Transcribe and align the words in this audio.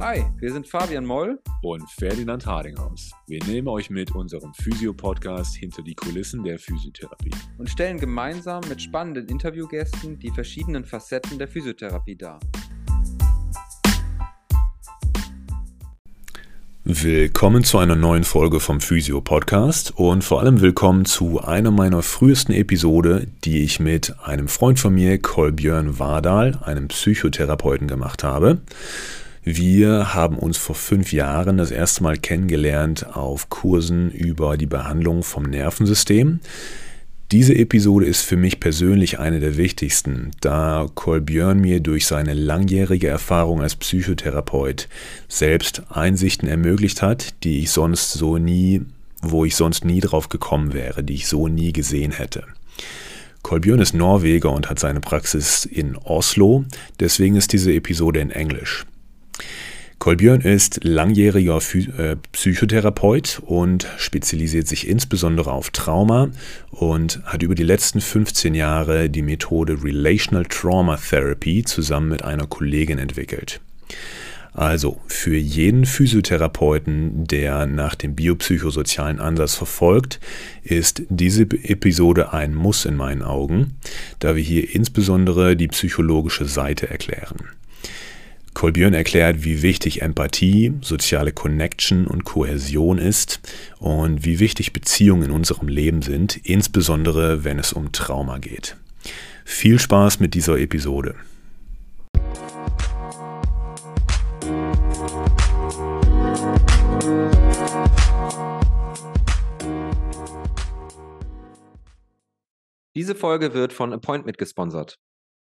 Hi, 0.00 0.24
wir 0.38 0.52
sind 0.52 0.68
Fabian 0.68 1.04
Moll 1.04 1.40
und 1.60 1.90
Ferdinand 1.90 2.46
Hardinghaus. 2.46 3.10
Wir 3.26 3.42
nehmen 3.46 3.66
euch 3.66 3.90
mit 3.90 4.14
unserem 4.14 4.54
Physio-Podcast 4.54 5.56
hinter 5.56 5.82
die 5.82 5.96
Kulissen 5.96 6.44
der 6.44 6.60
Physiotherapie 6.60 7.32
und 7.58 7.68
stellen 7.68 7.98
gemeinsam 7.98 8.62
mit 8.68 8.80
spannenden 8.80 9.26
Interviewgästen 9.26 10.16
die 10.20 10.30
verschiedenen 10.30 10.84
Facetten 10.84 11.36
der 11.36 11.48
Physiotherapie 11.48 12.14
dar. 12.14 12.38
Willkommen 16.84 17.64
zu 17.64 17.78
einer 17.78 17.96
neuen 17.96 18.22
Folge 18.22 18.60
vom 18.60 18.80
Physio 18.80 19.20
Podcast 19.20 19.94
und 19.96 20.22
vor 20.22 20.38
allem 20.38 20.60
willkommen 20.60 21.06
zu 21.06 21.40
einer 21.40 21.72
meiner 21.72 22.04
frühesten 22.04 22.52
Episode, 22.52 23.26
die 23.42 23.64
ich 23.64 23.80
mit 23.80 24.14
einem 24.22 24.46
Freund 24.46 24.78
von 24.78 24.94
mir, 24.94 25.20
Kolbjörn 25.20 25.98
Wardal, 25.98 26.60
einem 26.62 26.86
Psychotherapeuten, 26.86 27.88
gemacht 27.88 28.22
habe. 28.22 28.62
Wir 29.44 30.14
haben 30.14 30.36
uns 30.38 30.58
vor 30.58 30.74
fünf 30.74 31.12
Jahren 31.12 31.58
das 31.58 31.70
erste 31.70 32.02
Mal 32.02 32.16
kennengelernt 32.16 33.16
auf 33.16 33.48
Kursen 33.48 34.10
über 34.10 34.56
die 34.56 34.66
Behandlung 34.66 35.22
vom 35.22 35.44
Nervensystem. 35.44 36.40
Diese 37.30 37.54
Episode 37.54 38.06
ist 38.06 38.22
für 38.22 38.38
mich 38.38 38.58
persönlich 38.58 39.18
eine 39.18 39.38
der 39.38 39.58
wichtigsten, 39.58 40.30
da 40.40 40.86
Kolbjörn 40.94 41.60
mir 41.60 41.80
durch 41.80 42.06
seine 42.06 42.32
langjährige 42.32 43.08
Erfahrung 43.08 43.60
als 43.60 43.76
Psychotherapeut 43.76 44.88
selbst 45.28 45.82
Einsichten 45.90 46.48
ermöglicht 46.48 47.02
hat, 47.02 47.44
die 47.44 47.58
ich 47.60 47.70
sonst 47.70 48.12
so 48.12 48.38
nie, 48.38 48.80
wo 49.20 49.44
ich 49.44 49.56
sonst 49.56 49.84
nie 49.84 50.00
drauf 50.00 50.30
gekommen 50.30 50.72
wäre, 50.72 51.04
die 51.04 51.14
ich 51.14 51.26
so 51.26 51.48
nie 51.48 51.72
gesehen 51.72 52.12
hätte. 52.12 52.44
Kolbjörn 53.42 53.80
ist 53.80 53.94
Norweger 53.94 54.50
und 54.50 54.70
hat 54.70 54.78
seine 54.78 55.00
Praxis 55.00 55.66
in 55.66 55.96
Oslo, 55.96 56.64
deswegen 56.98 57.36
ist 57.36 57.52
diese 57.52 57.74
Episode 57.74 58.20
in 58.20 58.30
Englisch. 58.30 58.86
Kolbjörn 59.98 60.42
ist 60.42 60.84
langjähriger 60.84 61.58
äh, 61.58 62.16
Psychotherapeut 62.32 63.42
und 63.44 63.88
spezialisiert 63.96 64.68
sich 64.68 64.86
insbesondere 64.86 65.50
auf 65.50 65.70
Trauma 65.70 66.28
und 66.70 67.20
hat 67.24 67.42
über 67.42 67.56
die 67.56 67.64
letzten 67.64 68.00
15 68.00 68.54
Jahre 68.54 69.10
die 69.10 69.22
Methode 69.22 69.82
Relational 69.82 70.46
Trauma 70.46 70.96
Therapy 70.96 71.64
zusammen 71.64 72.10
mit 72.10 72.22
einer 72.22 72.46
Kollegin 72.46 72.98
entwickelt. 72.98 73.60
Also 74.52 75.00
für 75.06 75.36
jeden 75.36 75.84
Physiotherapeuten, 75.84 77.26
der 77.26 77.66
nach 77.66 77.94
dem 77.94 78.14
biopsychosozialen 78.14 79.20
Ansatz 79.20 79.54
verfolgt, 79.54 80.20
ist 80.62 81.02
diese 81.08 81.42
Episode 81.42 82.32
ein 82.32 82.54
Muss 82.54 82.84
in 82.84 82.96
meinen 82.96 83.22
Augen, 83.22 83.76
da 84.20 84.36
wir 84.36 84.42
hier 84.42 84.74
insbesondere 84.74 85.54
die 85.54 85.68
psychologische 85.68 86.46
Seite 86.46 86.88
erklären. 86.88 87.36
Kolbjörn 88.54 88.94
erklärt, 88.94 89.44
wie 89.44 89.62
wichtig 89.62 90.02
Empathie, 90.02 90.72
soziale 90.80 91.32
Connection 91.32 92.06
und 92.06 92.24
Kohäsion 92.24 92.98
ist 92.98 93.40
und 93.78 94.24
wie 94.24 94.40
wichtig 94.40 94.72
Beziehungen 94.72 95.24
in 95.24 95.30
unserem 95.30 95.68
Leben 95.68 96.02
sind, 96.02 96.36
insbesondere 96.44 97.44
wenn 97.44 97.58
es 97.58 97.72
um 97.72 97.92
Trauma 97.92 98.38
geht. 98.38 98.76
Viel 99.44 99.78
Spaß 99.78 100.20
mit 100.20 100.34
dieser 100.34 100.58
Episode. 100.58 101.14
Diese 112.96 113.14
Folge 113.14 113.54
wird 113.54 113.72
von 113.72 113.92
Appointment 113.92 114.38
gesponsert. 114.38 114.98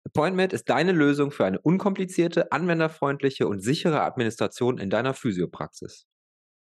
Appointment 0.06 0.54
ist 0.54 0.70
deine 0.70 0.92
Lösung 0.92 1.32
für 1.32 1.46
eine 1.46 1.60
unkomplizierte, 1.62 2.52
anwenderfreundliche 2.52 3.48
und 3.48 3.62
sichere 3.62 4.02
Administration 4.02 4.78
in 4.78 4.90
deiner 4.90 5.14
Physiopraxis. 5.14 6.06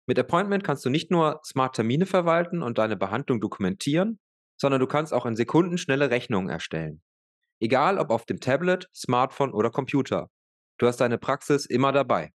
Mit 0.08 0.20
Appointment 0.20 0.64
kannst 0.64 0.86
du 0.86 0.90
nicht 0.90 1.12
nur 1.12 1.42
smart 1.46 1.76
Termine 1.76 2.06
verwalten 2.06 2.62
und 2.62 2.78
deine 2.78 2.98
Behandlung 2.98 3.40
dokumentieren, 3.40 4.20
sondern 4.60 4.80
du 4.80 4.88
kannst 4.88 5.14
auch 5.14 5.26
in 5.26 5.36
Sekunden 5.36 5.78
schnelle 5.78 6.12
Rechnungen 6.12 6.50
erstellen. 6.50 7.02
Egal 7.60 7.98
ob 7.98 8.10
auf 8.10 8.26
dem 8.26 8.40
Tablet, 8.40 8.88
Smartphone 8.94 9.54
oder 9.54 9.70
Computer. 9.70 10.30
Du 10.78 10.88
hast 10.88 10.98
deine 10.98 11.18
Praxis 11.18 11.66
immer 11.66 11.92
dabei. 11.92 12.32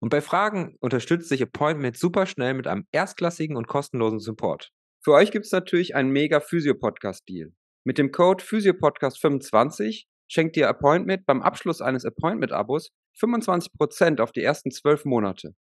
Und 0.00 0.10
bei 0.10 0.20
Fragen 0.20 0.76
unterstützt 0.80 1.28
sich 1.28 1.42
Appointment 1.42 1.96
super 1.96 2.26
schnell 2.26 2.54
mit 2.54 2.66
einem 2.66 2.86
erstklassigen 2.92 3.56
und 3.56 3.66
kostenlosen 3.66 4.20
Support. 4.20 4.70
Für 5.02 5.12
euch 5.12 5.30
gibt 5.30 5.46
es 5.46 5.52
natürlich 5.52 5.94
einen 5.94 6.10
mega 6.10 6.40
Physio-Podcast-Deal. 6.40 7.52
Mit 7.88 7.96
dem 7.96 8.12
Code 8.12 8.44
PhysioPodcast25 8.44 10.04
schenkt 10.30 10.56
dir 10.56 10.68
Appointment 10.68 11.24
beim 11.24 11.40
Abschluss 11.40 11.80
eines 11.80 12.04
Appointment-Abos 12.04 12.90
25% 13.18 14.20
auf 14.20 14.30
die 14.30 14.42
ersten 14.42 14.70
12 14.70 15.06
Monate. 15.06 15.54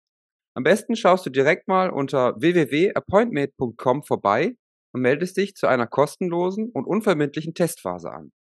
Am 0.57 0.65
besten 0.65 0.97
schaust 0.97 1.25
du 1.25 1.31
direkt 1.31 1.69
mal 1.69 1.89
unter 1.89 2.35
www.appointment.com 2.41 4.03
vorbei 4.03 4.57
und 4.93 5.03
meldest 5.03 5.37
dich 5.37 5.55
zu 5.55 5.69
einer 5.69 5.87
kostenlosen 5.87 6.69
und 6.75 6.85
unverbindlichen 6.85 7.55
Testphase 7.55 8.11
an. 8.11 8.33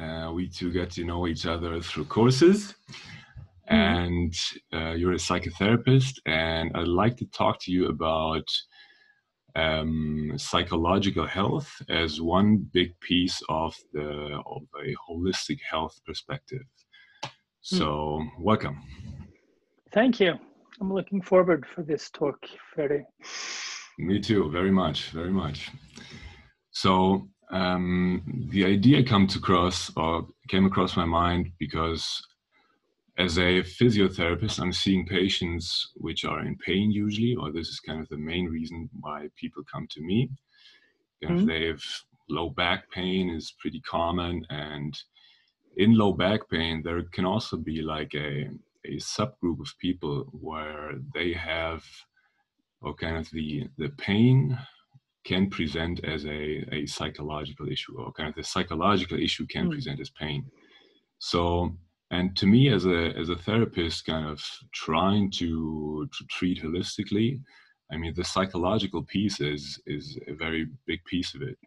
Uh, 0.00 0.32
we 0.32 0.48
two 0.48 0.72
get 0.72 0.90
to 0.92 1.04
know 1.04 1.26
each 1.26 1.46
other 1.46 1.80
through 1.80 2.04
courses. 2.06 2.74
Mm. 3.70 3.74
And 3.74 4.34
uh, 4.72 4.92
you're 4.92 5.12
a 5.12 5.16
psychotherapist, 5.16 6.18
and 6.26 6.70
I'd 6.74 6.88
like 6.88 7.16
to 7.18 7.26
talk 7.26 7.60
to 7.60 7.72
you 7.72 7.88
about 7.88 8.44
um, 9.54 10.32
psychological 10.36 11.26
health 11.26 11.70
as 11.88 12.20
one 12.20 12.56
big 12.72 12.98
piece 13.00 13.40
of 13.48 13.76
the 13.92 14.40
of 14.46 14.62
a 14.84 14.94
holistic 15.08 15.58
health 15.68 16.00
perspective. 16.06 16.64
Hmm. 17.22 17.28
So, 17.60 17.86
mm. 17.86 18.28
welcome. 18.40 18.82
Thank 19.92 20.20
you. 20.20 20.34
I'm 20.80 20.92
looking 20.92 21.22
forward 21.22 21.66
for 21.74 21.82
this 21.82 22.10
talk, 22.10 22.38
Ferdi. 22.74 23.04
Me 23.98 24.18
too, 24.18 24.50
very 24.50 24.70
much, 24.70 25.10
very 25.10 25.30
much. 25.30 25.70
So, 26.70 27.28
um, 27.52 28.48
the 28.50 28.64
idea 28.64 29.04
come 29.04 29.26
to 29.28 29.38
cross 29.38 29.90
or 29.96 30.26
came 30.48 30.64
across 30.64 30.96
my 30.96 31.04
mind 31.04 31.52
because 31.58 32.22
as 33.18 33.36
a 33.36 33.62
physiotherapist, 33.62 34.58
I'm 34.58 34.72
seeing 34.72 35.06
patients 35.06 35.92
which 35.96 36.24
are 36.24 36.40
in 36.40 36.56
pain 36.56 36.90
usually, 36.90 37.36
or 37.36 37.52
this 37.52 37.68
is 37.68 37.78
kind 37.78 38.00
of 38.00 38.08
the 38.08 38.16
main 38.16 38.46
reason 38.46 38.88
why 39.00 39.28
people 39.36 39.62
come 39.70 39.86
to 39.90 40.00
me. 40.00 40.30
If 41.20 41.30
mm-hmm. 41.30 41.46
they 41.46 41.66
have 41.66 41.82
low 42.30 42.48
back 42.50 42.90
pain 42.90 43.28
is 43.28 43.54
pretty 43.60 43.80
common, 43.80 44.46
and 44.48 44.98
in 45.76 45.94
low 45.94 46.12
back 46.14 46.48
pain, 46.50 46.82
there 46.82 47.02
can 47.12 47.26
also 47.26 47.56
be 47.56 47.82
like 47.82 48.14
a 48.14 48.48
a 48.84 48.96
subgroup 48.96 49.60
of 49.60 49.78
people 49.78 50.24
where 50.32 50.94
they 51.14 51.32
have 51.32 51.84
or 52.80 52.94
kind 52.94 53.16
of 53.16 53.30
the 53.30 53.68
the 53.78 53.90
pain 53.90 54.58
can 55.24 55.48
present 55.48 56.04
as 56.04 56.24
a, 56.26 56.64
a 56.72 56.86
psychological 56.86 57.68
issue 57.68 57.96
or 57.98 58.12
kind 58.12 58.28
of 58.28 58.34
the 58.34 58.42
psychological 58.42 59.18
issue 59.18 59.46
can 59.46 59.66
mm. 59.68 59.72
present 59.72 60.00
as 60.00 60.10
pain. 60.10 60.44
So 61.18 61.76
and 62.12 62.36
to 62.36 62.46
me 62.46 62.68
as 62.68 62.84
a 62.84 63.12
as 63.18 63.28
a 63.30 63.36
therapist 63.36 64.06
kind 64.06 64.26
of 64.28 64.40
trying 64.72 65.30
to 65.30 66.08
to 66.16 66.24
treat 66.26 66.62
holistically 66.62 67.40
i 67.90 67.96
mean 67.96 68.12
the 68.14 68.24
psychological 68.24 69.02
piece 69.02 69.40
is 69.40 69.80
is 69.86 70.18
a 70.28 70.34
very 70.34 70.66
big 70.86 71.02
piece 71.04 71.34
of 71.34 71.42
it. 71.42 71.58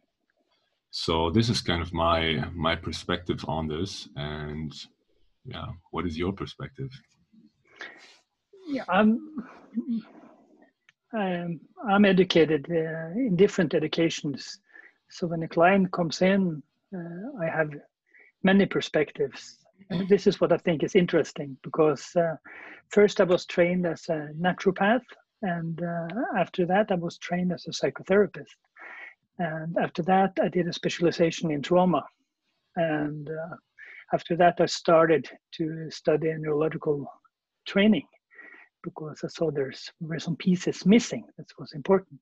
So 0.91 1.29
this 1.29 1.49
is 1.49 1.61
kind 1.61 1.81
of 1.81 1.91
my 1.93 2.45
my 2.53 2.75
perspective 2.75 3.43
on 3.47 3.67
this 3.67 4.07
and 4.15 4.71
yeah 5.45 5.67
what 5.91 6.05
is 6.05 6.17
your 6.17 6.33
perspective? 6.33 6.91
Yeah 8.67 8.85
i'm 8.87 9.19
um, 11.15 11.59
I'm 11.87 12.05
educated 12.05 12.67
uh, 12.69 13.11
in 13.15 13.35
different 13.35 13.73
educations. 13.73 14.59
So 15.09 15.27
when 15.27 15.43
a 15.43 15.47
client 15.47 15.91
comes 15.91 16.21
in, 16.21 16.61
uh, 16.95 17.43
I 17.43 17.47
have 17.47 17.71
many 18.43 18.65
perspectives. 18.65 19.57
And 19.89 20.07
this 20.09 20.27
is 20.27 20.41
what 20.41 20.51
I 20.51 20.57
think 20.57 20.83
is 20.83 20.95
interesting 20.95 21.57
because 21.63 22.15
uh, 22.15 22.35
first 22.89 23.21
I 23.21 23.23
was 23.23 23.45
trained 23.45 23.85
as 23.85 24.07
a 24.09 24.29
naturopath, 24.39 25.05
and 25.41 25.81
uh, 25.81 26.07
after 26.37 26.65
that 26.65 26.91
I 26.91 26.95
was 26.95 27.17
trained 27.17 27.51
as 27.51 27.65
a 27.67 27.71
psychotherapist. 27.71 28.57
And 29.37 29.77
after 29.77 30.01
that, 30.03 30.31
I 30.41 30.47
did 30.47 30.67
a 30.67 30.73
specialization 30.73 31.51
in 31.51 31.61
trauma. 31.61 32.03
And 32.77 33.29
uh, 33.29 33.55
after 34.13 34.35
that, 34.37 34.55
I 34.59 34.65
started 34.65 35.29
to 35.55 35.89
study 35.91 36.33
neurological 36.37 37.05
training 37.65 38.07
because 38.89 39.17
I 39.23 39.27
saw 39.27 39.45
there's 39.51 39.91
were 39.99 40.19
some 40.19 40.37
pieces 40.37 40.85
missing. 40.85 41.23
That 41.37 41.49
was 41.59 41.73
important. 41.73 42.21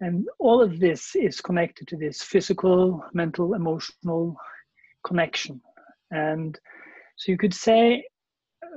And 0.00 0.26
all 0.38 0.62
of 0.62 0.72
this 0.78 1.02
is 1.16 1.40
connected 1.48 1.88
to 1.88 1.96
this 1.96 2.22
physical, 2.22 3.04
mental, 3.12 3.54
emotional 3.54 4.36
connection. 5.04 5.60
And 6.10 6.58
So 7.18 7.32
you 7.32 7.38
could 7.38 7.54
say 7.54 8.04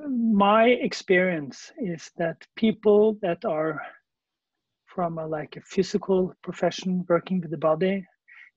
my 0.09 0.65
experience 0.65 1.71
is 1.77 2.09
that 2.17 2.37
people 2.55 3.17
that 3.21 3.45
are 3.45 3.79
from 4.85 5.19
a, 5.19 5.27
like 5.27 5.55
a 5.57 5.61
physical 5.61 6.33
profession 6.41 7.05
working 7.07 7.39
with 7.39 7.51
the 7.51 7.57
body, 7.57 8.05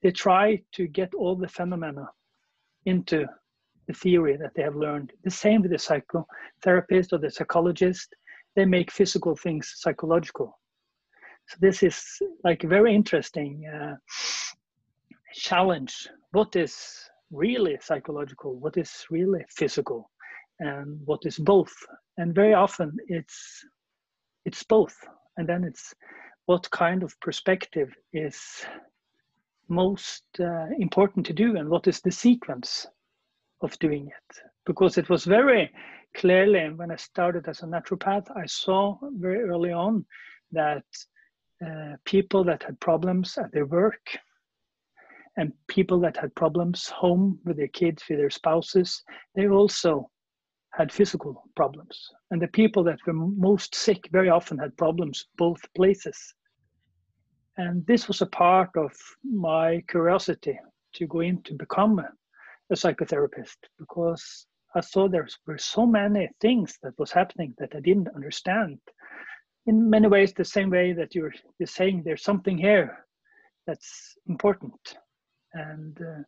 they 0.03 0.11
try 0.11 0.61
to 0.73 0.87
get 0.87 1.15
all 1.15 1.37
the 1.37 1.49
phenomena 1.49 2.09
into 2.87 3.27
the 3.87 3.93
theory 3.93 4.39
that 4.39 4.53
they 4.55 4.63
have 4.63 4.75
learned. 4.75 5.13
The 5.23 5.31
same 5.31 5.61
with 5.61 5.71
the 5.71 5.77
psychotherapist 5.77 7.13
or 7.13 7.19
the 7.19 7.31
psychologist, 7.31 8.09
they 8.56 8.65
make 8.65 8.91
physical 8.91 9.37
things 9.37 9.73
psychological. 9.77 10.59
So 11.49 11.56
this 11.61 11.83
is 11.83 12.03
like 12.43 12.65
a 12.65 12.69
very 12.69 12.95
interesting 12.95 13.65
uh, 13.67 13.97
challenge. 15.35 16.09
What 16.33 16.56
is 16.56 16.75
really 17.31 17.79
psychological? 17.81 18.55
What 18.59 18.77
is 18.77 19.05
really 19.11 19.45
physical? 19.51 20.11
And 20.61 21.01
what 21.05 21.21
is 21.25 21.39
both? 21.39 21.75
And 22.17 22.35
very 22.35 22.55
often 22.55 22.97
it's 23.09 23.65
it's 24.45 24.62
both. 24.62 24.97
And 25.37 25.49
then 25.49 25.65
it's 25.65 25.95
what 26.47 26.71
kind 26.71 27.03
of 27.03 27.19
perspective 27.21 27.93
is 28.12 28.65
most 29.69 30.25
uh, 30.41 30.67
important 30.79 31.27
to 31.27 31.33
do 31.33 31.57
and 31.57 31.69
what 31.69 31.87
is 31.87 32.00
the 32.00 32.11
sequence 32.11 32.87
of 33.62 33.79
doing 33.79 34.09
it 34.09 34.39
because 34.67 34.99
it 34.99 35.09
was 35.09 35.25
very 35.25 35.71
clearly 36.14 36.70
when 36.70 36.90
i 36.90 36.96
started 36.96 37.46
as 37.49 37.62
a 37.62 37.66
naturopath 37.66 38.26
i 38.37 38.46
saw 38.46 38.96
very 39.19 39.43
early 39.43 39.72
on 39.72 40.05
that 40.52 40.84
uh, 41.64 41.96
people 42.05 42.44
that 42.44 42.62
had 42.62 42.78
problems 42.81 43.38
at 43.38 43.50
their 43.52 43.66
work 43.66 44.19
and 45.37 45.52
people 45.69 45.99
that 45.99 46.16
had 46.16 46.34
problems 46.34 46.88
home 46.88 47.38
with 47.44 47.56
their 47.56 47.69
kids 47.69 48.02
with 48.08 48.19
their 48.19 48.31
spouses 48.31 49.02
they 49.34 49.49
also 49.49 50.08
had 50.76 50.93
physical 50.93 51.44
problems. 51.55 52.11
And 52.31 52.43
the 52.43 52.49
people 52.49 52.82
that 52.84 52.99
were 53.06 53.12
most 53.12 53.75
sick 53.75 54.08
very 54.11 54.28
often 54.28 54.58
had 54.58 54.76
problems 54.76 55.26
both 55.37 55.61
places. 55.75 56.19
And 57.56 57.87
this 57.87 58.08
was 58.08 58.20
a 58.20 58.26
part 58.26 58.70
of 58.76 58.93
my 59.22 59.82
curiosity 59.88 60.58
to 60.94 61.06
go 61.06 61.20
in 61.20 61.43
to 61.43 61.55
become 61.55 62.00
a, 62.00 62.08
a 62.70 62.75
psychotherapist 62.75 63.56
because 63.78 64.46
I 64.75 64.81
saw 64.81 65.09
there 65.09 65.29
were 65.47 65.59
so 65.59 65.87
many 65.87 66.29
things 66.41 66.79
that 66.82 66.99
was 66.99 67.12
happening 67.12 67.55
that 67.59 67.75
I 67.76 67.81
didn't 67.81 68.15
understand. 68.15 68.79
In 69.67 69.88
many 69.88 70.09
ways, 70.09 70.32
the 70.32 70.44
same 70.44 70.71
way 70.71 70.93
that 70.93 71.15
you're, 71.15 71.32
you're 71.59 71.67
saying 71.67 72.03
there's 72.05 72.25
something 72.25 72.59
here 72.59 73.06
that's 73.67 74.17
important. 74.29 74.97
And 75.53 75.97
uh, 76.00 76.23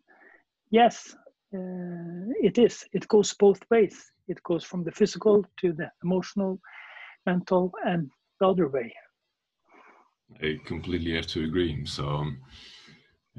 yes, 0.70 1.14
uh, 1.54 2.30
it 2.40 2.58
is. 2.58 2.84
It 2.92 3.08
goes 3.08 3.34
both 3.34 3.60
ways. 3.70 4.12
It 4.28 4.42
goes 4.42 4.64
from 4.64 4.84
the 4.84 4.92
physical 4.92 5.44
to 5.60 5.72
the 5.72 5.90
emotional, 6.02 6.60
mental, 7.26 7.72
and 7.84 8.10
the 8.40 8.48
other 8.48 8.68
way. 8.68 8.94
I 10.42 10.58
completely 10.64 11.14
have 11.14 11.26
to 11.28 11.44
agree. 11.44 11.84
So, 11.86 12.08
um, 12.08 12.38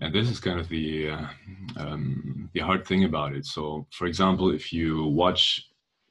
and 0.01 0.13
this 0.13 0.29
is 0.29 0.39
kind 0.39 0.59
of 0.59 0.69
the 0.69 1.09
uh, 1.09 1.27
um, 1.77 2.49
the 2.53 2.59
hard 2.59 2.85
thing 2.85 3.03
about 3.03 3.33
it. 3.33 3.45
So, 3.45 3.87
for 3.91 4.05
example, 4.05 4.51
if 4.51 4.71
you 4.71 5.05
watch 5.05 5.61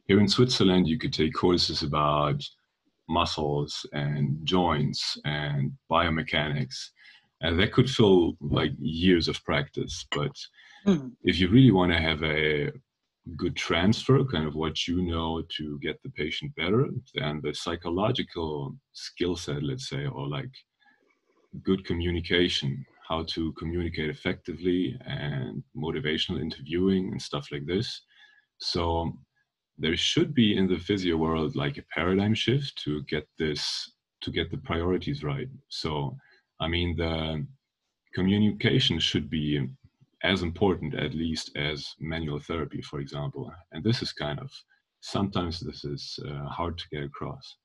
here 0.07 0.21
in 0.21 0.29
Switzerland, 0.29 0.89
you 0.89 0.99
could 0.99 1.13
take 1.13 1.35
courses 1.35 1.83
about 1.83 2.43
muscles 3.09 3.87
and 3.93 4.39
joints 4.45 5.17
and 5.25 5.73
biomechanics, 5.91 6.91
and 7.41 7.59
that 7.61 7.73
could 7.73 7.89
fill 7.89 8.37
like 8.41 8.73
years 8.79 9.29
of 9.29 9.43
practice. 9.45 10.07
But 10.11 10.33
mm. 10.87 11.13
if 11.23 11.39
you 11.39 11.49
really 11.49 11.73
want 11.73 11.93
to 11.93 11.99
have 12.01 12.23
a 12.25 12.73
good 13.37 13.57
transfer, 13.57 14.25
kind 14.25 14.47
of 14.47 14.55
what 14.55 14.87
you 14.87 15.03
know 15.03 15.43
to 15.57 15.79
get 15.81 16.01
the 16.03 16.11
patient 16.11 16.55
better, 16.57 16.87
then 17.15 17.41
the 17.43 17.55
psychological 17.55 18.77
skill 18.93 19.37
set, 19.37 19.63
let's 19.63 19.89
say, 19.89 20.07
or 20.07 20.29
like 20.29 20.51
good 21.63 21.85
communication, 21.85 22.85
how 23.09 23.25
to 23.29 23.53
communicate 23.53 24.11
effectively, 24.11 24.99
and 25.07 25.63
motivational 25.77 26.41
interviewing 26.41 27.13
and 27.13 27.23
stuff 27.23 27.49
like 27.53 27.67
this. 27.67 28.03
So 28.59 29.13
there 29.79 29.97
should 29.97 30.35
be 30.35 30.57
in 30.57 30.67
the 30.69 30.79
physio 30.79 31.17
world 31.17 31.55
like 31.57 31.77
a 31.79 31.85
paradigm 31.95 32.35
shift 32.35 32.81
to 32.85 33.03
get 33.05 33.27
this 33.39 33.93
to 34.23 34.31
get 34.31 34.51
the 34.51 34.59
priorities 34.59 35.23
right. 35.23 35.49
So 35.69 36.17
I 36.61 36.69
mean 36.69 36.97
the 36.97 37.47
communication 38.15 38.99
should 38.99 39.29
be 39.29 39.69
as 40.23 40.43
important 40.43 40.95
at 40.95 41.15
least 41.15 41.51
as 41.57 41.95
manual 42.01 42.41
therapy, 42.41 42.81
for 42.83 43.01
example. 43.01 43.53
And 43.73 43.85
this 43.85 44.03
is 44.03 44.13
kind 44.13 44.41
of 44.41 44.51
sometimes 45.01 45.61
this 45.61 45.85
is 45.85 46.19
uh, 46.27 46.47
hard 46.47 46.79
to 46.79 46.85
get 46.91 47.05
across. 47.05 47.57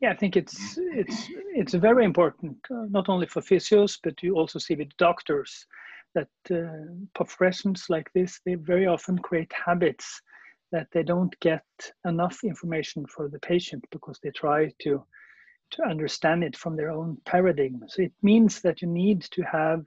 Yeah, 0.00 0.10
I 0.12 0.16
think 0.16 0.36
it's 0.36 0.78
it's 0.78 1.28
it's 1.54 1.74
very 1.74 2.04
important, 2.04 2.56
uh, 2.70 2.86
not 2.88 3.08
only 3.08 3.26
for 3.26 3.40
physios, 3.42 3.98
but 4.02 4.22
you 4.22 4.36
also 4.36 4.58
see 4.58 4.74
with 4.74 4.96
doctors 4.96 5.66
that 6.14 6.28
uh, 6.50 6.94
professions 7.14 7.86
like 7.88 8.10
this 8.14 8.40
they 8.44 8.54
very 8.54 8.86
often 8.86 9.18
create 9.18 9.52
habits 9.52 10.22
that 10.72 10.88
they 10.92 11.02
don't 11.02 11.38
get 11.40 11.64
enough 12.06 12.44
information 12.44 13.06
for 13.06 13.28
the 13.28 13.38
patient 13.40 13.84
because 13.90 14.18
they 14.22 14.30
try 14.30 14.70
to 14.82 15.04
to 15.70 15.82
understand 15.82 16.42
it 16.44 16.56
from 16.56 16.76
their 16.76 16.90
own 16.90 17.18
paradigm. 17.26 17.82
So 17.88 18.02
it 18.02 18.12
means 18.22 18.62
that 18.62 18.80
you 18.80 18.88
need 18.88 19.22
to 19.32 19.42
have 19.42 19.84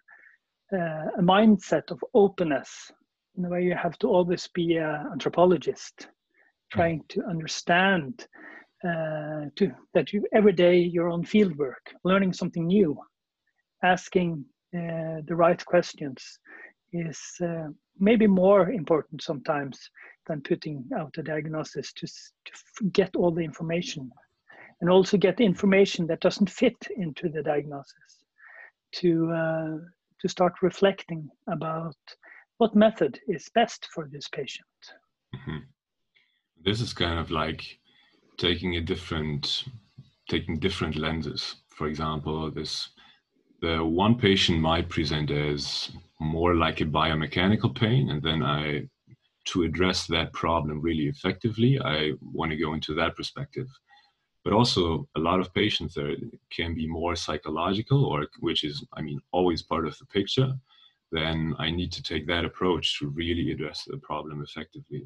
uh, 0.71 1.07
a 1.17 1.21
mindset 1.21 1.89
of 1.91 2.03
openness 2.13 2.91
in 3.37 3.45
a 3.45 3.49
way 3.49 3.63
you 3.63 3.75
have 3.75 3.97
to 3.99 4.07
always 4.07 4.47
be 4.47 4.77
an 4.77 5.07
anthropologist 5.11 6.07
trying 6.71 7.03
to 7.09 7.23
understand 7.25 8.27
uh, 8.83 9.45
to 9.55 9.71
that 9.93 10.11
you 10.11 10.25
every 10.33 10.53
day 10.53 10.77
your 10.77 11.09
own 11.09 11.23
field 11.23 11.55
work 11.57 11.93
learning 12.03 12.33
something 12.33 12.65
new 12.67 12.97
asking 13.83 14.43
uh, 14.75 15.21
the 15.27 15.35
right 15.35 15.63
questions 15.65 16.39
is 16.93 17.19
uh, 17.43 17.67
maybe 17.99 18.27
more 18.27 18.69
important 18.71 19.21
sometimes 19.21 19.79
than 20.27 20.41
putting 20.41 20.83
out 20.97 21.13
a 21.17 21.23
diagnosis 21.23 21.93
to, 21.93 22.07
to 22.07 22.83
get 22.91 23.15
all 23.15 23.31
the 23.31 23.43
information 23.43 24.09
and 24.81 24.89
also 24.89 25.17
get 25.17 25.39
information 25.39 26.07
that 26.07 26.19
doesn't 26.19 26.49
fit 26.49 26.87
into 26.97 27.29
the 27.29 27.43
diagnosis 27.43 28.23
to 28.93 29.31
uh, 29.31 29.77
to 30.19 30.27
start 30.27 30.53
reflecting 30.61 31.27
about 31.47 31.95
what 32.57 32.75
method 32.75 33.19
is 33.27 33.49
best 33.55 33.87
for 33.93 34.07
this 34.11 34.27
patient. 34.29 34.67
Mm-hmm. 35.35 35.57
This 36.63 36.79
is 36.79 36.93
kind 36.93 37.19
of 37.19 37.31
like 37.31 37.79
taking 38.41 38.75
a 38.75 38.81
different, 38.81 39.65
taking 40.27 40.59
different 40.59 40.95
lenses. 40.95 41.55
For 41.69 41.87
example, 41.87 42.51
this 42.51 42.89
the 43.61 43.85
one 43.85 44.15
patient 44.17 44.59
might 44.59 44.89
present 44.89 45.29
as 45.29 45.91
more 46.19 46.55
like 46.55 46.81
a 46.81 46.85
biomechanical 46.85 47.75
pain, 47.75 48.09
and 48.09 48.21
then 48.23 48.41
I, 48.41 48.87
to 49.49 49.63
address 49.63 50.07
that 50.07 50.33
problem 50.33 50.81
really 50.81 51.07
effectively, 51.07 51.79
I 51.79 52.13
want 52.21 52.49
to 52.51 52.57
go 52.57 52.73
into 52.73 52.95
that 52.95 53.15
perspective 53.15 53.67
but 54.43 54.53
also 54.53 55.07
a 55.15 55.19
lot 55.19 55.39
of 55.39 55.53
patients 55.53 55.93
there 55.93 56.15
can 56.49 56.73
be 56.73 56.87
more 56.87 57.15
psychological 57.15 58.05
or 58.05 58.25
which 58.39 58.63
is 58.63 58.83
i 58.93 59.01
mean 59.01 59.19
always 59.31 59.61
part 59.61 59.87
of 59.87 59.97
the 59.99 60.05
picture 60.05 60.51
then 61.11 61.55
i 61.59 61.69
need 61.69 61.91
to 61.91 62.03
take 62.03 62.25
that 62.27 62.45
approach 62.45 62.97
to 62.97 63.09
really 63.09 63.51
address 63.51 63.83
the 63.87 63.97
problem 63.97 64.41
effectively 64.41 65.03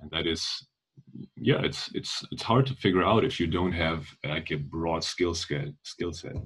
and 0.00 0.10
that 0.10 0.26
is 0.26 0.66
yeah 1.36 1.60
it's 1.62 1.90
it's 1.94 2.24
it's 2.32 2.42
hard 2.42 2.66
to 2.66 2.74
figure 2.74 3.02
out 3.02 3.24
if 3.24 3.38
you 3.40 3.46
don't 3.46 3.72
have 3.72 4.06
like 4.24 4.50
a 4.50 4.56
broad 4.56 5.02
skill 5.02 5.34
set 5.34 5.68
skill 5.82 6.12
set. 6.12 6.36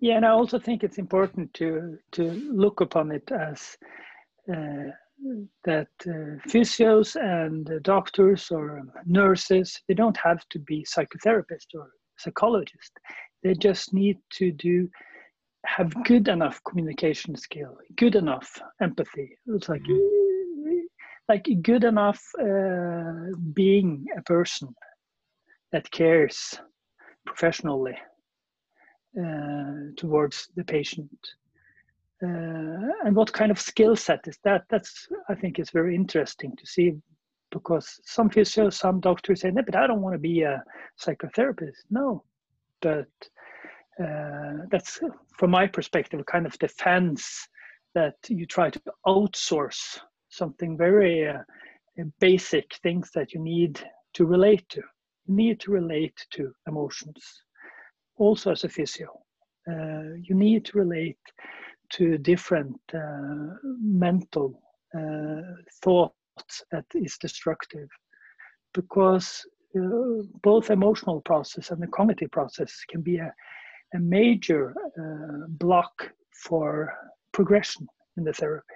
Yeah 0.00 0.16
and 0.16 0.26
i 0.26 0.30
also 0.30 0.58
think 0.58 0.82
it's 0.82 0.98
important 0.98 1.52
to 1.54 1.98
to 2.12 2.22
look 2.64 2.80
upon 2.80 3.10
it 3.10 3.30
as 3.32 3.76
uh, 4.52 4.90
that 5.64 5.88
uh, 6.06 6.36
physios 6.48 7.16
and 7.16 7.70
uh, 7.70 7.78
doctors 7.82 8.50
or 8.50 8.82
nurses 9.06 9.80
they 9.88 9.94
don't 9.94 10.16
have 10.16 10.46
to 10.50 10.58
be 10.60 10.84
psychotherapists 10.84 11.74
or 11.74 11.90
psychologists 12.18 12.92
they 13.42 13.54
just 13.54 13.92
need 13.92 14.18
to 14.30 14.52
do 14.52 14.88
have 15.64 15.92
good 16.04 16.28
enough 16.28 16.60
communication 16.68 17.36
skill 17.36 17.76
good 17.96 18.14
enough 18.14 18.60
empathy. 18.80 19.36
It's 19.48 19.68
like 19.68 19.82
mm-hmm. 19.82 20.25
Like 21.28 21.48
good 21.62 21.84
enough 21.84 22.22
uh, 22.40 23.34
being 23.52 24.06
a 24.16 24.22
person 24.22 24.74
that 25.72 25.90
cares 25.90 26.60
professionally 27.24 27.96
uh, 29.18 29.92
towards 29.96 30.48
the 30.56 30.64
patient 30.64 31.10
uh, 32.22 32.96
and 33.04 33.14
what 33.14 33.32
kind 33.32 33.50
of 33.50 33.60
skill 33.60 33.94
set 33.94 34.26
is 34.26 34.38
that? 34.42 34.64
That's 34.70 35.08
I 35.28 35.34
think 35.34 35.58
is 35.58 35.70
very 35.70 35.94
interesting 35.94 36.56
to 36.56 36.66
see 36.66 36.94
because 37.50 38.00
some 38.04 38.30
physios, 38.30 38.72
some 38.74 39.00
doctors 39.00 39.42
say, 39.42 39.50
no, 39.50 39.62
but 39.62 39.76
I 39.76 39.86
don't 39.86 40.00
want 40.00 40.14
to 40.14 40.18
be 40.18 40.42
a 40.42 40.62
psychotherapist. 40.98 41.84
No, 41.90 42.24
but 42.80 43.08
uh, 44.02 44.64
that's 44.70 45.00
from 45.38 45.50
my 45.50 45.66
perspective 45.66 46.20
a 46.20 46.24
kind 46.24 46.46
of 46.46 46.58
defense 46.58 47.46
that 47.94 48.16
you 48.28 48.46
try 48.46 48.70
to 48.70 48.80
outsource 49.06 49.98
something 50.36 50.76
very 50.76 51.28
uh, 51.28 51.42
basic 52.20 52.74
things 52.82 53.10
that 53.14 53.32
you 53.32 53.40
need 53.40 53.80
to 54.14 54.26
relate 54.26 54.68
to. 54.70 54.82
You 55.26 55.34
need 55.34 55.60
to 55.60 55.70
relate 55.70 56.26
to 56.32 56.52
emotions, 56.66 57.42
also 58.16 58.52
as 58.52 58.64
a 58.64 58.68
physio. 58.68 59.08
Uh, 59.68 60.14
you 60.22 60.34
need 60.34 60.64
to 60.66 60.78
relate 60.78 61.18
to 61.90 62.18
different 62.18 62.78
uh, 62.94 63.54
mental 63.80 64.60
uh, 64.96 65.40
thoughts 65.82 66.62
that 66.70 66.84
is 66.94 67.18
destructive 67.18 67.88
because 68.74 69.44
uh, 69.76 70.22
both 70.42 70.70
emotional 70.70 71.20
process 71.22 71.70
and 71.70 71.82
the 71.82 71.86
cognitive 71.88 72.30
process 72.30 72.84
can 72.88 73.00
be 73.00 73.16
a, 73.16 73.32
a 73.94 73.98
major 73.98 74.74
uh, 74.98 75.46
block 75.48 76.12
for 76.44 76.92
progression 77.32 77.86
in 78.16 78.24
the 78.24 78.32
therapy. 78.32 78.74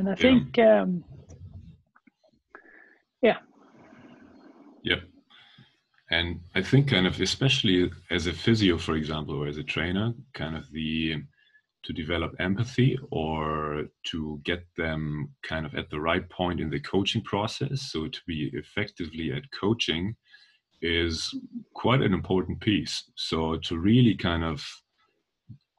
And 0.00 0.08
I 0.08 0.12
yeah. 0.12 0.16
think, 0.16 0.58
um, 0.58 1.04
yeah. 3.20 3.36
Yeah. 4.82 5.00
And 6.10 6.40
I 6.54 6.62
think, 6.62 6.88
kind 6.88 7.06
of, 7.06 7.20
especially 7.20 7.90
as 8.10 8.26
a 8.26 8.32
physio, 8.32 8.78
for 8.78 8.96
example, 8.96 9.34
or 9.34 9.46
as 9.46 9.58
a 9.58 9.62
trainer, 9.62 10.14
kind 10.32 10.56
of 10.56 10.64
the 10.72 11.16
to 11.82 11.92
develop 11.92 12.32
empathy 12.38 12.98
or 13.10 13.84
to 14.04 14.40
get 14.44 14.64
them 14.78 15.30
kind 15.42 15.66
of 15.66 15.74
at 15.74 15.90
the 15.90 16.00
right 16.00 16.28
point 16.30 16.60
in 16.60 16.70
the 16.70 16.80
coaching 16.80 17.22
process. 17.22 17.90
So 17.92 18.08
to 18.08 18.20
be 18.26 18.50
effectively 18.54 19.32
at 19.32 19.50
coaching 19.58 20.16
is 20.80 21.34
quite 21.74 22.00
an 22.00 22.14
important 22.14 22.60
piece. 22.60 23.04
So 23.16 23.56
to 23.64 23.78
really 23.78 24.14
kind 24.14 24.44
of 24.44 24.66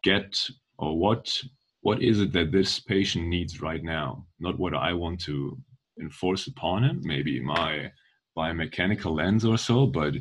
get 0.04 0.40
or 0.78 0.98
what 0.98 1.28
what 1.82 2.02
is 2.02 2.22
it 2.22 2.32
that 2.34 2.52
this 2.52 2.80
patient 2.80 3.28
needs 3.28 3.62
right 3.62 3.84
now, 3.84 4.26
not 4.40 4.60
what 4.60 4.76
I 4.76 4.94
want 4.94 5.20
to 5.22 5.58
enforce 6.00 6.48
upon 6.48 6.84
him, 6.84 7.02
maybe 7.04 7.40
my 7.40 7.92
biomechanical 8.38 9.16
lens 9.16 9.46
or 9.46 9.58
so, 9.58 9.88
but 9.88 10.14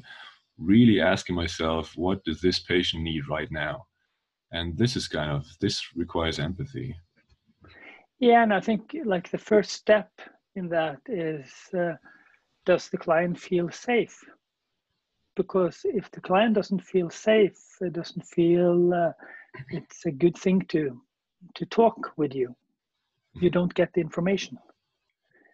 really 0.58 1.00
asking 1.00 1.36
myself, 1.36 1.92
what 1.96 2.24
does 2.24 2.40
this 2.40 2.58
patient 2.58 3.02
need 3.02 3.28
right 3.28 3.50
now? 3.50 3.86
And 4.52 4.76
this 4.76 4.96
is 4.96 5.06
kind 5.06 5.30
of, 5.30 5.46
this 5.60 5.82
requires 5.94 6.38
empathy. 6.38 6.96
Yeah, 8.18 8.42
and 8.42 8.52
I 8.52 8.60
think 8.60 8.96
like 9.04 9.30
the 9.30 9.38
first 9.38 9.70
step 9.70 10.10
in 10.54 10.68
that 10.70 10.98
is 11.06 11.52
uh, 11.78 11.94
does 12.66 12.88
the 12.88 12.98
client 12.98 13.38
feel 13.38 13.70
safe? 13.70 14.18
Because 15.36 15.80
if 15.84 16.10
the 16.10 16.20
client 16.20 16.54
doesn't 16.54 16.84
feel 16.84 17.08
safe, 17.08 17.58
it 17.80 17.92
doesn't 17.92 18.26
feel 18.26 18.92
uh, 18.92 19.12
it's 19.70 20.04
a 20.04 20.10
good 20.10 20.36
thing 20.36 20.62
to 20.68 21.00
to 21.54 21.66
talk 21.66 22.12
with 22.16 22.34
you. 22.34 22.54
You 23.34 23.42
mm-hmm. 23.42 23.48
don't 23.48 23.74
get 23.74 23.92
the 23.92 24.00
information. 24.00 24.58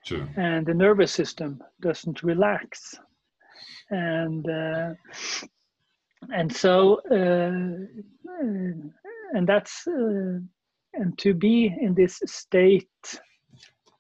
Sure. 0.05 0.29
And 0.37 0.65
the 0.65 0.75
nervous 0.75 1.13
system 1.13 1.63
doesn't 1.81 2.23
relax. 2.23 2.95
And 3.91 4.49
uh, 4.49 4.95
and 6.33 6.55
so 6.55 7.01
uh, 7.11 7.77
and 9.33 9.47
that's 9.47 9.87
uh, 9.87 10.39
and 10.95 11.19
to 11.19 11.35
be 11.35 11.75
in 11.81 11.95
this 11.95 12.21
state 12.27 12.89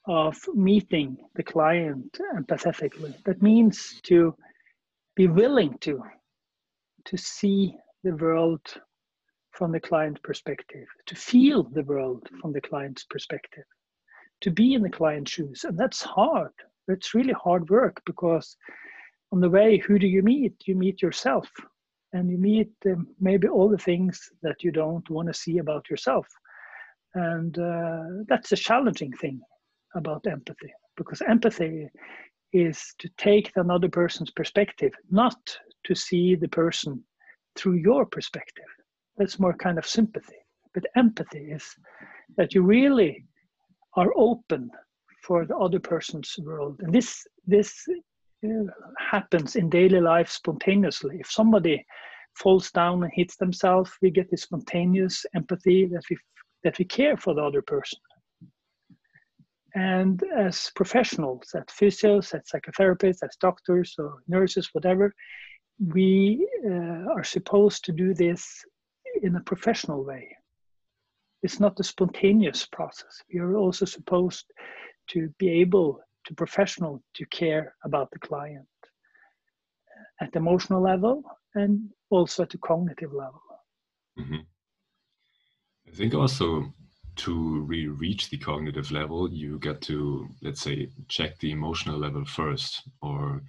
of 0.07 0.37
meeting 0.55 1.17
the 1.35 1.43
client 1.43 2.19
empathetically 2.37 3.13
that 3.25 3.43
means 3.43 4.01
to 4.05 4.35
be 5.17 5.27
willing 5.27 5.77
to 5.81 6.01
to 7.05 7.17
see 7.17 7.77
the 8.05 8.15
world 8.15 8.61
from 9.57 9.73
the 9.73 9.81
client 9.81 10.23
perspective, 10.23 10.87
to 11.07 11.15
feel 11.15 11.63
the 11.63 11.83
world 11.83 12.29
from 12.41 12.53
the 12.53 12.61
client's 12.61 13.05
perspective, 13.05 13.65
to 14.43 14.51
be 14.51 14.75
in 14.75 14.83
the 14.83 14.91
client's 14.91 15.31
shoes. 15.31 15.65
And 15.65 15.79
that's 15.79 16.03
hard. 16.03 16.53
It's 16.89 17.15
really 17.15 17.33
hard 17.33 17.69
work 17.71 18.03
because 18.05 18.57
on 19.33 19.41
the 19.41 19.51
way, 19.51 19.79
who 19.79 19.99
do 19.99 20.07
you 20.07 20.23
meet? 20.23 20.55
You 20.67 20.77
meet 20.77 21.01
yourself 21.01 21.51
and 22.13 22.31
you 22.31 22.37
meet 22.37 22.71
um, 22.87 23.09
maybe 23.19 23.49
all 23.49 23.69
the 23.69 23.79
things 23.79 24.21
that 24.43 24.63
you 24.63 24.71
don't 24.71 25.09
want 25.11 25.29
to 25.29 25.35
see 25.35 25.59
about 25.59 25.89
yourself. 25.91 26.27
And 27.15 27.59
uh, 27.59 28.25
that's 28.29 28.53
a 28.53 28.57
challenging 28.57 29.13
thing 29.13 29.41
about 29.95 30.27
empathy 30.27 30.73
because 30.99 31.23
empathy 31.23 31.89
is 32.53 32.95
to 32.99 33.09
take 33.17 33.53
another 33.57 33.89
person's 33.89 34.31
perspective, 34.31 34.93
not 35.11 35.37
to 35.85 35.95
see 35.95 36.35
the 36.35 36.49
person 36.49 37.03
through 37.57 37.75
your 37.75 38.05
perspective 38.05 38.67
that's 39.17 39.39
more 39.39 39.55
kind 39.55 39.79
of 39.79 39.87
sympathy. 39.87 40.37
But 40.75 40.85
empathy 40.97 41.51
is 41.53 41.65
that 42.37 42.55
you 42.55 42.63
really 42.63 43.25
are 43.95 44.13
open 44.17 44.71
for 45.23 45.47
the 45.47 45.57
other 45.57 45.81
person's 45.81 46.35
world. 46.39 46.81
And 46.81 46.95
this 46.95 47.27
this 47.47 47.85
uh, 48.45 48.49
happens 48.99 49.57
in 49.57 49.71
daily 49.71 50.01
life 50.01 50.29
spontaneously. 50.29 51.17
If 51.21 51.31
somebody 51.31 51.85
falls 52.35 52.71
down 52.71 53.03
and 53.03 53.13
hits 53.15 53.37
themselves, 53.37 53.91
we 54.03 54.11
get 54.11 54.31
this 54.31 54.43
spontaneous 54.43 55.25
empathy 55.35 55.87
that 55.87 56.05
we 56.11 56.17
that 56.65 56.79
we 56.79 56.85
care 56.85 57.17
for 57.17 57.35
the 57.35 57.43
other 57.43 57.63
person. 57.63 57.99
And 59.75 60.23
as 60.35 60.71
professionals, 60.75 61.55
as 61.55 61.65
physios, 61.65 62.35
as 62.35 62.43
psychotherapists, 62.51 63.23
as 63.23 63.37
doctors 63.41 63.95
or 63.99 64.23
nurses, 64.27 64.71
whatever, 64.73 65.15
we 65.79 66.49
uh, 66.65 67.13
are 67.15 67.25
supposed 67.25 67.85
to 67.85 67.93
do 67.93 68.15
this 68.15 68.65
in 69.23 69.37
a 69.37 69.41
professional 69.41 70.05
way. 70.05 70.29
It's 71.43 71.61
not 71.61 71.79
a 71.81 71.85
spontaneous 71.85 72.67
process. 72.67 73.23
We 73.33 73.41
are 73.41 73.57
also 73.57 73.85
supposed 73.85 74.47
to 75.11 75.29
be 75.39 75.49
able 75.49 76.01
to 76.27 76.35
professional 76.35 77.03
to 77.15 77.27
care 77.27 77.75
about 77.85 78.11
the 78.11 78.19
client 78.19 78.67
at 80.21 80.33
the 80.33 80.39
emotional 80.39 80.83
level 80.83 81.23
and 81.55 81.89
also 82.11 82.43
at 82.43 82.51
the 82.51 82.59
cognitive 82.59 83.13
level. 83.13 83.43
Mm-hmm. 84.19 84.41
I 85.87 85.91
think 85.93 86.15
also 86.15 86.73
to 87.17 87.61
re- 87.63 87.89
reach 87.89 88.29
the 88.29 88.39
cognitive 88.39 88.91
level, 88.91 89.33
you 89.33 89.59
get 89.59 89.81
to, 89.83 90.29
let's 90.43 90.61
say, 90.61 90.91
check 91.09 91.39
the 91.39 91.51
emotional 91.51 91.99
level 91.99 92.25
first, 92.25 92.83
or 93.01 93.43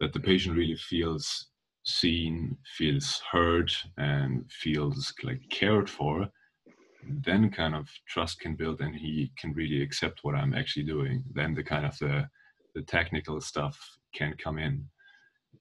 that 0.00 0.12
the 0.12 0.20
patient 0.20 0.56
really 0.56 0.76
feels 0.76 1.48
seen, 1.88 2.56
feels 2.76 3.22
heard, 3.32 3.72
and 3.96 4.44
feels 4.50 5.12
like 5.22 5.40
cared 5.50 5.88
for, 5.88 6.28
then 7.24 7.50
kind 7.50 7.74
of 7.74 7.88
trust 8.06 8.40
can 8.40 8.54
build 8.54 8.80
and 8.80 8.94
he 8.94 9.32
can 9.38 9.52
really 9.54 9.82
accept 9.82 10.20
what 10.22 10.34
I'm 10.34 10.54
actually 10.54 10.84
doing. 10.84 11.24
Then 11.32 11.54
the 11.54 11.64
kind 11.64 11.86
of 11.86 11.98
the 11.98 12.28
the 12.74 12.82
technical 12.82 13.40
stuff 13.40 13.76
can 14.14 14.34
come 14.36 14.58
in. 14.58 14.84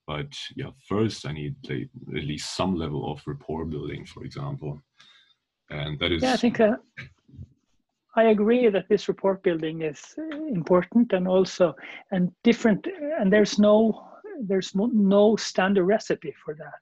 But 0.05 0.31
yeah, 0.55 0.71
first 0.87 1.25
I 1.25 1.31
need 1.31 1.55
like, 1.69 1.89
at 2.15 2.23
least 2.23 2.55
some 2.55 2.75
level 2.75 3.11
of 3.11 3.21
rapport 3.25 3.65
building, 3.65 4.05
for 4.05 4.23
example. 4.23 4.79
And 5.69 5.97
that 5.99 6.11
is 6.11 6.21
Yeah, 6.23 6.33
I 6.33 6.37
think 6.37 6.59
uh, 6.59 6.75
I 8.15 8.23
agree 8.23 8.69
that 8.69 8.89
this 8.89 9.07
rapport 9.07 9.35
building 9.35 9.81
is 9.81 10.15
important 10.49 11.13
and 11.13 11.27
also 11.27 11.75
and 12.11 12.31
different 12.43 12.85
and 13.19 13.31
there's 13.31 13.57
no 13.57 14.06
there's 14.41 14.75
no, 14.75 14.85
no 14.93 15.35
standard 15.35 15.85
recipe 15.85 16.33
for 16.43 16.55
that. 16.55 16.79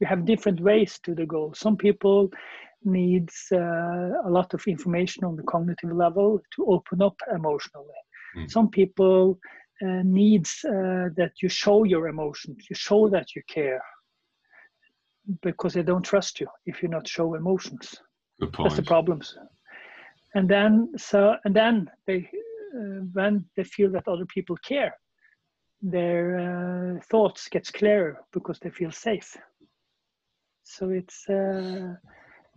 You 0.00 0.06
have 0.06 0.24
different 0.24 0.60
ways 0.60 0.98
to 1.04 1.14
the 1.14 1.26
goal. 1.26 1.54
Some 1.54 1.76
people 1.76 2.30
needs 2.84 3.46
uh, 3.52 4.12
a 4.24 4.28
lot 4.28 4.52
of 4.54 4.62
information 4.66 5.24
on 5.24 5.36
the 5.36 5.42
cognitive 5.44 5.92
level 5.92 6.40
to 6.56 6.66
open 6.66 7.00
up 7.02 7.16
emotionally. 7.34 8.00
Mm. 8.36 8.50
Some 8.50 8.68
people 8.68 9.38
uh, 9.82 10.02
needs 10.04 10.64
uh, 10.64 11.08
that 11.16 11.32
you 11.42 11.48
show 11.48 11.84
your 11.84 12.08
emotions, 12.08 12.66
you 12.68 12.76
show 12.76 13.08
that 13.08 13.34
you 13.34 13.42
care, 13.48 13.82
because 15.42 15.74
they 15.74 15.82
don't 15.82 16.04
trust 16.04 16.40
you 16.40 16.46
if 16.66 16.82
you 16.82 16.88
not 16.88 17.08
show 17.08 17.34
emotions. 17.34 17.94
That's 18.64 18.76
the 18.76 18.82
problems. 18.82 19.36
And 20.34 20.48
then 20.48 20.92
so 20.96 21.36
and 21.44 21.54
then 21.54 21.90
they 22.06 22.28
uh, 22.76 23.00
when 23.12 23.44
they 23.56 23.64
feel 23.64 23.90
that 23.92 24.08
other 24.08 24.26
people 24.26 24.56
care, 24.56 24.94
their 25.84 26.96
uh, 26.96 27.00
thoughts 27.10 27.48
gets 27.48 27.70
clearer 27.70 28.18
because 28.32 28.58
they 28.58 28.70
feel 28.70 28.90
safe. 28.90 29.36
So 30.62 30.90
it's 30.90 31.28
uh, 31.28 31.94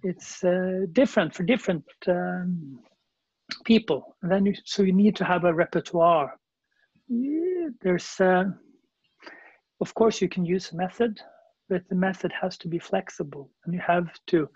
it's 0.03 0.43
uh, 0.43 0.85
different 0.93 1.35
for 1.35 1.43
different 1.43 1.85
um, 2.07 2.79
people. 3.65 4.15
And 4.21 4.31
then 4.31 4.45
you, 4.45 4.53
so 4.63 4.83
you 4.83 4.93
need 4.93 5.15
to 5.17 5.25
have 5.25 5.43
a 5.43 5.53
repertoire. 5.53 6.33
There's 7.81 8.19
uh, 8.19 8.45
of 9.81 9.93
course 9.93 10.21
you 10.21 10.29
can 10.29 10.45
use 10.45 10.71
a 10.71 10.75
method 10.75 11.19
but 11.69 11.87
the 11.89 11.95
method 11.95 12.31
has 12.41 12.57
to 12.59 12.67
be 12.67 12.79
flexible. 12.79 13.49
And 13.65 13.73
you 13.73 13.81
have 13.85 14.09
to 14.27 14.49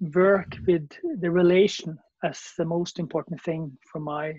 work 0.00 0.56
with 0.66 0.88
the 1.20 1.30
relation 1.30 1.98
as 2.22 2.40
the 2.58 2.64
most 2.64 2.98
important 2.98 3.40
thing 3.42 3.76
from 3.90 4.04
my 4.04 4.34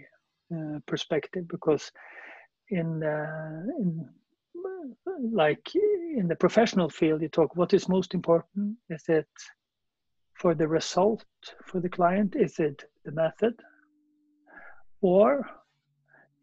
uh, 0.55 0.79
perspective 0.85 1.47
because 1.47 1.91
in, 2.69 3.03
uh, 3.03 3.63
in 3.79 4.07
like 5.31 5.71
in 5.75 6.27
the 6.27 6.35
professional 6.35 6.89
field 6.89 7.21
you 7.21 7.29
talk 7.29 7.55
what 7.55 7.73
is 7.73 7.89
most 7.89 8.13
important 8.13 8.75
is 8.89 9.03
it 9.07 9.27
for 10.33 10.53
the 10.53 10.67
result 10.67 11.25
for 11.65 11.79
the 11.79 11.89
client 11.89 12.35
is 12.35 12.59
it 12.59 12.83
the 13.05 13.11
method 13.11 13.53
or 15.01 15.47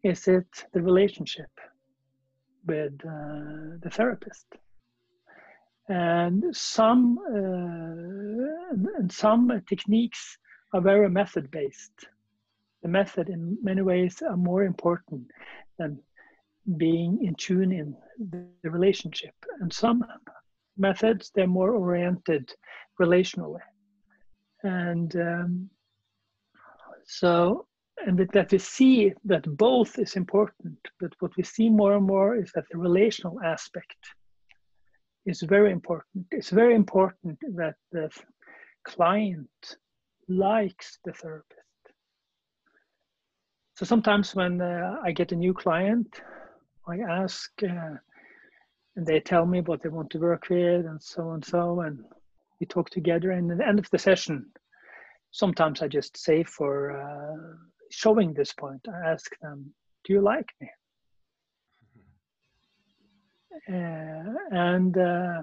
is 0.02 0.26
it 0.29 0.47
the 0.73 0.83
relationship 0.83 1.50
with 2.67 2.93
uh, 3.05 3.79
the 3.83 3.91
therapist? 3.91 4.47
And 5.88 6.45
some 6.55 7.19
uh, 7.19 8.97
and 8.99 9.12
some 9.12 9.62
techniques 9.69 10.38
are 10.73 10.81
very 10.81 11.11
method 11.11 11.50
based. 11.50 12.07
The 12.83 12.88
method, 12.88 13.29
in 13.29 13.59
many 13.62 13.83
ways, 13.83 14.23
are 14.23 14.37
more 14.37 14.64
important 14.64 15.26
than 15.79 16.00
being 16.76 17.25
in 17.25 17.35
tune 17.35 17.73
in 17.73 17.97
the 18.31 18.71
relationship. 18.71 19.35
And 19.61 19.73
some 19.73 20.04
methods 20.76 21.31
they're 21.35 21.47
more 21.47 21.73
oriented 21.73 22.52
relationally, 23.00 23.61
and 24.62 25.14
um, 25.16 25.71
so 27.04 27.66
and 28.07 28.19
that 28.33 28.50
we 28.50 28.59
see 28.59 29.12
that 29.25 29.45
both 29.57 29.99
is 29.99 30.16
important. 30.16 30.78
But 30.99 31.12
what 31.21 31.37
we 31.37 31.42
see 31.42 31.69
more 31.69 31.97
and 31.97 32.07
more 32.07 32.37
is 32.37 32.50
that 32.54 32.64
the 32.71 32.78
relational 32.78 33.40
aspect 33.42 33.97
is 35.26 35.40
very 35.42 35.71
important. 35.71 36.26
It's 36.31 36.50
very 36.50 36.75
important 36.75 37.38
that 37.54 37.76
the 37.92 38.11
client 38.85 39.76
likes 40.28 40.99
the 41.04 41.12
therapist. 41.12 41.61
So 43.76 43.87
sometimes 43.87 44.35
when 44.35 44.61
uh, 44.61 44.97
I 45.04 45.12
get 45.12 45.33
a 45.33 45.37
new 45.37 45.54
client, 45.54 46.21
I 46.86 46.98
ask, 46.98 47.50
uh, 47.62 47.96
and 48.96 49.06
they 49.06 49.20
tell 49.20 49.46
me 49.46 49.60
what 49.60 49.82
they 49.82 49.88
want 49.88 50.10
to 50.10 50.18
work 50.18 50.48
with, 50.50 50.86
and 50.86 51.02
so 51.02 51.30
and 51.30 51.44
so, 51.44 51.80
and 51.80 52.04
we 52.60 52.66
talk 52.66 52.90
together. 52.90 53.30
And 53.30 53.50
at 53.52 53.58
the 53.58 53.66
end 53.66 53.78
of 53.78 53.88
the 53.90 53.98
session, 53.98 54.46
sometimes 55.30 55.80
I 55.80 55.88
just 55.88 56.16
say 56.16 56.42
for 56.42 57.00
uh, 57.00 57.56
showing 57.90 58.34
this 58.34 58.52
point, 58.52 58.86
I 58.88 59.10
ask 59.10 59.30
them, 59.40 59.72
"Do 60.04 60.12
you 60.12 60.20
like 60.20 60.48
me?" 60.60 60.70
Uh, 63.68 64.34
and 64.50 64.98
uh, 64.98 65.42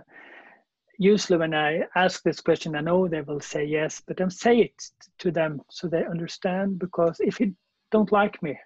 usually 0.98 1.40
when 1.40 1.54
I 1.54 1.84
ask 1.96 2.22
this 2.22 2.42
question, 2.42 2.76
I 2.76 2.82
know 2.82 3.08
they 3.08 3.22
will 3.22 3.40
say 3.40 3.64
yes, 3.64 4.02
but 4.06 4.18
then 4.18 4.30
say 4.30 4.60
it 4.60 4.84
to 5.20 5.32
them 5.32 5.62
so 5.70 5.88
they 5.88 6.06
understand. 6.06 6.80
Because 6.80 7.20
if 7.22 7.40
you 7.40 7.56
don't 7.92 8.12
like 8.12 8.44
me, 8.44 8.60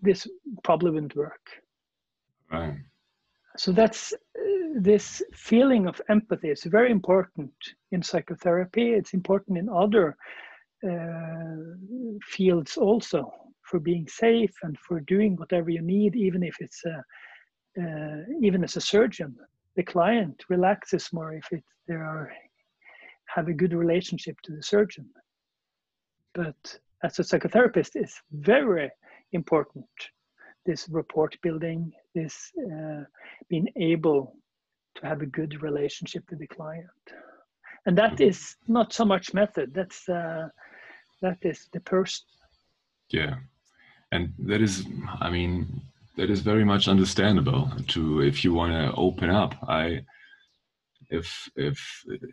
this 0.00 0.26
probably 0.62 0.90
wouldn't 0.90 1.16
work. 1.16 1.46
Right. 2.50 2.76
So 3.56 3.72
that's 3.72 4.12
uh, 4.12 4.16
this 4.74 5.22
feeling 5.32 5.86
of 5.86 6.00
empathy 6.08 6.50
is 6.50 6.64
very 6.64 6.90
important 6.90 7.52
in 7.92 8.02
psychotherapy. 8.02 8.90
It's 8.90 9.14
important 9.14 9.58
in 9.58 9.68
other 9.68 10.16
uh, 10.86 12.18
fields 12.22 12.76
also 12.76 13.32
for 13.62 13.80
being 13.80 14.06
safe 14.08 14.54
and 14.62 14.78
for 14.78 15.00
doing 15.00 15.36
whatever 15.36 15.70
you 15.70 15.82
need, 15.82 16.14
even 16.14 16.42
if 16.42 16.56
it's 16.60 16.84
a, 16.84 17.02
uh, 17.82 18.22
even 18.42 18.62
as 18.62 18.76
a 18.76 18.80
surgeon, 18.80 19.34
the 19.74 19.82
client 19.82 20.44
relaxes 20.48 21.08
more 21.12 21.32
if 21.34 21.46
it 21.50 21.64
they 21.86 21.94
are 21.94 22.32
have 23.26 23.48
a 23.48 23.52
good 23.52 23.72
relationship 23.72 24.36
to 24.42 24.52
the 24.52 24.62
surgeon. 24.62 25.08
But 26.34 26.78
as 27.02 27.18
a 27.18 27.22
psychotherapist, 27.22 27.90
it's 27.94 28.20
very 28.32 28.90
important 29.32 29.86
this 30.66 30.88
rapport 30.88 31.30
building, 31.42 31.92
this 32.14 32.50
uh, 32.72 33.04
being 33.48 33.68
able 33.76 34.36
to 34.96 35.06
have 35.06 35.22
a 35.22 35.26
good 35.26 35.62
relationship 35.62 36.24
with 36.28 36.40
the 36.40 36.46
client, 36.46 36.86
and 37.86 37.96
that 37.96 38.14
mm-hmm. 38.14 38.30
is 38.30 38.56
not 38.66 38.92
so 38.92 39.04
much 39.04 39.32
method. 39.32 39.72
That's 39.72 40.08
uh, 40.08 40.48
that 41.22 41.38
is 41.42 41.68
the 41.72 41.80
person. 41.80 42.26
Yeah, 43.10 43.36
and 44.12 44.32
that 44.40 44.60
is, 44.60 44.84
I 45.20 45.30
mean, 45.30 45.80
that 46.16 46.30
is 46.30 46.40
very 46.40 46.64
much 46.64 46.88
understandable. 46.88 47.70
To 47.88 48.22
if 48.22 48.44
you 48.44 48.52
want 48.52 48.72
to 48.72 48.92
open 48.96 49.30
up, 49.30 49.54
I 49.68 50.02
if 51.10 51.48
if 51.54 51.78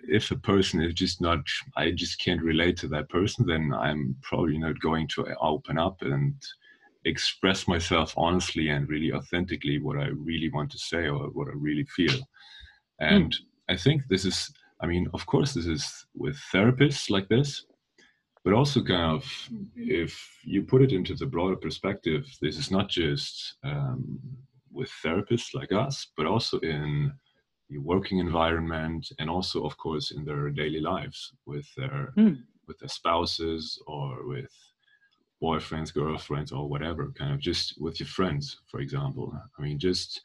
if 0.07 0.31
a 0.31 0.37
person 0.37 0.81
is 0.81 0.95
just 0.95 1.21
not 1.21 1.39
i 1.77 1.91
just 1.91 2.19
can't 2.19 2.41
relate 2.41 2.75
to 2.75 2.87
that 2.87 3.07
person 3.07 3.45
then 3.45 3.71
i'm 3.71 4.15
probably 4.23 4.57
not 4.57 4.79
going 4.79 5.07
to 5.07 5.23
open 5.39 5.77
up 5.77 6.01
and 6.01 6.33
express 7.05 7.67
myself 7.67 8.13
honestly 8.17 8.69
and 8.69 8.89
really 8.89 9.11
authentically 9.11 9.79
what 9.79 9.97
I 9.97 10.07
really 10.07 10.49
want 10.49 10.71
to 10.71 10.77
say 10.77 11.07
or 11.07 11.27
what 11.29 11.47
I 11.47 11.53
really 11.55 11.85
feel. 11.85 12.17
And 12.99 13.31
mm. 13.31 13.73
I 13.73 13.77
think 13.77 14.03
this 14.09 14.25
is, 14.25 14.51
I 14.81 14.87
mean, 14.87 15.07
of 15.13 15.25
course, 15.25 15.53
this 15.53 15.65
is 15.65 16.05
with 16.15 16.37
therapists 16.53 17.09
like 17.09 17.27
this, 17.29 17.65
but 18.43 18.53
also 18.53 18.83
kind 18.83 19.15
of 19.15 19.25
if 19.75 20.13
you 20.43 20.63
put 20.63 20.81
it 20.81 20.91
into 20.91 21.15
the 21.15 21.25
broader 21.25 21.55
perspective, 21.55 22.25
this 22.41 22.57
is 22.57 22.71
not 22.71 22.89
just 22.89 23.55
um, 23.63 24.19
with 24.71 24.91
therapists 25.03 25.53
like 25.53 25.71
us, 25.71 26.07
but 26.17 26.25
also 26.25 26.59
in 26.59 27.13
the 27.69 27.77
working 27.77 28.19
environment 28.19 29.07
and 29.19 29.29
also, 29.29 29.63
of 29.63 29.77
course, 29.77 30.11
in 30.11 30.25
their 30.25 30.49
daily 30.49 30.81
lives 30.81 31.33
with 31.45 31.67
their 31.75 32.13
mm. 32.17 32.37
with 32.67 32.77
their 32.79 32.89
spouses 32.89 33.81
or 33.87 34.27
with 34.27 34.51
boyfriends, 35.43 35.93
girlfriends, 35.93 36.51
or 36.51 36.69
whatever, 36.69 37.11
kind 37.17 37.33
of 37.33 37.39
just 37.39 37.79
with 37.79 37.99
your 37.99 38.07
friends, 38.07 38.61
for 38.71 38.79
example. 38.79 39.37
I 39.57 39.61
mean, 39.61 39.77
just 39.77 40.21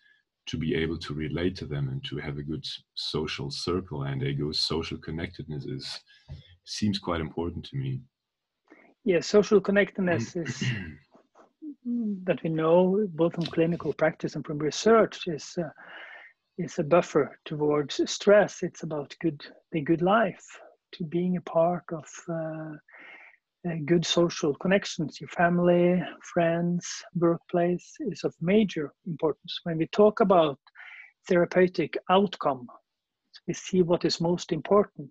to 0.46 0.56
be 0.56 0.74
able 0.74 0.98
to 0.98 1.12
relate 1.12 1.56
to 1.56 1.66
them 1.66 1.88
and 1.88 2.02
to 2.04 2.16
have 2.18 2.38
a 2.38 2.42
good 2.42 2.64
social 2.94 3.50
circle 3.50 4.04
and 4.04 4.22
a 4.22 4.32
good 4.32 4.56
social 4.56 4.98
connectedness 4.98 5.64
is 5.66 6.00
seems 6.64 6.98
quite 6.98 7.20
important 7.20 7.64
to 7.66 7.76
me. 7.76 8.00
Yeah, 9.04 9.20
social 9.20 9.60
connectedness 9.60 10.36
is 10.44 10.62
that 12.24 12.42
we 12.42 12.50
know 12.50 13.06
both 13.14 13.34
from 13.34 13.46
clinical 13.46 13.92
practice 13.92 14.36
and 14.36 14.46
from 14.46 14.58
research 14.58 15.26
is 15.26 15.54
uh, 15.58 15.70
is 16.58 16.78
a 16.78 16.84
buffer 16.84 17.38
towards 17.44 18.00
stress. 18.10 18.62
It's 18.62 18.82
about 18.82 19.16
good 19.20 19.40
the 19.72 19.80
good 19.80 20.02
life, 20.02 20.46
to 20.92 21.04
being 21.04 21.36
a 21.36 21.40
part 21.42 21.84
of 21.92 22.08
uh, 22.28 22.34
uh, 22.34 22.76
good 23.84 24.06
social 24.06 24.54
connections, 24.54 25.20
your 25.20 25.28
family, 25.28 26.02
friends, 26.32 26.86
workplace 27.14 27.94
is 28.00 28.24
of 28.24 28.34
major 28.40 28.92
importance. 29.06 29.60
When 29.64 29.78
we 29.78 29.86
talk 29.88 30.20
about 30.20 30.58
therapeutic 31.26 31.96
outcome, 32.10 32.66
we 33.46 33.54
see 33.54 33.82
what 33.82 34.04
is 34.04 34.20
most 34.20 34.52
important. 34.52 35.10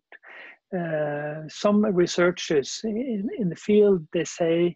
Uh, 0.78 1.48
some 1.48 1.86
researchers 1.86 2.82
in, 2.84 3.30
in, 3.38 3.50
the 3.50 3.56
field 3.56 4.06
they 4.12 4.26
say 4.26 4.76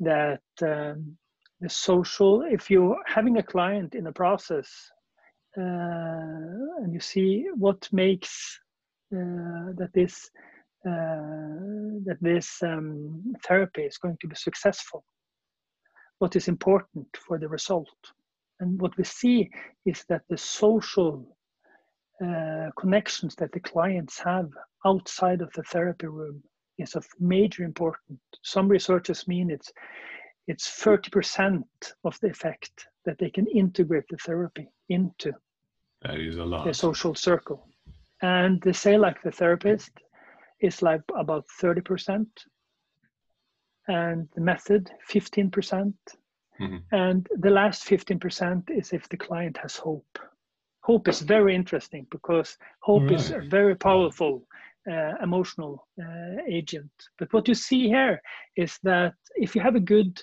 that 0.00 0.40
um, 0.62 1.16
the 1.60 1.68
social, 1.68 2.42
if 2.42 2.70
you're 2.70 2.96
having 3.06 3.36
a 3.36 3.42
client 3.42 3.94
in 3.94 4.06
a 4.06 4.12
process 4.12 4.68
uh, 5.58 5.62
and 6.82 6.92
you 6.92 7.00
see 7.00 7.46
what 7.54 7.86
makes 7.92 8.58
uh, 9.14 9.72
that 9.76 9.90
this 9.92 10.30
that 10.86 12.18
this 12.20 12.62
um, 12.62 13.34
therapy 13.46 13.82
is 13.82 13.98
going 13.98 14.16
to 14.20 14.28
be 14.28 14.36
successful, 14.36 15.04
what 16.18 16.36
is 16.36 16.48
important 16.48 17.06
for 17.26 17.38
the 17.38 17.48
result. 17.48 17.88
And 18.60 18.80
what 18.80 18.96
we 18.96 19.04
see 19.04 19.50
is 19.84 20.04
that 20.08 20.22
the 20.28 20.38
social 20.38 21.36
uh, 22.24 22.70
connections 22.78 23.34
that 23.36 23.52
the 23.52 23.60
clients 23.60 24.18
have 24.20 24.48
outside 24.86 25.42
of 25.42 25.52
the 25.54 25.62
therapy 25.64 26.06
room 26.06 26.42
is 26.78 26.94
of 26.94 27.06
major 27.20 27.64
importance. 27.64 28.20
Some 28.42 28.68
researchers 28.68 29.28
mean 29.28 29.50
it's 29.50 29.72
it's 30.48 30.80
30% 30.80 31.64
of 32.04 32.16
the 32.20 32.28
effect 32.28 32.86
that 33.04 33.18
they 33.18 33.30
can 33.30 33.48
integrate 33.48 34.04
the 34.08 34.16
therapy 34.18 34.68
into 34.88 35.32
that 36.02 36.20
is 36.20 36.36
a 36.36 36.44
lot. 36.44 36.64
the 36.64 36.72
social 36.72 37.14
circle. 37.14 37.68
And 38.22 38.62
they 38.62 38.72
say, 38.72 38.96
like 38.96 39.22
the 39.22 39.32
therapist, 39.32 39.90
is 40.60 40.82
like 40.82 41.02
about 41.16 41.44
30% 41.60 42.26
and 43.88 44.28
the 44.34 44.40
method 44.40 44.90
15%. 45.10 45.50
Mm 46.58 46.68
hmm 46.68 46.76
and 46.92 47.28
the 47.40 47.50
last 47.50 47.84
15% 47.84 48.70
is 48.70 48.94
if 48.94 49.06
the 49.10 49.16
client 49.16 49.58
has 49.58 49.76
hope. 49.76 50.18
Hope 50.80 51.06
is 51.06 51.20
very 51.20 51.54
interesting 51.54 52.06
because 52.10 52.56
hope 52.80 53.02
right. 53.02 53.12
is 53.12 53.30
a 53.30 53.40
very 53.40 53.74
powerful 53.74 54.46
uh, 54.90 55.12
emotional 55.22 55.86
uh, 56.00 56.40
agent. 56.48 56.90
But 57.18 57.30
what 57.34 57.46
you 57.46 57.54
see 57.54 57.88
here 57.88 58.22
is 58.56 58.78
that 58.84 59.14
if 59.34 59.54
you 59.54 59.60
have 59.60 59.76
a 59.76 59.86
good 59.94 60.18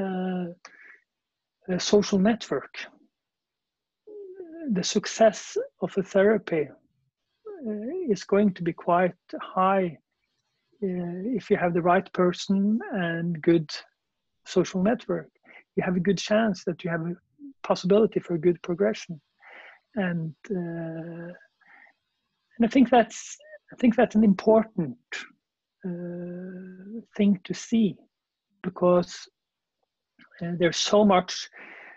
uh, 0.00 0.46
social 1.78 2.18
network 2.18 2.74
the 4.70 4.84
success 4.84 5.56
of 5.80 5.96
a 5.96 6.02
therapy 6.02 6.68
is 8.10 8.24
going 8.24 8.54
to 8.54 8.62
be 8.62 8.72
quite 8.72 9.14
high 9.40 9.98
uh, 10.82 11.36
if 11.36 11.50
you 11.50 11.56
have 11.56 11.74
the 11.74 11.82
right 11.82 12.12
person 12.12 12.80
and 12.92 13.40
good 13.42 13.70
social 14.46 14.82
network. 14.82 15.30
You 15.76 15.82
have 15.84 15.96
a 15.96 16.00
good 16.00 16.18
chance 16.18 16.64
that 16.64 16.84
you 16.84 16.90
have 16.90 17.02
a 17.06 17.14
possibility 17.62 18.20
for 18.20 18.38
good 18.38 18.60
progression, 18.62 19.20
and 19.94 20.34
uh, 20.50 21.32
and 22.56 22.62
I 22.64 22.68
think 22.68 22.90
that's 22.90 23.36
I 23.72 23.76
think 23.76 23.96
that's 23.96 24.16
an 24.16 24.24
important 24.24 24.98
uh, 25.84 27.00
thing 27.16 27.40
to 27.44 27.54
see 27.54 27.96
because 28.62 29.28
Uh, 30.40 30.54
there's 30.58 30.76
so 30.76 31.04
much. 31.04 31.50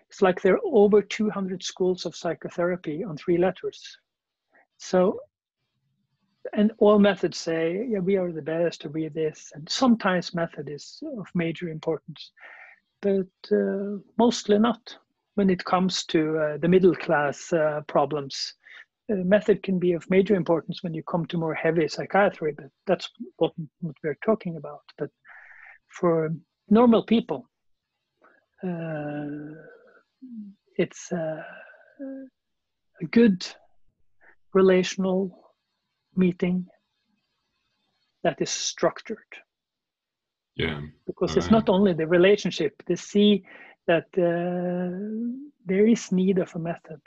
It's 0.10 0.22
like 0.22 0.42
there 0.42 0.56
are 0.56 0.66
over 0.66 1.02
200 1.02 1.64
schools 1.64 2.06
of 2.06 2.16
psychotherapy 2.16 3.04
on 3.04 3.16
three 3.18 3.38
letters. 3.38 3.80
So, 4.78 5.20
and 6.54 6.72
all 6.80 7.00
methods 7.00 7.38
say, 7.38 7.86
yeah, 7.90 8.00
we 8.00 8.18
are 8.18 8.32
the 8.32 8.42
best, 8.42 8.86
we 8.88 9.06
are 9.06 9.10
this. 9.12 9.52
And 9.54 9.70
sometimes 9.70 10.34
method 10.34 10.70
is 10.70 11.02
of 11.18 11.28
major 11.36 11.70
importance, 11.70 12.32
but 13.02 13.28
uh, 13.52 13.98
mostly 14.18 14.60
not 14.60 14.98
when 15.36 15.50
it 15.50 15.64
comes 15.64 16.04
to 16.06 16.38
uh, 16.38 16.58
the 16.58 16.68
middle 16.68 16.96
class 16.96 17.54
uh, 17.54 17.82
problems. 17.88 18.54
method 19.10 19.62
can 19.64 19.80
be 19.80 19.94
of 19.94 20.10
major 20.10 20.36
importance 20.36 20.84
when 20.84 20.94
you 20.94 21.04
come 21.04 21.26
to 21.26 21.38
more 21.38 21.54
heavy 21.54 21.88
psychiatry, 21.88 22.54
but 22.56 22.70
that's 22.88 23.10
what, 23.38 23.52
what 23.80 23.96
we're 24.04 24.18
talking 24.26 24.58
about. 24.58 24.82
But 24.98 25.10
for 25.88 26.30
normal 26.70 27.04
people, 27.04 27.48
uh, 28.64 29.56
it's 30.78 31.12
uh, 31.12 31.44
a 33.02 33.06
good 33.12 33.46
relational 34.54 35.42
meeting 36.16 36.68
that 38.24 38.42
is 38.42 38.50
structured. 38.50 39.18
Yeah. 40.56 40.82
Because 41.08 41.38
it's 41.38 41.52
not 41.52 41.70
only 41.70 41.94
the 41.94 42.08
relationship, 42.08 42.74
they 42.86 42.96
see 42.96 43.44
that 43.88 44.06
uh, 44.18 44.96
there 45.66 45.88
is 45.88 46.12
need 46.12 46.38
of 46.38 46.54
a 46.56 46.60
method. 46.60 47.02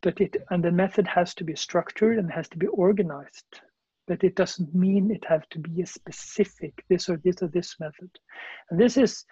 But 0.00 0.20
it 0.20 0.36
and 0.50 0.64
the 0.64 0.72
method 0.72 1.06
has 1.06 1.34
to 1.34 1.44
be 1.44 1.54
structured 1.54 2.18
and 2.18 2.30
has 2.32 2.48
to 2.48 2.58
be 2.58 2.66
organized. 2.66 3.60
But 4.08 4.24
it 4.24 4.34
doesn't 4.34 4.74
mean 4.74 5.12
it 5.12 5.24
have 5.28 5.48
to 5.50 5.60
be 5.60 5.82
a 5.82 5.86
specific 5.86 6.84
this 6.88 7.08
or 7.08 7.18
this 7.18 7.36
or 7.42 7.48
this 7.48 7.76
method. 7.78 8.10
And 8.70 8.80
this 8.80 8.96
is 8.96 9.24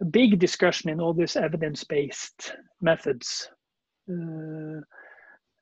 a 0.00 0.04
big 0.04 0.40
discussion 0.40 0.90
in 0.90 1.00
all 1.00 1.14
these 1.14 1.36
evidence-based 1.36 2.56
methods 2.80 3.48
uh, 4.10 4.80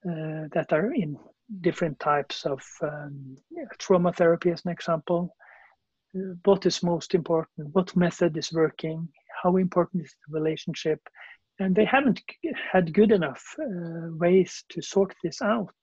uh, 0.08 0.48
that 0.54 0.68
are 0.70 0.94
in 0.94 1.18
different 1.60 1.98
types 1.98 2.44
of 2.44 2.62
um, 2.82 3.36
trauma 3.78 4.12
therapy, 4.12 4.50
as 4.50 4.62
an 4.64 4.72
example. 4.72 5.34
What 6.44 6.66
is 6.66 6.82
most 6.82 7.14
important? 7.14 7.74
What 7.74 7.96
method 7.96 8.36
is 8.36 8.52
working? 8.52 9.08
How 9.42 9.56
important 9.56 10.04
is 10.04 10.14
the 10.26 10.38
relationship? 10.38 11.00
And 11.58 11.74
they 11.74 11.84
haven't 11.84 12.20
had 12.72 12.94
good 12.94 13.12
enough 13.12 13.44
uh, 13.60 14.08
ways 14.12 14.64
to 14.70 14.80
sort 14.80 15.14
this 15.22 15.42
out. 15.42 15.74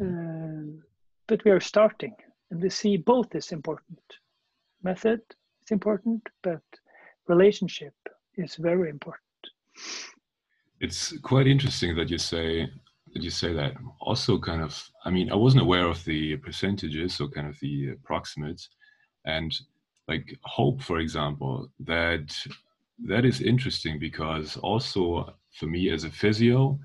Uh, 0.00 0.78
but 1.26 1.44
we 1.44 1.50
are 1.50 1.60
starting, 1.60 2.14
and 2.50 2.62
we 2.62 2.70
see 2.70 2.96
both 2.96 3.34
is 3.34 3.52
important. 3.52 4.00
Method 4.82 5.20
is 5.64 5.70
important, 5.70 6.22
but 6.42 6.62
relationship 7.26 7.94
is 8.36 8.56
very 8.56 8.90
important. 8.90 9.22
It's 10.80 11.18
quite 11.18 11.48
interesting 11.48 11.96
that 11.96 12.08
you 12.08 12.18
say 12.18 12.70
that 13.18 13.24
you 13.24 13.30
say 13.30 13.52
that. 13.52 13.74
Also, 14.00 14.38
kind 14.38 14.62
of, 14.62 14.88
I 15.04 15.10
mean, 15.10 15.30
I 15.32 15.34
wasn't 15.34 15.62
aware 15.62 15.86
of 15.86 16.04
the 16.04 16.36
percentages 16.36 17.20
or 17.20 17.28
kind 17.28 17.48
of 17.48 17.58
the 17.60 17.90
approximates, 17.90 18.68
and 19.24 19.52
like 20.06 20.38
hope, 20.42 20.82
for 20.82 20.98
example, 21.00 21.68
that 21.80 22.34
that 23.06 23.24
is 23.24 23.40
interesting 23.40 23.98
because 23.98 24.56
also 24.56 25.34
for 25.52 25.66
me 25.66 25.90
as 25.90 26.04
a 26.04 26.10
physio, 26.10 26.78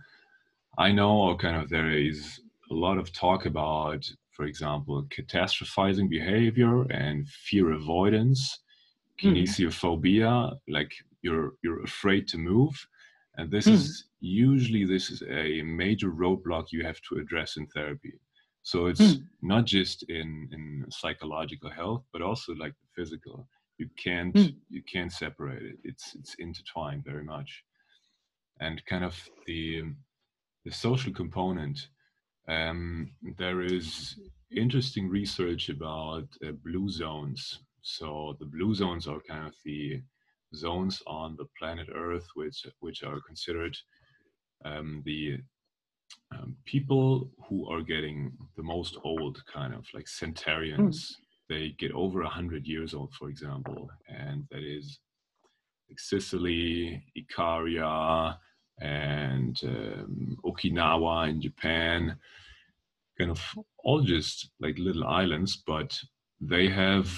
I 0.77 0.91
know 0.91 1.35
kind 1.37 1.55
of 1.55 1.69
there 1.69 1.91
is 1.91 2.39
a 2.71 2.73
lot 2.73 2.97
of 2.97 3.13
talk 3.13 3.45
about, 3.45 4.09
for 4.31 4.45
example, 4.45 5.07
catastrophizing 5.15 6.09
behavior 6.09 6.83
and 6.91 7.27
fear 7.27 7.71
avoidance 7.73 8.59
Hmm. 9.21 9.29
kinesiophobia, 9.29 10.31
mm. 10.51 10.59
like 10.67 10.91
you're 11.21 11.53
you're 11.63 11.83
afraid 11.83 12.27
to 12.29 12.37
move, 12.37 12.87
and 13.37 13.49
this 13.51 13.67
mm. 13.67 13.73
is 13.73 14.05
usually 14.19 14.85
this 14.85 15.09
is 15.09 15.23
a 15.29 15.61
major 15.63 16.11
roadblock 16.11 16.67
you 16.71 16.85
have 16.85 16.99
to 17.09 17.19
address 17.19 17.57
in 17.57 17.67
therapy. 17.67 18.13
So 18.61 18.85
it's 18.85 19.01
mm. 19.01 19.23
not 19.41 19.65
just 19.65 20.03
in 20.09 20.49
in 20.51 20.85
psychological 20.89 21.69
health, 21.69 22.03
but 22.13 22.21
also 22.21 22.53
like 22.53 22.73
the 22.73 23.01
physical. 23.01 23.47
You 23.77 23.89
can't 24.01 24.37
hmm. 24.37 24.55
you 24.69 24.83
can't 24.83 25.11
separate 25.11 25.63
it. 25.63 25.77
It's 25.83 26.15
it's 26.15 26.35
intertwined 26.35 27.03
very 27.03 27.23
much, 27.23 27.63
and 28.61 28.85
kind 28.85 29.03
of 29.03 29.15
the 29.47 29.83
the 30.63 30.71
social 30.71 31.11
component. 31.11 31.87
Um, 32.47 33.13
there 33.37 33.61
is 33.61 34.19
interesting 34.55 35.09
research 35.09 35.69
about 35.69 36.27
uh, 36.45 36.51
blue 36.63 36.89
zones 36.89 37.63
so 37.83 38.37
the 38.39 38.45
blue 38.45 38.73
zones 38.73 39.07
are 39.07 39.19
kind 39.27 39.45
of 39.45 39.53
the 39.65 40.01
zones 40.55 41.01
on 41.07 41.35
the 41.37 41.45
planet 41.57 41.87
Earth 41.95 42.27
which 42.35 42.65
which 42.79 43.03
are 43.03 43.19
considered 43.27 43.75
um, 44.65 45.01
the 45.05 45.37
um, 46.31 46.55
people 46.65 47.29
who 47.47 47.69
are 47.69 47.81
getting 47.81 48.31
the 48.55 48.63
most 48.63 48.97
old, 49.03 49.43
kind 49.51 49.73
of 49.73 49.85
like 49.93 50.07
centenarians. 50.07 50.99
Mm. 50.99 51.15
They 51.49 51.69
get 51.77 51.91
over 51.91 52.21
a 52.21 52.29
hundred 52.29 52.65
years 52.65 52.93
old, 52.93 53.13
for 53.13 53.29
example, 53.29 53.89
and 54.07 54.45
that 54.51 54.63
is 54.63 54.99
like 55.89 55.99
Sicily, 55.99 57.03
Ikaria, 57.17 58.37
and 58.79 59.59
um, 59.63 60.37
Okinawa 60.45 61.29
in 61.29 61.41
Japan. 61.41 62.15
Kind 63.19 63.29
of 63.29 63.41
all 63.83 64.01
just 64.01 64.49
like 64.59 64.77
little 64.79 65.05
islands, 65.05 65.61
but 65.67 65.99
they 66.39 66.69
have 66.69 67.11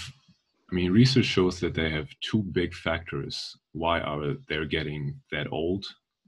mean, 0.76 0.92
research 0.92 1.26
shows 1.26 1.60
that 1.62 1.74
they 1.74 1.90
have 1.90 2.08
two 2.22 2.42
big 2.44 2.74
factors 2.74 3.58
why 3.72 4.00
are 4.00 4.36
they're 4.48 4.66
getting 4.78 5.02
that 5.32 5.48
old, 5.52 5.86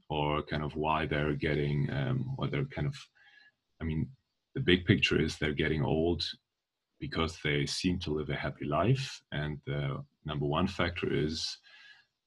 or 0.08 0.42
kind 0.42 0.62
of 0.62 0.74
why 0.74 1.06
they're 1.06 1.34
getting, 1.34 1.88
um, 1.90 2.34
or 2.38 2.48
they're 2.48 2.74
kind 2.76 2.86
of, 2.86 2.96
I 3.80 3.84
mean, 3.84 4.08
the 4.54 4.60
big 4.60 4.84
picture 4.86 5.20
is 5.20 5.36
they're 5.36 5.62
getting 5.64 5.82
old 5.82 6.22
because 6.98 7.38
they 7.44 7.66
seem 7.66 7.98
to 8.00 8.14
live 8.14 8.30
a 8.30 8.34
happy 8.34 8.64
life, 8.64 9.06
and 9.32 9.58
the 9.66 10.02
number 10.24 10.46
one 10.46 10.66
factor 10.66 11.08
is 11.12 11.58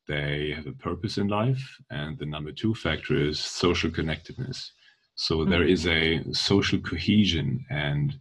they 0.08 0.54
have 0.56 0.68
a 0.68 0.84
purpose 0.90 1.18
in 1.18 1.28
life, 1.28 1.64
and 1.90 2.18
the 2.20 2.26
number 2.26 2.52
two 2.52 2.74
factor 2.76 3.16
is 3.16 3.40
social 3.40 3.92
connectedness. 3.92 4.72
So 5.16 5.38
mm-hmm. 5.38 5.52
there 5.52 5.64
is 5.64 5.88
a 5.88 6.24
social 6.34 6.80
cohesion, 6.80 7.66
and 7.70 8.16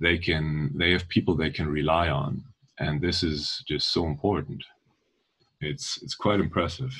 they 0.00 0.18
can 0.18 0.72
they 0.76 0.92
have 0.92 1.08
people 1.08 1.34
they 1.34 1.50
can 1.50 1.68
rely 1.68 2.08
on 2.08 2.44
and 2.82 3.00
this 3.00 3.22
is 3.22 3.62
just 3.68 3.92
so 3.92 4.06
important. 4.06 4.62
It's 5.60 6.02
it's 6.02 6.16
quite 6.16 6.40
impressive. 6.40 6.92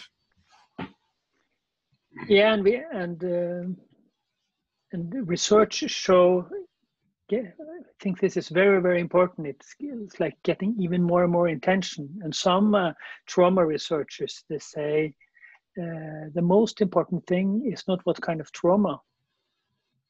Yeah 2.28 2.52
and 2.54 2.62
we 2.62 2.82
and 2.92 3.24
uh, 3.24 3.64
and 4.92 5.28
research 5.28 5.74
show 5.88 6.46
yeah, 7.30 7.48
i 7.78 7.80
think 8.02 8.20
this 8.20 8.36
is 8.36 8.48
very 8.48 8.80
very 8.80 9.00
important. 9.00 9.46
It's, 9.46 9.74
it's 9.80 10.20
like 10.20 10.36
getting 10.44 10.76
even 10.78 11.02
more 11.02 11.22
and 11.24 11.32
more 11.32 11.48
intention. 11.48 12.04
And 12.22 12.34
some 12.34 12.74
uh, 12.74 12.92
trauma 13.26 13.64
researchers 13.66 14.44
they 14.48 14.58
say 14.58 15.14
uh, 15.82 16.24
the 16.34 16.46
most 16.56 16.80
important 16.80 17.26
thing 17.26 17.48
is 17.72 17.82
not 17.88 18.04
what 18.04 18.20
kind 18.20 18.40
of 18.40 18.52
trauma 18.52 19.00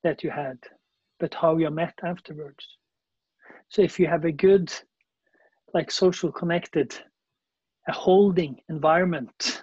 that 0.05 0.23
you 0.25 0.31
had 0.31 0.59
but 1.21 1.35
how 1.35 1.57
you're 1.57 1.81
met 1.83 1.95
afterwards. 2.03 2.65
So 3.69 3.81
if 3.81 4.01
you 4.01 4.09
have 4.09 4.25
a 4.25 4.33
good 4.33 4.69
like 5.75 5.91
social 5.91 6.31
connected, 6.31 6.95
a 7.89 7.93
holding 7.93 8.61
environment 8.69 9.63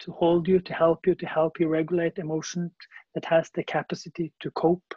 to 0.00 0.12
hold 0.12 0.46
you, 0.46 0.60
to 0.60 0.74
help 0.74 1.06
you, 1.06 1.14
to 1.14 1.26
help 1.26 1.58
you 1.58 1.68
regulate 1.68 2.18
emotion 2.18 2.70
that 3.14 3.24
has 3.24 3.50
the 3.54 3.64
capacity 3.64 4.32
to 4.40 4.50
cope. 4.52 4.94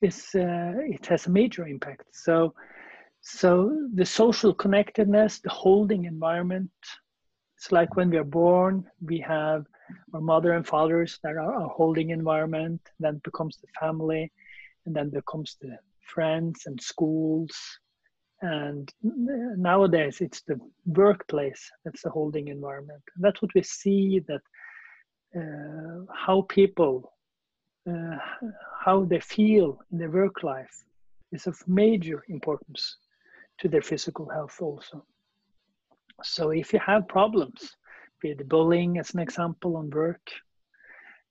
Is 0.00 0.30
uh, 0.34 0.72
it 0.78 1.06
has 1.06 1.26
a 1.26 1.30
major 1.30 1.66
impact. 1.66 2.04
So, 2.12 2.54
so 3.20 3.88
the 3.94 4.04
social 4.04 4.52
connectedness, 4.52 5.40
the 5.40 5.50
holding 5.50 6.04
environment. 6.04 6.70
It's 7.56 7.70
like 7.70 7.94
when 7.94 8.10
we 8.10 8.16
are 8.16 8.24
born, 8.24 8.84
we 9.00 9.20
have 9.20 9.64
our 10.12 10.20
mother 10.20 10.52
and 10.52 10.66
fathers 10.66 11.20
that 11.22 11.36
are 11.36 11.54
our 11.54 11.68
holding 11.68 12.10
environment. 12.10 12.80
Then 12.98 13.20
becomes 13.22 13.58
the 13.58 13.68
family, 13.78 14.32
and 14.86 14.96
then 14.96 15.10
becomes 15.10 15.56
the 15.60 15.78
friends 16.12 16.64
and 16.66 16.80
schools 16.80 17.54
and 18.42 18.92
nowadays 19.02 20.20
it's 20.20 20.42
the 20.42 20.60
workplace 20.84 21.70
that's 21.84 22.02
the 22.02 22.10
holding 22.10 22.48
environment. 22.48 23.02
And 23.14 23.24
that's 23.24 23.40
what 23.40 23.54
we 23.54 23.62
see 23.62 24.20
that 24.26 24.42
uh, 25.36 26.12
how 26.12 26.42
people 26.42 27.12
uh, 27.88 28.16
how 28.84 29.04
they 29.04 29.20
feel 29.20 29.78
in 29.90 29.98
their 29.98 30.10
work 30.10 30.42
life 30.42 30.84
is 31.32 31.46
of 31.46 31.56
major 31.66 32.24
importance 32.28 32.96
to 33.58 33.68
their 33.68 33.82
physical 33.82 34.28
health 34.28 34.58
also. 34.60 35.04
So 36.22 36.50
if 36.50 36.72
you 36.72 36.80
have 36.80 37.08
problems 37.08 37.76
be 38.22 38.30
it 38.30 38.48
bullying 38.48 38.98
as 38.98 39.12
an 39.14 39.20
example 39.20 39.76
on 39.76 39.90
work 39.90 40.30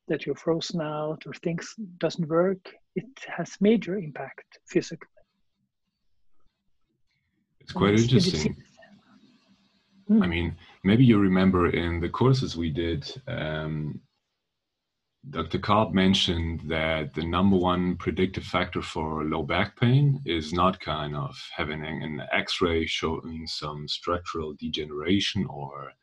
that 0.08 0.26
you're 0.26 0.36
frozen 0.36 0.82
out 0.82 1.24
or 1.26 1.34
things 1.34 1.74
doesn't 2.00 2.28
work 2.28 2.70
it 2.96 3.08
has 3.26 3.56
major 3.62 3.98
impact 3.98 4.60
physically 4.68 5.08
it's 7.62 7.72
quite 7.72 8.00
interesting. 8.00 8.56
Mm. 10.10 10.24
I 10.24 10.28
mean, 10.28 10.56
maybe 10.84 11.06
you 11.06 11.20
remember 11.20 11.70
in 11.70 12.00
the 12.00 12.10
courses 12.10 12.58
we 12.58 12.70
did, 12.70 13.10
um, 13.28 14.02
Dr. 15.30 15.60
Karp 15.60 15.94
mentioned 15.94 16.62
that 16.62 17.14
the 17.14 17.24
number 17.24 17.56
one 17.56 17.96
predictive 17.98 18.44
factor 18.44 18.82
for 18.82 19.24
low 19.24 19.44
back 19.44 19.80
pain 19.80 20.20
is 20.26 20.52
not 20.52 20.80
kind 20.80 21.16
of 21.16 21.38
having 21.56 21.86
an 21.86 22.24
x-ray 22.32 22.88
showing 22.88 23.46
some 23.46 23.88
structural 23.88 24.54
degeneration 24.54 25.46
or 25.46 25.94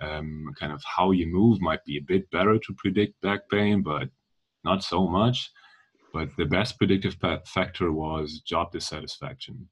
um, 0.00 0.54
kind 0.58 0.72
of 0.72 0.82
how 0.84 1.10
you 1.10 1.26
move 1.26 1.60
might 1.60 1.84
be 1.84 1.96
a 1.98 2.02
bit 2.02 2.30
better 2.30 2.56
to 2.58 2.74
predict 2.78 3.20
back 3.20 3.48
pain, 3.50 3.82
but 3.82 4.08
not 4.64 4.84
so 4.84 5.08
much. 5.08 5.50
But 6.12 6.28
the 6.36 6.44
best 6.44 6.78
predictive 6.78 7.16
factor 7.46 7.90
was 7.90 8.40
job 8.40 8.70
dissatisfaction. 8.70 9.68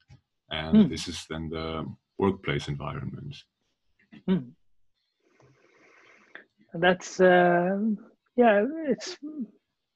And 0.51 0.75
mm. 0.75 0.89
this 0.89 1.07
is 1.07 1.25
then 1.29 1.49
the 1.49 1.85
workplace 2.17 2.67
environment. 2.67 3.35
Mm. 4.29 4.51
That's 6.73 7.19
uh, 7.19 7.77
yeah, 8.35 8.65
it's 8.87 9.17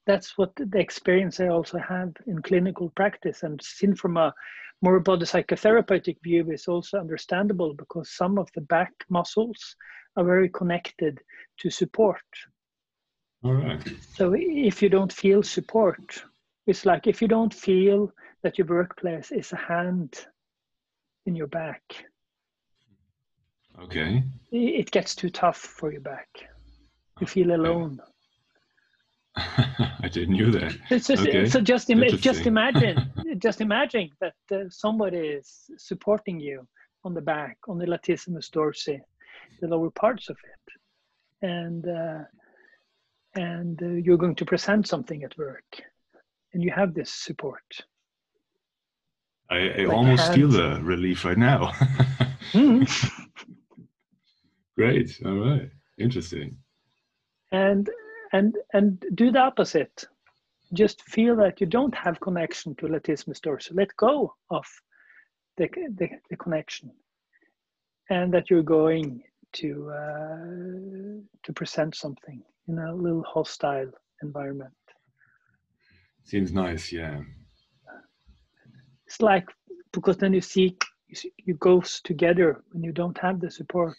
that's 0.07 0.37
what 0.37 0.51
the 0.55 0.79
experience 0.79 1.39
I 1.39 1.47
also 1.47 1.77
have 1.77 2.13
in 2.27 2.41
clinical 2.41 2.89
practice, 2.95 3.43
and 3.43 3.61
seen 3.61 3.95
from 3.95 4.17
a 4.17 4.33
more 4.81 4.99
body 4.99 5.25
psychotherapeutic 5.25 6.17
view 6.23 6.51
is 6.51 6.67
also 6.67 6.99
understandable 6.99 7.73
because 7.73 8.11
some 8.11 8.37
of 8.37 8.49
the 8.55 8.61
back 8.61 8.93
muscles 9.09 9.75
are 10.17 10.23
very 10.23 10.49
connected 10.49 11.19
to 11.59 11.69
support. 11.69 12.21
All 13.43 13.53
right. 13.53 13.81
So 14.15 14.33
if 14.37 14.81
you 14.81 14.89
don't 14.89 15.13
feel 15.13 15.43
support, 15.43 16.23
it's 16.67 16.85
like 16.85 17.07
if 17.07 17.21
you 17.21 17.27
don't 17.27 17.53
feel 17.53 18.11
that 18.43 18.57
your 18.57 18.67
workplace 18.67 19.31
is 19.31 19.53
a 19.53 19.57
hand 19.57 20.25
in 21.25 21.35
your 21.35 21.47
back. 21.47 21.81
Okay. 23.79 24.23
It 24.51 24.91
gets 24.91 25.15
too 25.15 25.29
tough 25.29 25.57
for 25.57 25.91
your 25.91 26.01
back. 26.01 26.29
You 27.19 27.27
feel 27.27 27.51
alone. 27.51 27.99
I 29.35 30.09
didn't 30.11 30.37
know 30.37 30.51
that. 30.51 30.75
Just, 30.89 31.09
okay. 31.11 31.45
So 31.49 31.59
just 31.59 31.89
Im- 31.89 32.17
just 32.17 32.45
imagine, 32.45 33.11
just 33.37 33.59
imagine 33.59 34.09
that 34.21 34.35
uh, 34.51 34.69
somebody 34.69 35.17
is 35.17 35.69
supporting 35.77 36.39
you 36.39 36.65
on 37.03 37.13
the 37.13 37.21
back, 37.21 37.57
on 37.67 37.77
the 37.77 37.85
latissimus 37.85 38.49
dorsi, 38.49 38.99
the 39.61 39.67
lower 39.67 39.91
parts 39.91 40.29
of 40.29 40.37
it, 40.43 41.47
and 41.47 41.87
uh, 41.87 42.19
and 43.35 43.81
uh, 43.83 43.87
you're 43.87 44.17
going 44.17 44.35
to 44.35 44.45
present 44.45 44.87
something 44.87 45.23
at 45.23 45.37
work, 45.37 45.65
and 46.53 46.63
you 46.63 46.71
have 46.71 46.93
this 46.93 47.11
support. 47.11 47.63
I, 49.49 49.57
I 49.57 49.85
like 49.85 49.97
almost 49.97 50.33
feel 50.33 50.47
the 50.49 50.79
relief 50.81 51.23
right 51.25 51.37
now. 51.37 51.71
mm. 52.53 52.87
Great. 54.77 55.19
All 55.25 55.37
right. 55.37 55.69
Interesting. 55.97 56.57
And 57.51 57.89
and 58.33 58.55
and 58.73 59.03
do 59.13 59.31
the 59.31 59.39
opposite 59.39 60.05
just 60.73 61.01
feel 61.03 61.35
that 61.37 61.61
you 61.61 61.67
don't 61.67 61.95
have 61.95 62.19
connection 62.19 62.75
to 62.75 62.87
latissimus 62.87 63.39
dorsi 63.39 63.71
let 63.73 63.95
go 63.97 64.33
of 64.49 64.65
the, 65.57 65.67
the, 65.97 66.09
the 66.29 66.35
connection 66.35 66.91
and 68.09 68.33
that 68.33 68.49
you're 68.49 68.63
going 68.63 69.21
to 69.53 69.89
uh, 69.91 71.21
to 71.43 71.53
present 71.53 71.95
something 71.95 72.41
in 72.67 72.79
a 72.79 72.93
little 72.93 73.23
hostile 73.23 73.91
environment 74.21 74.73
seems 76.23 76.51
nice 76.51 76.91
yeah 76.91 77.21
it's 79.07 79.21
like 79.21 79.47
because 79.91 80.17
then 80.17 80.33
you 80.33 80.41
see 80.41 80.77
you, 81.45 81.53
goes 81.55 82.01
together 82.03 82.63
when 82.71 82.83
you 82.83 82.91
don't 82.91 83.17
have 83.17 83.39
the 83.39 83.49
support 83.49 83.95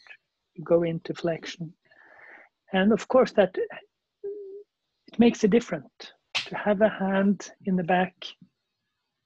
you 0.55 0.64
go 0.64 0.83
into 0.83 1.14
flexion 1.14 1.73
and 2.73 2.92
of 2.92 3.09
course 3.09 3.33
that 3.33 3.57
it 5.07 5.19
makes 5.19 5.45
a 5.45 5.49
difference. 5.49 6.12
To 6.49 6.57
have 6.57 6.81
a 6.81 6.88
hand 6.88 7.51
in 7.64 7.77
the 7.77 7.83
back 7.83 8.14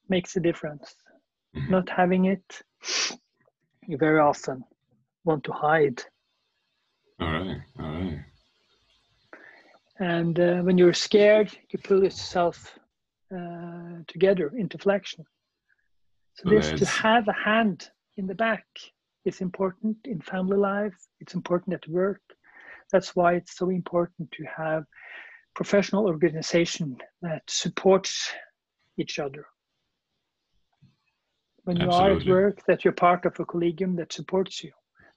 makes 0.09 0.35
a 0.35 0.39
difference. 0.39 0.95
Mm-hmm. 1.55 1.71
Not 1.71 1.89
having 1.89 2.25
it, 2.25 2.61
you 3.87 3.97
very 3.97 4.19
often 4.19 4.63
want 5.25 5.43
to 5.45 5.51
hide. 5.51 6.01
All 7.19 7.27
right, 7.27 7.61
all 7.79 7.85
right. 7.85 8.19
And 9.99 10.39
uh, 10.39 10.57
when 10.61 10.77
you're 10.77 10.93
scared, 10.93 11.51
you 11.69 11.79
pull 11.79 12.03
yourself 12.03 12.79
uh, 13.35 13.99
together 14.07 14.51
into 14.57 14.77
flexion. 14.77 15.25
So, 16.35 16.49
so 16.49 16.55
this 16.55 16.79
to 16.79 16.85
have 16.85 17.27
a 17.27 17.33
hand 17.33 17.89
in 18.17 18.27
the 18.27 18.35
back 18.35 18.65
is 19.25 19.41
important 19.41 19.97
in 20.05 20.21
family 20.21 20.57
life. 20.57 20.95
It's 21.19 21.35
important 21.35 21.73
at 21.73 21.87
work. 21.87 22.21
That's 22.91 23.15
why 23.15 23.35
it's 23.35 23.55
so 23.55 23.69
important 23.69 24.31
to 24.31 24.43
have 24.45 24.83
professional 25.55 26.07
organization 26.07 26.97
that 27.21 27.43
supports 27.47 28.31
each 28.97 29.19
other. 29.19 29.45
When 31.63 31.77
you 31.77 31.87
Absolutely. 31.87 32.13
are 32.13 32.19
at 32.19 32.27
work, 32.27 32.65
that 32.67 32.83
you're 32.83 32.93
part 32.93 33.25
of 33.25 33.39
a 33.39 33.45
collegium 33.45 33.95
that 33.97 34.11
supports 34.11 34.63
you. 34.63 34.71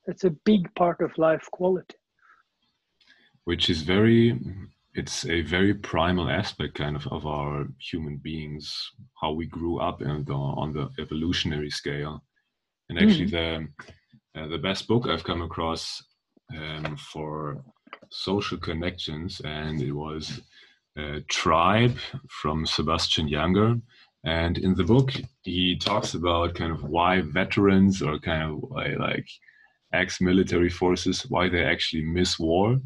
That's 0.06 0.24
a 0.24 0.30
big 0.30 0.72
part 0.74 1.00
of 1.00 1.16
life 1.16 1.48
quality. 1.50 1.96
Which 3.44 3.70
is 3.70 3.82
very, 3.82 4.38
it's 4.94 5.26
a 5.26 5.42
very 5.42 5.74
primal 5.74 6.30
aspect 6.30 6.74
kind 6.74 6.96
of 6.96 7.06
of 7.08 7.26
our 7.26 7.66
human 7.78 8.16
beings, 8.16 8.92
how 9.20 9.32
we 9.32 9.46
grew 9.46 9.80
up 9.80 10.00
and 10.00 10.28
on 10.30 10.72
the 10.72 10.88
evolutionary 11.02 11.70
scale. 11.70 12.22
And 12.88 12.98
actually, 12.98 13.30
mm-hmm. 13.30 13.64
the 14.34 14.42
uh, 14.42 14.48
the 14.48 14.58
best 14.58 14.86
book 14.88 15.06
I've 15.06 15.24
come 15.24 15.42
across 15.42 16.02
um, 16.56 16.96
for 16.96 17.62
social 18.10 18.58
connections, 18.58 19.40
and 19.44 19.80
it 19.80 19.92
was 19.92 20.40
a 20.96 21.20
Tribe 21.28 21.96
from 22.28 22.66
Sebastian 22.66 23.28
Junger 23.28 23.80
And 24.24 24.56
in 24.56 24.74
the 24.74 24.84
book, 24.84 25.12
he 25.42 25.76
talks 25.76 26.14
about 26.14 26.54
kind 26.54 26.72
of 26.72 26.82
why 26.84 27.20
veterans 27.20 28.00
or 28.00 28.18
kind 28.18 28.42
of 28.42 28.58
why, 28.62 28.94
like 28.98 29.28
ex-military 29.92 30.70
forces, 30.70 31.26
why 31.28 31.48
they 31.48 31.62
actually 31.62 32.04
miss 32.04 32.38
war, 32.38 32.80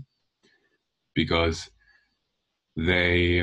because 1.15 1.71
they, 2.79 3.43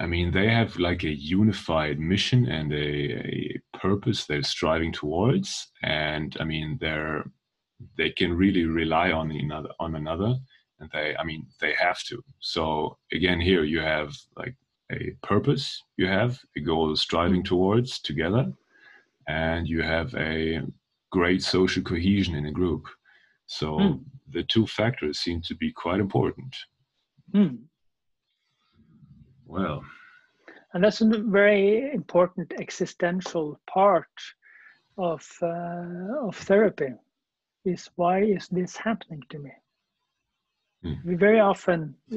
I 0.00 0.06
mean, 0.06 0.30
they 0.30 0.48
have 0.48 0.78
like 0.78 1.02
a 1.02 1.10
unified 1.10 1.98
mission 1.98 2.46
and 2.46 2.72
a, 2.72 2.76
a 2.76 3.60
purpose 3.74 4.24
they're 4.24 4.44
striving 4.44 4.92
towards, 4.92 5.68
and 5.82 6.36
I 6.38 6.44
mean, 6.44 6.78
they're 6.80 7.24
they 7.96 8.10
can 8.10 8.32
really 8.32 8.64
rely 8.64 9.10
on 9.10 9.30
another 9.32 9.70
on 9.80 9.96
another. 9.96 10.36
And 10.78 10.90
they 10.92 11.16
i 11.18 11.24
mean 11.24 11.46
they 11.60 11.74
have 11.74 12.02
to. 12.04 12.22
So 12.40 12.96
again 13.12 13.40
here 13.40 13.64
you 13.64 13.80
have 13.80 14.14
like 14.36 14.54
a 14.92 15.12
purpose 15.22 15.82
you 15.96 16.06
have 16.06 16.38
a 16.56 16.60
goal 16.60 16.94
striving 16.96 17.42
towards 17.42 18.00
together. 18.00 18.52
And 19.28 19.68
you 19.68 19.82
have 19.82 20.14
a 20.14 20.62
great 21.10 21.42
social 21.42 21.82
cohesion 21.82 22.34
in 22.34 22.46
a 22.46 22.52
group. 22.52 22.86
So 23.46 23.78
mm. 23.78 24.00
the 24.30 24.42
two 24.42 24.66
factors 24.66 25.20
seem 25.20 25.42
to 25.42 25.54
be 25.54 25.72
quite 25.72 26.00
important. 26.00 26.56
Mm. 27.34 27.58
Well 29.52 29.84
and 30.72 30.82
that's 30.82 31.00
a 31.00 31.06
very 31.40 31.92
important 31.92 32.52
existential 32.58 33.60
part 33.72 34.16
of 34.98 35.22
uh, 35.42 36.26
of 36.26 36.36
therapy 36.36 36.92
is 37.64 37.90
why 37.96 38.22
is 38.22 38.48
this 38.48 38.76
happening 38.76 39.22
to 39.30 39.38
me 39.38 39.52
Mm. 40.84 41.04
We 41.04 41.14
very 41.14 41.40
often 41.40 41.94
uh, 42.12 42.16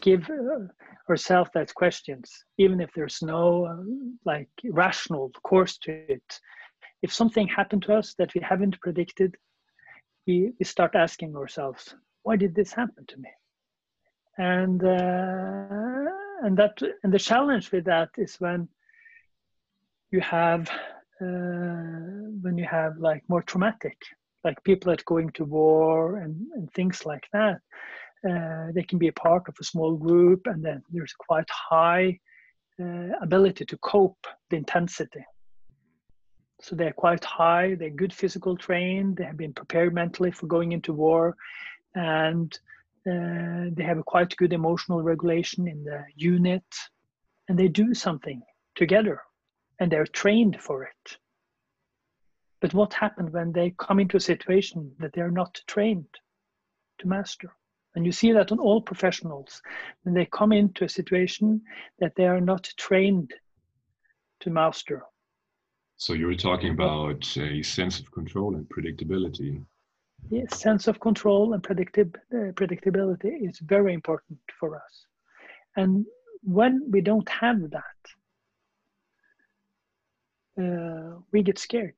give 0.00 0.28
uh, 0.30 0.66
ourselves 1.08 1.50
that 1.54 1.74
questions, 1.74 2.30
even 2.58 2.80
if 2.80 2.90
there's 2.94 3.20
no 3.22 3.66
uh, 3.66 3.82
like 4.24 4.48
rational 4.70 5.30
course 5.42 5.78
to 5.78 5.92
it. 6.08 6.40
If 7.02 7.12
something 7.12 7.48
happened 7.48 7.82
to 7.82 7.94
us 7.94 8.14
that 8.18 8.32
we 8.34 8.40
haven't 8.40 8.80
predicted, 8.80 9.34
we, 10.26 10.52
we 10.58 10.64
start 10.64 10.94
asking 10.94 11.36
ourselves, 11.36 11.94
why 12.22 12.36
did 12.36 12.54
this 12.54 12.72
happen 12.72 13.04
to 13.06 13.16
me? 13.18 13.28
And 14.38 14.82
uh, 14.82 16.10
and 16.42 16.56
that 16.58 16.78
and 17.02 17.12
the 17.12 17.18
challenge 17.18 17.72
with 17.72 17.84
that 17.84 18.10
is 18.18 18.36
when 18.38 18.68
you 20.10 20.20
have 20.20 20.68
uh, 21.20 22.30
when 22.42 22.56
you 22.56 22.66
have 22.70 22.98
like 22.98 23.22
more 23.28 23.42
traumatic, 23.42 23.96
like 24.44 24.62
people 24.64 24.90
that 24.90 25.04
going 25.04 25.30
to 25.30 25.44
war 25.44 26.16
and, 26.16 26.36
and 26.54 26.72
things 26.72 27.06
like 27.06 27.26
that 27.32 27.60
uh, 28.28 28.68
they 28.74 28.82
can 28.82 28.98
be 28.98 29.08
a 29.08 29.12
part 29.12 29.42
of 29.48 29.54
a 29.60 29.64
small 29.64 29.96
group, 29.96 30.46
and 30.46 30.64
then 30.64 30.82
there's 30.90 31.12
quite 31.12 31.48
high 31.50 32.18
uh, 32.80 33.10
ability 33.20 33.64
to 33.66 33.76
cope 33.78 34.26
the 34.50 34.56
intensity. 34.56 35.24
So 36.62 36.74
they're 36.74 36.92
quite 36.92 37.24
high. 37.24 37.74
They're 37.74 37.90
good 37.90 38.12
physical 38.12 38.56
trained. 38.56 39.16
They 39.16 39.24
have 39.24 39.36
been 39.36 39.52
prepared 39.52 39.92
mentally 39.92 40.30
for 40.30 40.46
going 40.46 40.72
into 40.72 40.94
war, 40.94 41.36
and 41.94 42.56
uh, 43.06 43.70
they 43.72 43.84
have 43.84 43.98
a 43.98 44.02
quite 44.02 44.34
good 44.36 44.52
emotional 44.52 45.02
regulation 45.02 45.68
in 45.68 45.84
the 45.84 46.04
unit, 46.16 46.64
and 47.48 47.58
they 47.58 47.68
do 47.68 47.94
something 47.94 48.42
together, 48.74 49.20
and 49.78 49.90
they're 49.90 50.06
trained 50.06 50.60
for 50.60 50.84
it. 50.84 51.18
But 52.60 52.72
what 52.72 52.94
happens 52.94 53.30
when 53.32 53.52
they 53.52 53.74
come 53.78 54.00
into 54.00 54.16
a 54.16 54.20
situation 54.20 54.92
that 54.98 55.12
they're 55.12 55.30
not 55.30 55.60
trained 55.66 56.08
to 57.00 57.08
master? 57.08 57.54
And 57.94 58.06
you 58.06 58.12
see 58.12 58.32
that 58.32 58.50
on 58.50 58.58
all 58.58 58.80
professionals 58.80 59.62
when 60.02 60.14
they 60.14 60.26
come 60.26 60.52
into 60.52 60.84
a 60.84 60.88
situation 60.88 61.60
that 61.98 62.14
they 62.16 62.26
are 62.26 62.40
not 62.40 62.72
trained 62.76 63.32
to 64.40 64.50
master. 64.50 65.02
So 65.96 66.12
you 66.12 66.26
were 66.26 66.34
talking 66.34 66.70
about 66.70 67.36
a 67.36 67.62
sense 67.62 68.00
of 68.00 68.10
control 68.10 68.56
and 68.56 68.68
predictability. 68.68 69.64
Sense 70.48 70.88
of 70.88 70.98
control 71.00 71.52
and 71.52 71.62
predictib- 71.62 72.16
uh, 72.32 72.52
predictability 72.52 73.48
is 73.48 73.58
very 73.58 73.92
important 73.92 74.38
for 74.58 74.76
us. 74.76 75.06
And 75.76 76.06
when 76.42 76.90
we 76.90 77.00
don't 77.00 77.28
have 77.28 77.70
that, 77.70 78.00
uh, 80.62 81.20
we 81.32 81.42
get 81.42 81.58
scared. 81.58 81.94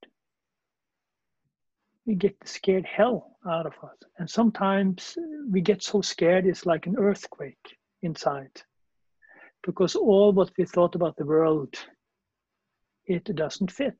We 2.04 2.14
get 2.14 2.38
the 2.40 2.48
scared 2.48 2.86
hell 2.86 3.36
out 3.48 3.66
of 3.66 3.72
us. 3.82 3.98
And 4.18 4.28
sometimes 4.28 5.16
we 5.50 5.60
get 5.60 5.82
so 5.82 6.00
scared 6.00 6.46
it's 6.46 6.66
like 6.66 6.86
an 6.86 6.96
earthquake 6.98 7.76
inside. 8.02 8.62
Because 9.62 9.96
all 9.96 10.32
what 10.32 10.50
we 10.56 10.64
thought 10.64 10.94
about 10.94 11.16
the 11.16 11.26
world, 11.26 11.74
it 13.06 13.24
doesn't 13.24 13.70
fit. 13.70 13.98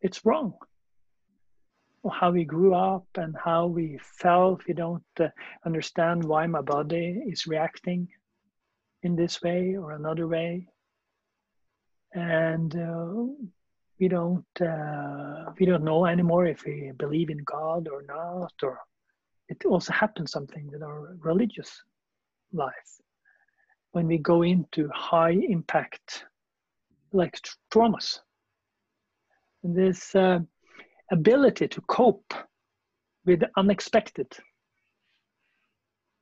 It's 0.00 0.24
wrong. 0.24 0.54
How 2.08 2.30
we 2.30 2.44
grew 2.44 2.74
up 2.74 3.06
and 3.16 3.36
how 3.42 3.66
we 3.66 3.98
felt, 4.02 4.66
we 4.66 4.74
don't 4.74 5.02
uh, 5.20 5.28
understand 5.64 6.24
why 6.24 6.46
my 6.46 6.60
body 6.60 7.22
is 7.26 7.46
reacting 7.46 8.08
in 9.02 9.16
this 9.16 9.42
way 9.42 9.76
or 9.76 9.92
another 9.92 10.26
way. 10.26 10.66
And 12.14 12.74
uh, 12.74 13.26
we 14.00 14.08
don't 14.08 14.60
uh, 14.60 15.52
we 15.58 15.66
don't 15.66 15.84
know 15.84 16.06
anymore 16.06 16.46
if 16.46 16.64
we 16.64 16.92
believe 16.96 17.30
in 17.30 17.42
God 17.44 17.88
or 17.88 18.02
not, 18.02 18.52
or 18.62 18.80
it 19.48 19.64
also 19.64 19.92
happens 19.92 20.30
something 20.30 20.70
with 20.70 20.82
our 20.82 21.16
religious 21.20 21.82
life 22.52 23.00
when 23.92 24.06
we 24.06 24.18
go 24.18 24.42
into 24.42 24.88
high 24.94 25.36
impact 25.48 26.24
like 27.12 27.38
traumas. 27.70 28.20
And 29.62 29.74
this 29.74 30.14
uh, 30.14 30.40
ability 31.10 31.68
to 31.68 31.80
cope 31.82 32.34
with 33.24 33.40
the 33.40 33.50
unexpected 33.56 34.28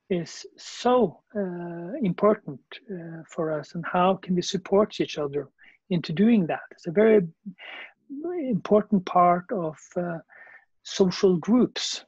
is 0.09 0.45
so 0.57 1.19
uh, 1.35 1.91
important 2.01 2.61
uh, 2.91 3.23
for 3.29 3.51
us 3.51 3.75
and 3.75 3.85
how 3.85 4.15
can 4.15 4.35
we 4.35 4.41
support 4.41 4.99
each 5.01 5.17
other 5.17 5.49
into 5.89 6.13
doing 6.13 6.47
that? 6.47 6.61
It's 6.71 6.87
a 6.87 6.91
very 6.91 7.27
important 8.49 9.05
part 9.05 9.45
of 9.51 9.77
uh, 9.97 10.19
social 10.83 11.37
groups 11.37 12.05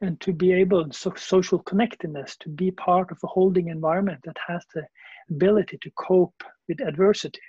and 0.00 0.20
to 0.20 0.32
be 0.32 0.52
able 0.52 0.90
so 0.92 1.12
social 1.16 1.58
connectedness 1.58 2.36
to 2.40 2.48
be 2.48 2.70
part 2.70 3.10
of 3.10 3.18
a 3.22 3.26
holding 3.26 3.68
environment 3.68 4.20
that 4.24 4.36
has 4.46 4.64
the 4.74 4.86
ability 5.30 5.78
to 5.82 5.90
cope 5.96 6.42
with 6.68 6.80
adversity 6.80 7.40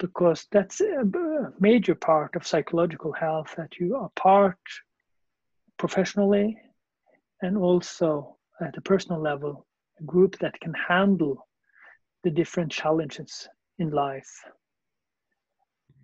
because 0.00 0.46
that's 0.50 0.80
a 0.80 1.04
major 1.60 1.94
part 1.94 2.34
of 2.34 2.46
psychological 2.46 3.12
health 3.12 3.54
that 3.56 3.78
you 3.78 3.94
are 3.94 4.10
part 4.16 4.58
professionally 5.78 6.56
and 7.42 7.56
also 7.56 8.36
at 8.60 8.76
a 8.76 8.80
personal 8.80 9.20
level, 9.20 9.66
a 10.00 10.02
group 10.04 10.38
that 10.38 10.58
can 10.60 10.74
handle 10.74 11.46
the 12.24 12.30
different 12.30 12.72
challenges 12.72 13.46
in 13.78 13.90
life. 13.90 14.42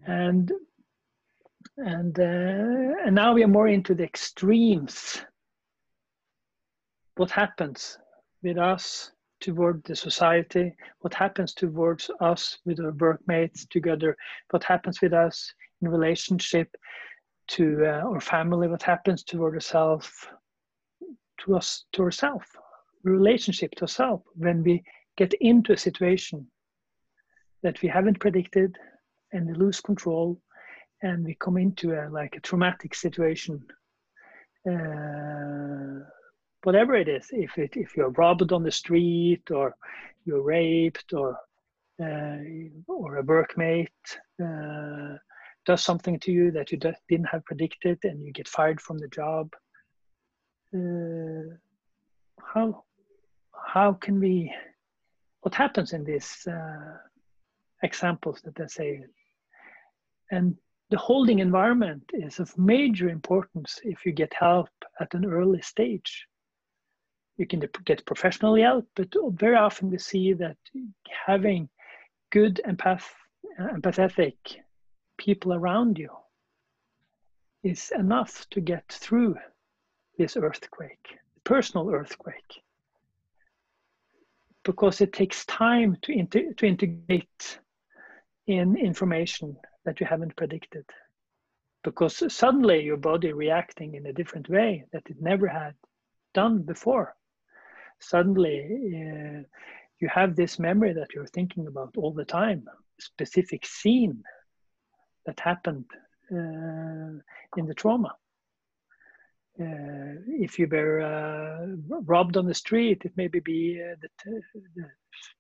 And 0.07 0.53
and 1.79 2.19
uh, 2.19 3.03
and 3.05 3.15
now 3.15 3.35
we 3.35 3.43
are 3.43 3.49
more 3.49 3.69
into 3.69 3.95
the 3.95 4.05
extremes. 4.05 5.23
What 7.17 7.31
happens 7.31 7.99
with 8.43 8.59
us 8.59 9.11
toward 9.47 9.83
the 9.85 9.97
society? 9.97 10.75
What 11.01 11.15
happens 11.15 11.55
towards 11.55 12.11
us 12.21 12.59
with 12.65 12.81
our 12.81 12.93
workmates 12.93 13.67
together? 13.67 14.17
What 14.51 14.65
happens 14.65 15.01
with 15.01 15.13
us 15.13 15.53
in 15.81 15.89
relationship 15.89 16.69
to 17.49 17.65
uh, 17.85 18.09
our 18.11 18.21
family? 18.21 18.69
What 18.69 18.83
happens 18.83 19.23
toward 19.23 19.55
ourselves? 19.55 20.11
to 21.39 21.57
us 21.57 21.85
to 21.93 22.03
ourselves 22.03 22.47
relationship 23.03 23.71
to 23.77 23.83
ourselves 23.83 24.25
when 24.35 24.63
we 24.63 24.83
get 25.17 25.33
into 25.35 25.73
a 25.73 25.77
situation 25.77 26.47
that 27.63 27.81
we 27.83 27.89
haven't 27.89 28.21
predicted 28.21 28.77
and 29.33 29.47
we 29.47 29.55
lose 29.55 29.81
control 29.81 30.41
and 31.03 31.25
we 31.25 31.37
come 31.41 31.57
into 31.57 31.93
a 31.93 32.09
like 32.11 32.35
a 32.37 32.41
traumatic 32.41 32.95
situation 32.95 33.63
uh, 34.69 36.01
whatever 36.67 36.95
it 36.95 37.09
is 37.09 37.27
if 37.31 37.57
it 37.59 37.77
if 37.77 37.97
you're 37.97 38.19
robbed 38.23 38.53
on 38.53 38.63
the 38.63 38.77
street 38.83 39.51
or 39.51 39.75
you're 40.25 40.43
raped 40.43 41.13
or 41.13 41.39
uh, 42.03 42.39
or 42.89 43.19
a 43.19 43.23
workmate 43.23 44.07
uh, 44.47 45.17
does 45.65 45.83
something 45.83 46.19
to 46.21 46.31
you 46.31 46.51
that 46.51 46.71
you 46.71 46.79
didn't 47.09 47.33
have 47.35 47.45
predicted 47.45 47.99
and 48.05 48.25
you 48.25 48.33
get 48.33 48.49
fired 48.49 48.81
from 48.81 48.99
the 48.99 49.09
job 49.09 49.47
uh, 50.75 51.47
how 52.53 52.85
how 53.75 53.93
can 53.93 54.21
we 54.21 54.53
what 55.47 55.55
happens 55.55 55.93
in 55.93 56.03
these 56.03 56.45
uh, 56.51 56.97
examples 57.85 58.41
that 58.43 58.61
I 58.61 58.67
say? 58.67 59.05
And 60.33 60.57
the 60.91 60.99
holding 60.99 61.39
environment 61.39 62.03
is 62.13 62.41
of 62.41 62.57
major 62.59 63.09
importance 63.09 63.79
if 63.85 64.05
you 64.05 64.11
get 64.11 64.33
help 64.35 64.69
at 65.01 65.15
an 65.15 65.25
early 65.25 65.63
stage 65.63 66.27
you 67.37 67.47
can 67.47 67.63
get 67.85 68.07
professional 68.07 68.57
help 68.57 68.87
but 68.95 69.09
very 69.33 69.57
often 69.57 69.91
we 69.91 69.99
see 69.99 70.33
that 70.33 70.57
having 71.27 71.69
good 72.31 72.61
empath 72.67 73.05
empathetic 73.61 74.37
people 75.19 75.55
around 75.55 75.99
you 75.99 76.11
is 77.63 77.93
enough 77.99 78.47
to 78.51 78.61
get 78.61 78.85
through 78.89 79.35
this 80.19 80.37
earthquake, 80.37 81.19
personal 81.45 81.91
earthquake, 81.91 82.63
because 84.65 85.01
it 85.01 85.13
takes 85.13 85.45
time 85.47 85.97
to, 86.03 86.13
inter- 86.13 86.53
to 86.55 86.67
integrate 86.67 87.61
in 88.47 88.77
information 88.77 89.57
that 89.85 90.01
you 90.01 90.07
haven't 90.07 90.37
predicted. 90.37 90.85
Because 91.85 92.23
suddenly 92.33 92.83
your 92.83 92.97
body 92.97 93.33
reacting 93.33 93.95
in 93.95 94.07
a 94.07 94.13
different 94.13 94.49
way 94.49 94.85
that 94.93 95.05
it 95.09 95.17
never 95.21 95.47
had 95.47 95.75
done 96.35 96.63
before. 96.63 97.15
Suddenly 98.01 98.61
uh, 98.95 99.43
you 99.99 100.09
have 100.09 100.37
this 100.37 100.59
memory 100.59 100.93
that 100.93 101.15
you're 101.15 101.27
thinking 101.27 101.67
about 101.67 101.95
all 101.97 102.13
the 102.13 102.25
time, 102.25 102.69
specific 103.01 103.67
scene 103.67 104.23
that 105.25 105.41
happened 105.41 105.87
uh, 106.33 107.21
in 107.57 107.67
the 107.67 107.75
trauma 107.75 108.15
uh, 109.59 110.21
if 110.29 110.59
you 110.59 110.67
were 110.71 111.01
uh, 111.01 111.67
robbed 112.05 112.37
on 112.37 112.47
the 112.47 112.55
street, 112.55 113.03
it 113.05 113.17
may 113.17 113.27
be 113.27 113.83
uh, 113.83 113.95
the, 114.03 114.43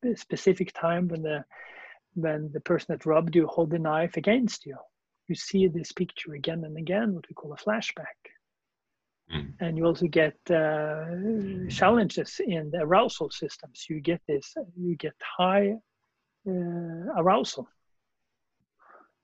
the, 0.02 0.16
specific 0.16 0.72
time 0.72 1.08
when 1.08 1.22
the 1.22 1.44
when 2.14 2.50
the 2.52 2.60
person 2.60 2.86
that 2.88 3.04
robbed 3.04 3.36
you 3.36 3.46
hold 3.46 3.70
the 3.70 3.78
knife 3.78 4.16
against 4.16 4.64
you. 4.64 4.76
You 5.28 5.34
see 5.34 5.68
this 5.68 5.92
picture 5.92 6.32
again 6.32 6.64
and 6.64 6.78
again, 6.78 7.14
what 7.14 7.28
we 7.28 7.34
call 7.34 7.52
a 7.52 7.56
flashback. 7.56 8.16
Mm. 9.34 9.54
And 9.60 9.76
you 9.76 9.84
also 9.84 10.06
get 10.06 10.36
uh, 10.50 11.06
challenges 11.68 12.40
in 12.46 12.70
the 12.70 12.80
arousal 12.80 13.30
systems. 13.30 13.86
You 13.88 14.00
get 14.00 14.20
this, 14.28 14.54
you 14.76 14.96
get 14.96 15.14
high 15.38 15.74
uh, 16.48 17.12
arousal 17.16 17.68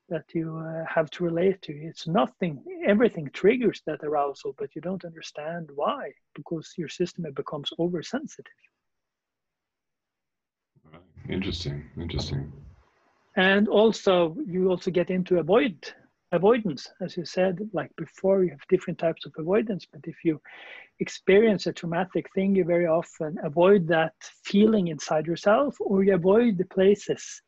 that 0.08 0.24
you 0.34 0.58
uh, 0.58 0.84
have 0.92 1.08
to 1.10 1.24
relate 1.24 1.62
to. 1.62 1.72
It's 1.72 2.06
nothing, 2.06 2.62
everything 2.86 3.30
triggers 3.32 3.80
that 3.86 4.02
arousal, 4.02 4.54
but 4.58 4.74
you 4.74 4.82
don't 4.82 5.04
understand 5.04 5.70
why, 5.74 6.10
because 6.34 6.74
your 6.76 6.88
system 6.88 7.24
becomes 7.34 7.70
oversensitive. 7.78 8.52
Interesting, 11.28 11.84
interesting. 11.96 12.52
And 13.36 13.68
also, 13.68 14.36
you 14.46 14.68
also 14.68 14.90
get 14.90 15.08
into 15.08 15.38
avoid 15.38 15.76
avoidance, 16.32 16.90
as 17.00 17.16
you 17.16 17.24
said, 17.24 17.58
like 17.72 17.94
before, 17.96 18.42
you 18.42 18.50
have 18.50 18.66
different 18.68 18.98
types 18.98 19.26
of 19.26 19.32
avoidance. 19.38 19.86
But 19.90 20.02
if 20.04 20.16
you 20.24 20.40
experience 20.98 21.66
a 21.66 21.72
traumatic 21.72 22.26
thing, 22.34 22.54
you 22.54 22.64
very 22.64 22.86
often 22.86 23.36
avoid 23.44 23.86
that 23.88 24.14
feeling 24.44 24.88
inside 24.88 25.26
yourself, 25.26 25.76
or 25.80 26.02
you 26.02 26.14
avoid 26.14 26.58
the 26.58 26.64
places 26.64 27.42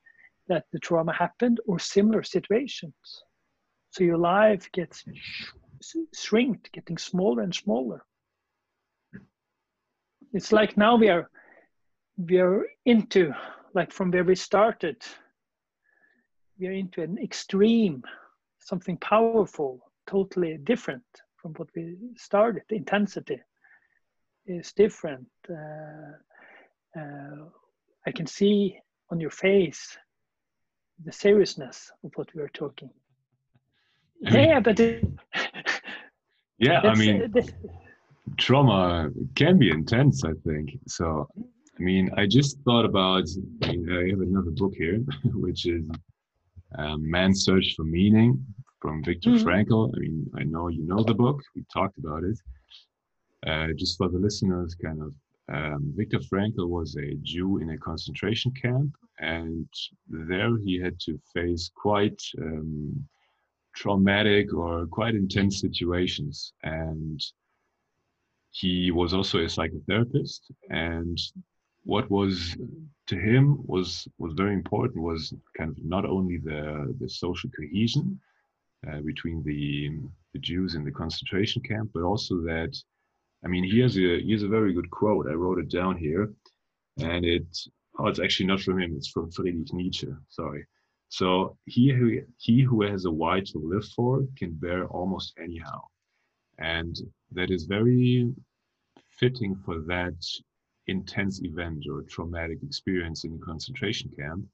that 0.49 0.64
the 0.72 0.78
trauma 0.78 1.12
happened 1.12 1.61
or 1.66 1.78
similar 1.78 2.22
situations. 2.22 2.95
So 3.91 4.05
your 4.05 4.18
life 4.18 4.70
gets 4.72 5.05
shrinked, 6.14 6.72
getting 6.72 6.99
smaller 6.99 7.43
and 7.43 7.55
smaller. 7.55 8.05
It's 10.32 10.53
like 10.53 10.76
now 10.76 10.97
we 10.97 11.09
are 11.09 11.30
we 12.16 12.39
are 12.39 12.66
into 12.85 13.32
like 13.72 13.93
from 13.93 14.11
where 14.11 14.24
we 14.24 14.35
started, 14.35 15.03
we 16.59 16.66
are 16.66 16.72
into 16.72 17.03
an 17.03 17.18
extreme 17.18 18.03
something 18.65 18.97
powerful, 18.97 19.81
totally 20.07 20.59
different 20.65 21.05
from 21.37 21.53
what 21.55 21.69
we 21.77 21.97
started. 22.17 22.62
The 22.69 22.77
intensity 22.77 23.41
is 24.47 24.73
different. 24.73 25.29
Uh, 25.49 26.99
uh, 26.99 27.45
I 28.07 28.11
can 28.12 28.27
see 28.27 28.79
on 29.11 29.21
your 29.21 29.31
face 29.31 29.97
the 31.05 31.12
seriousness 31.12 31.93
of 32.03 32.12
what 32.17 32.35
we 32.35 32.43
are 32.43 32.51
talking. 32.55 32.91
I 34.27 34.31
mean, 34.31 34.49
yeah, 34.49 34.61
but 34.61 34.81
it, 34.81 35.05
yeah, 36.59 36.81
I 36.81 36.95
mean, 36.95 37.33
uh, 37.37 37.43
trauma 38.39 39.11
can 39.35 39.59
be 39.59 39.71
intense. 39.71 40.25
I 40.25 40.33
think 40.47 40.79
so. 40.87 41.29
I 41.37 41.83
mean, 41.83 42.11
I 42.17 42.27
just 42.27 42.59
thought 42.61 42.85
about. 42.85 43.25
I, 43.62 43.73
mean, 43.73 43.91
I 43.93 44.11
have 44.11 44.21
another 44.21 44.53
book 44.53 44.73
here, 44.75 44.99
which 45.35 45.67
is 45.67 45.85
um, 46.79 47.09
"Man's 47.11 47.45
Search 47.45 47.75
for 47.77 47.85
Meaning" 47.85 48.45
from 48.81 49.03
Viktor 49.03 49.31
mm-hmm. 49.31 49.47
Frankl. 49.49 49.91
I 49.97 49.99
mean, 49.99 50.31
I 50.37 50.45
know 50.45 50.68
you 50.68 50.83
know 50.85 51.03
the 51.03 51.14
book. 51.14 51.43
We 51.55 51.64
talked 51.72 51.99
about 51.99 52.25
it. 52.25 52.39
Uh, 53.47 53.68
just 53.77 53.99
for 53.99 54.09
the 54.09 54.18
listeners, 54.18 54.75
kind 54.75 55.03
of, 55.03 55.12
um, 55.53 55.93
Viktor 55.97 56.18
Frankl 56.18 56.68
was 56.68 56.97
a 56.97 57.14
Jew 57.22 57.59
in 57.59 57.70
a 57.70 57.79
concentration 57.79 58.53
camp, 58.53 58.95
and 59.18 59.68
there 60.09 60.57
he 60.59 60.81
had 60.81 60.99
to 61.01 61.18
face 61.35 61.70
quite 61.75 62.20
um, 62.39 63.07
traumatic 63.75 64.55
or 64.55 64.87
quite 64.87 65.14
intense 65.14 65.61
situations. 65.61 66.53
And 66.62 67.22
he 68.51 68.91
was 68.91 69.12
also 69.12 69.39
a 69.39 69.45
psychotherapist, 69.45 70.41
and 70.70 71.18
what 71.85 72.11
was 72.11 72.57
to 73.07 73.16
him 73.16 73.59
was 73.66 74.09
was 74.18 74.32
very 74.35 74.55
important 74.55 75.03
was 75.03 75.32
kind 75.57 75.70
of 75.70 75.76
not 75.85 76.05
only 76.05 76.39
the 76.39 76.95
the 77.01 77.09
social 77.09 77.51
cohesion 77.51 78.18
uh, 78.89 79.01
between 79.01 79.43
the 79.45 79.91
the 80.32 80.39
Jews 80.39 80.74
in 80.74 80.85
the 80.85 80.91
concentration 80.91 81.62
camp, 81.62 81.91
but 81.95 82.03
also 82.03 82.37
that 82.41 82.74
I 83.45 83.49
mean 83.49 83.64
he 83.64 83.78
has 83.80 83.97
a 83.97 84.20
he 84.20 84.32
has 84.32 84.43
a 84.43 84.49
very 84.49 84.72
good 84.72 84.91
quote. 84.91 85.26
I 85.28 85.35
wrote 85.35 85.59
it 85.59 85.70
down 85.70 85.97
here, 85.97 86.32
and 86.99 87.24
it 87.24 87.47
oh 87.99 88.07
it's 88.07 88.20
actually 88.20 88.47
not 88.47 88.61
from 88.61 88.80
him. 88.80 88.95
It's 88.97 89.09
from 89.09 89.30
Friedrich 89.30 89.72
Nietzsche. 89.72 90.09
Sorry. 90.28 90.66
So 91.09 91.57
he 91.66 91.91
who 91.91 92.20
he 92.39 92.62
who 92.62 92.82
has 92.82 93.05
a 93.05 93.11
why 93.11 93.41
to 93.41 93.59
live 93.59 93.87
for 93.97 94.26
can 94.37 94.53
bear 94.55 94.87
almost 94.89 95.35
anyhow, 95.39 95.82
and 96.59 96.97
that 97.32 97.51
is 97.51 97.64
very 97.64 98.32
fitting 99.18 99.55
for 99.64 99.80
that 99.82 100.16
intense 100.87 101.43
event 101.43 101.85
or 101.91 102.03
traumatic 102.03 102.59
experience 102.62 103.24
in 103.24 103.35
a 103.35 103.45
concentration 103.45 104.11
camp. 104.18 104.45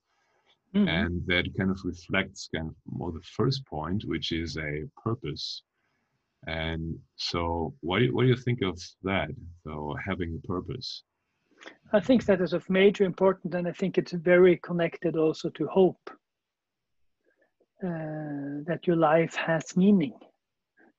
Mm-hmm. 0.74 0.88
And 0.88 1.26
that 1.26 1.46
kind 1.58 1.70
of 1.70 1.80
reflects 1.84 2.48
kind 2.54 2.68
of 2.68 2.74
more 2.86 3.10
the 3.10 3.22
first 3.22 3.66
point, 3.66 4.04
which 4.06 4.30
is 4.30 4.56
a 4.56 4.84
purpose. 5.02 5.62
And 6.46 6.96
so, 7.16 7.74
what 7.80 7.98
do 7.98 8.06
you, 8.06 8.14
what 8.14 8.22
do 8.22 8.28
you 8.28 8.36
think 8.36 8.62
of 8.62 8.80
that? 9.02 9.30
So, 9.64 9.94
having 10.06 10.38
a 10.42 10.46
purpose. 10.46 11.02
I 11.92 12.00
think 12.00 12.24
that 12.24 12.40
is 12.40 12.52
of 12.52 12.70
major 12.70 13.04
importance, 13.04 13.54
and 13.54 13.68
I 13.68 13.72
think 13.72 13.98
it's 13.98 14.12
very 14.12 14.56
connected 14.58 15.16
also 15.16 15.50
to 15.50 15.66
hope. 15.66 16.10
Uh, 17.82 18.60
that 18.66 18.86
your 18.86 18.96
life 18.96 19.34
has 19.34 19.74
meaning, 19.74 20.12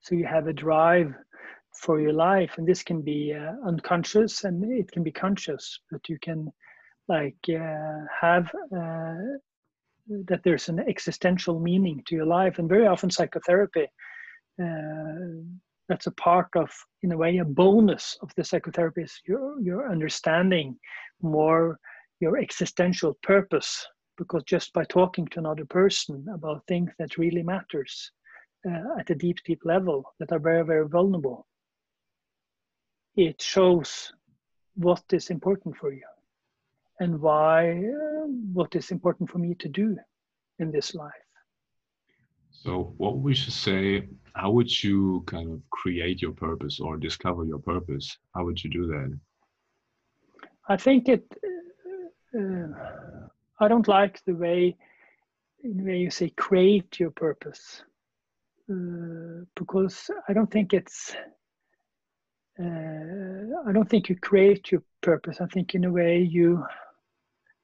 so 0.01 0.15
you 0.15 0.25
have 0.25 0.47
a 0.47 0.53
drive 0.53 1.13
for 1.73 1.99
your 1.99 2.13
life 2.13 2.55
and 2.57 2.67
this 2.67 2.83
can 2.83 3.01
be 3.01 3.33
uh, 3.33 3.53
unconscious 3.67 4.43
and 4.43 4.63
it 4.71 4.91
can 4.91 5.03
be 5.03 5.11
conscious 5.11 5.79
but 5.89 6.07
you 6.09 6.17
can 6.21 6.51
like 7.07 7.37
uh, 7.49 7.99
have 8.19 8.51
uh, 8.75 9.15
that 10.25 10.41
there's 10.43 10.69
an 10.69 10.79
existential 10.79 11.59
meaning 11.59 12.01
to 12.05 12.15
your 12.15 12.25
life 12.25 12.59
and 12.59 12.69
very 12.69 12.87
often 12.87 13.09
psychotherapy 13.09 13.87
uh, 14.61 15.43
that's 15.87 16.07
a 16.07 16.11
part 16.11 16.47
of 16.55 16.69
in 17.03 17.11
a 17.11 17.17
way 17.17 17.37
a 17.37 17.45
bonus 17.45 18.17
of 18.21 18.31
the 18.35 18.43
psychotherapy 18.43 19.01
is 19.01 19.19
your, 19.27 19.59
your 19.61 19.89
understanding 19.91 20.77
more 21.21 21.77
your 22.19 22.37
existential 22.37 23.17
purpose 23.23 23.85
because 24.17 24.43
just 24.43 24.71
by 24.73 24.83
talking 24.85 25.25
to 25.27 25.39
another 25.39 25.65
person 25.65 26.25
about 26.33 26.65
things 26.67 26.91
that 26.99 27.17
really 27.17 27.43
matters 27.43 28.11
uh, 28.69 28.99
at 28.99 29.09
a 29.09 29.15
deep 29.15 29.37
deep 29.45 29.61
level 29.65 30.03
that 30.19 30.31
are 30.31 30.39
very 30.39 30.63
very 30.63 30.87
vulnerable 30.87 31.47
it 33.15 33.41
shows 33.41 34.13
what 34.75 35.03
is 35.11 35.29
important 35.29 35.75
for 35.77 35.91
you 35.91 36.07
and 36.99 37.19
why 37.19 37.71
uh, 37.71 38.27
what 38.53 38.75
is 38.75 38.91
important 38.91 39.29
for 39.29 39.39
me 39.39 39.55
to 39.55 39.67
do 39.67 39.97
in 40.59 40.71
this 40.71 40.95
life. 40.95 41.11
So 42.51 42.93
what 42.97 43.17
we 43.17 43.33
should 43.33 43.53
say 43.53 44.07
how 44.33 44.51
would 44.51 44.83
you 44.83 45.23
kind 45.27 45.51
of 45.51 45.61
create 45.71 46.21
your 46.21 46.31
purpose 46.31 46.79
or 46.79 46.95
discover 46.97 47.43
your 47.43 47.59
purpose? 47.59 48.17
How 48.33 48.45
would 48.45 48.63
you 48.63 48.69
do 48.69 48.87
that? 48.87 49.19
I 50.69 50.77
think 50.77 51.09
it 51.09 51.25
uh, 52.37 52.67
i 53.59 53.67
don't 53.67 53.87
like 53.87 54.23
the 54.25 54.33
way 54.33 54.75
the 55.63 55.83
way 55.83 55.97
you 55.97 56.09
say 56.09 56.29
create 56.29 56.99
your 56.99 57.11
purpose 57.11 57.83
uh, 58.71 59.43
because 59.55 60.09
i 60.29 60.33
don't 60.33 60.51
think 60.51 60.73
it's 60.73 61.15
uh, 62.61 63.69
I 63.69 63.71
don't 63.73 63.89
think 63.89 64.09
you 64.09 64.15
create 64.15 64.71
your 64.71 64.83
purpose. 65.01 65.41
I 65.41 65.47
think 65.47 65.75
in 65.75 65.85
a 65.85 65.91
way 65.91 66.19
you 66.19 66.63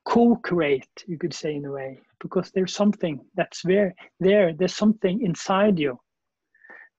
co-create, 0.06 1.04
you 1.08 1.18
could 1.18 1.34
say 1.34 1.56
in 1.56 1.66
a 1.66 1.72
way, 1.72 2.00
because 2.20 2.52
there's 2.52 2.74
something 2.74 3.20
that's 3.36 3.62
there. 3.64 3.94
There, 4.20 4.54
there's 4.54 4.76
something 4.76 5.22
inside 5.22 5.80
you 5.80 6.00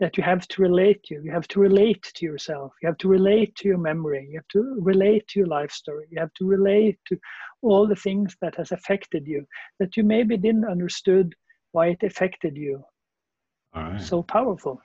that 0.01 0.16
you 0.16 0.22
have 0.22 0.46
to 0.49 0.62
relate 0.62 1.03
to. 1.05 1.14
You 1.22 1.32
have 1.32 1.49
to 1.49 1.61
relate 1.61 2.03
to 2.16 2.26
yourself. 2.26 2.72
You 2.82 2.88
have 2.88 2.99
to 2.99 3.09
relate 3.09 3.57
to 3.57 3.68
your 3.68 3.78
memory. 3.78 4.28
You 4.30 4.38
have 4.38 4.49
to 4.49 4.78
relate 4.80 5.26
to 5.28 5.40
your 5.40 5.49
life 5.49 5.72
story. 5.72 6.07
You 6.11 6.20
have 6.20 6.34
to 6.34 6.46
relate 6.46 6.99
to 7.09 7.18
all 7.62 7.86
the 7.86 7.96
things 7.96 8.36
that 8.40 8.55
has 8.57 8.72
affected 8.72 9.26
you 9.26 9.46
that 9.80 9.96
you 9.96 10.05
maybe 10.05 10.36
didn't 10.36 10.66
understood 10.66 11.34
why 11.72 11.88
it 11.88 12.03
affected 12.03 12.57
you. 12.57 12.84
So 13.96 14.22
powerful 14.22 14.80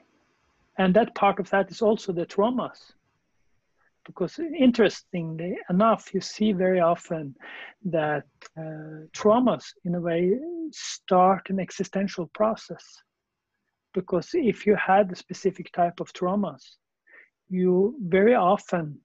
and 0.78 0.94
that 0.96 1.14
part 1.16 1.40
of 1.40 1.50
that 1.52 1.72
is 1.72 1.82
also 1.82 2.12
the 2.12 2.26
traumas 2.26 2.94
because 4.06 4.40
interestingly 4.40 5.58
enough 5.70 6.14
you 6.14 6.22
see 6.22 6.52
very 6.52 6.80
often 6.80 7.36
that 7.86 8.26
uh, 8.58 9.06
traumas 9.14 9.66
in 9.86 9.96
a 9.96 10.02
way 10.02 10.38
start 10.72 11.50
an 11.50 11.60
existential 11.60 12.28
process 12.34 12.84
because 13.94 14.30
if 14.34 14.66
you 14.66 14.76
had 14.76 15.12
a 15.12 15.16
specific 15.16 15.72
type 15.72 16.00
of 16.00 16.12
traumas 16.14 16.64
you 17.50 17.96
very 18.08 18.36
often 18.36 18.98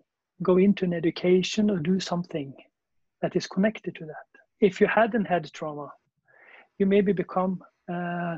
go 0.42 0.56
into 0.56 0.84
an 0.84 0.94
education 0.94 1.70
or 1.70 1.78
do 1.78 2.00
something 2.00 2.52
that 3.22 3.36
is 3.36 3.46
connected 3.46 3.94
to 3.94 4.04
that 4.04 4.28
if 4.60 4.80
you 4.80 4.86
hadn't 4.86 5.24
had 5.24 5.52
trauma 5.52 5.90
you 6.78 6.86
maybe 6.86 7.12
become 7.12 7.60
uh, 7.92 8.36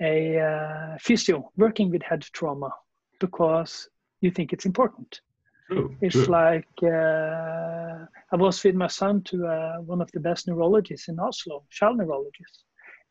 a 0.00 0.38
uh, 0.38 0.96
physio 1.00 1.50
working 1.56 1.90
with 1.90 2.02
head 2.02 2.22
trauma 2.32 2.70
because 3.20 3.88
you 4.20 4.30
think 4.30 4.52
it's 4.52 4.66
important. 4.66 5.20
True, 5.66 5.96
it's 6.00 6.14
true. 6.14 6.24
like 6.26 6.68
uh, 6.82 8.06
I 8.32 8.36
was 8.36 8.62
with 8.62 8.74
my 8.74 8.86
son 8.86 9.22
to 9.24 9.46
uh, 9.46 9.76
one 9.80 10.00
of 10.00 10.10
the 10.12 10.20
best 10.20 10.46
neurologists 10.46 11.08
in 11.08 11.18
Oslo, 11.18 11.64
child 11.70 11.98
neurologist. 11.98 12.64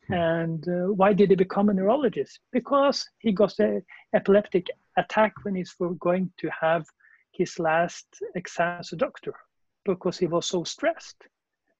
Hmm. 0.08 0.14
And 0.14 0.68
uh, 0.68 0.92
why 0.92 1.12
did 1.12 1.30
he 1.30 1.36
become 1.36 1.68
a 1.68 1.74
neurologist? 1.74 2.40
Because 2.52 3.06
he 3.18 3.32
got 3.32 3.58
an 3.58 3.82
epileptic 4.14 4.66
attack 4.96 5.34
when 5.42 5.54
he's 5.54 5.74
going 6.00 6.32
to 6.38 6.50
have 6.60 6.86
his 7.32 7.58
last 7.58 8.06
exam 8.34 8.80
as 8.80 8.92
a 8.92 8.96
doctor 8.96 9.34
because 9.84 10.18
he 10.18 10.26
was 10.26 10.46
so 10.46 10.64
stressed. 10.64 11.26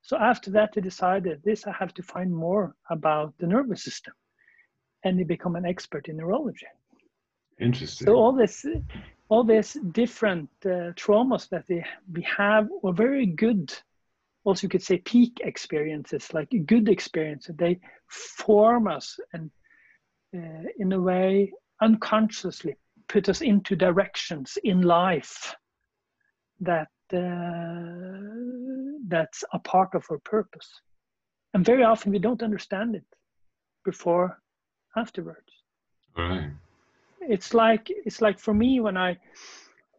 So 0.03 0.17
after 0.19 0.51
that, 0.53 0.75
he 0.75 0.81
decided 0.81 1.43
this 1.43 1.67
I 1.67 1.73
have 1.73 1.95
to 1.95 2.03
find 2.03 2.33
more 2.33 2.75
about 2.91 3.35
the 3.39 3.47
nervous 3.47 3.83
system 3.83 4.15
and 5.05 5.19
he 5.19 5.25
become 5.25 5.57
an 5.57 5.67
expert 5.67 6.09
in 6.09 6.17
neurology. 6.17 6.67
Interesting. 7.59 8.07
So 8.07 8.15
all 8.15 8.33
this, 8.33 8.65
all 9.29 9.45
these 9.45 9.77
different 9.93 10.49
uh, 10.65 10.93
traumas 10.95 11.49
that 11.49 11.67
they, 11.67 11.85
we 12.13 12.23
have 12.23 12.69
were 12.83 12.93
very 12.93 13.27
good. 13.27 13.73
Also, 14.45 14.65
you 14.65 14.69
could 14.69 14.83
say 14.83 14.99
peak 14.99 15.41
experiences, 15.45 16.33
like 16.33 16.49
good 16.67 16.89
experiences. 16.89 17.57
They 17.57 17.81
form 18.09 18.87
us 18.87 19.19
and, 19.33 19.51
uh, 20.37 20.69
in 20.79 20.93
a 20.93 21.01
way, 21.01 21.53
unconsciously 21.83 22.77
put 23.09 23.29
us 23.29 23.41
into 23.41 23.75
directions 23.77 24.59
in 24.63 24.83
life 24.83 25.55
that 26.61 26.89
uh, 27.13 28.21
that's 29.09 29.45
a 29.53 29.59
part 29.59 29.95
of 29.95 30.05
our 30.11 30.19
purpose. 30.19 30.71
And 31.55 31.65
very 31.65 31.85
often 31.85 32.13
we 32.13 32.19
don't 32.19 32.43
understand 32.43 32.95
it 32.95 33.05
before 33.85 34.41
afterwards. 34.97 35.51
Right. 36.17 36.51
It's 37.29 37.55
like 37.55 37.91
it's 37.91 38.21
like 38.21 38.39
for 38.39 38.55
me 38.55 38.81
when 38.81 38.97
I 38.97 39.19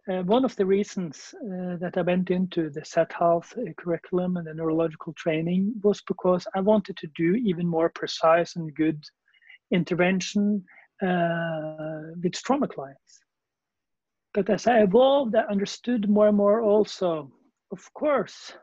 uh, 0.09 0.23
one 0.23 0.45
of 0.45 0.55
the 0.55 0.65
reasons 0.65 1.34
uh, 1.36 1.75
that 1.78 1.97
I 1.97 2.01
went 2.01 2.30
into 2.30 2.69
the 2.69 2.86
Z-Health 2.86 3.53
uh, 3.57 3.73
curriculum 3.78 4.38
and 4.38 4.47
the 4.47 4.53
neurological 4.53 5.13
training 5.13 5.73
was 5.84 6.01
because 6.07 6.47
I 6.55 6.61
wanted 6.61 6.95
to 6.97 7.07
do 7.15 7.36
even 7.36 7.67
more 7.67 7.89
precise 7.89 8.55
and 8.55 8.73
good 8.73 9.03
intervention 9.71 10.63
uh, 11.01 12.13
with 12.23 12.34
trauma 12.34 12.69
clients. 12.69 13.19
But 14.34 14.49
as 14.49 14.65
I 14.65 14.80
evolved, 14.80 15.36
I 15.36 15.41
understood 15.51 16.09
more 16.09 16.30
and 16.30 16.38
more 16.38 16.61
also, 16.61 17.30
of 17.71 17.93
course, 17.93 18.53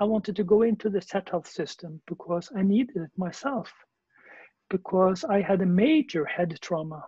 I 0.00 0.04
wanted 0.04 0.36
to 0.36 0.44
go 0.44 0.62
into 0.62 0.90
the 0.90 1.00
Z-Health 1.00 1.48
system 1.48 2.00
because 2.06 2.48
I 2.56 2.62
needed 2.62 2.96
it 2.96 3.10
myself, 3.16 3.72
because 4.70 5.24
I 5.24 5.40
had 5.40 5.60
a 5.60 5.66
major 5.66 6.24
head 6.24 6.56
trauma 6.60 7.02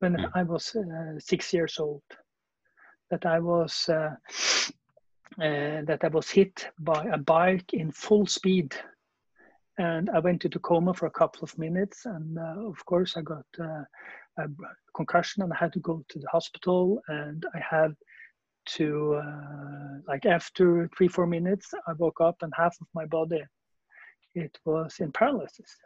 when 0.00 0.16
mm. 0.16 0.30
I 0.34 0.42
was 0.42 0.74
uh, 0.76 1.18
six 1.18 1.52
years 1.52 1.78
old. 1.78 2.02
That 3.10 3.24
I 3.24 3.38
was 3.38 3.88
uh, 3.88 4.16
uh, 5.42 5.82
that 5.86 6.00
I 6.02 6.08
was 6.08 6.28
hit 6.28 6.68
by 6.78 7.04
a 7.04 7.16
bike 7.16 7.72
in 7.72 7.90
full 7.90 8.26
speed 8.26 8.74
and 9.78 10.10
I 10.10 10.18
went 10.18 10.44
into 10.44 10.58
coma 10.58 10.92
for 10.92 11.06
a 11.06 11.10
couple 11.10 11.44
of 11.44 11.56
minutes. 11.56 12.04
And 12.04 12.36
uh, 12.36 12.68
of 12.68 12.84
course, 12.84 13.16
I 13.16 13.22
got 13.22 13.46
uh, 13.60 13.84
a 14.38 14.48
concussion 14.94 15.42
and 15.42 15.52
I 15.52 15.56
had 15.56 15.72
to 15.74 15.80
go 15.80 16.04
to 16.08 16.18
the 16.18 16.26
hospital. 16.28 17.00
And 17.08 17.46
I 17.54 17.60
had 17.60 17.94
to, 18.76 19.14
uh, 19.14 19.98
like, 20.08 20.26
after 20.26 20.90
three, 20.96 21.08
four 21.08 21.26
minutes, 21.26 21.72
I 21.86 21.92
woke 21.92 22.20
up 22.20 22.42
and 22.42 22.52
half 22.56 22.76
of 22.80 22.88
my 22.92 23.06
body, 23.06 23.42
it 24.34 24.58
was 24.64 24.96
in 24.98 25.12
paralysis. 25.12 25.76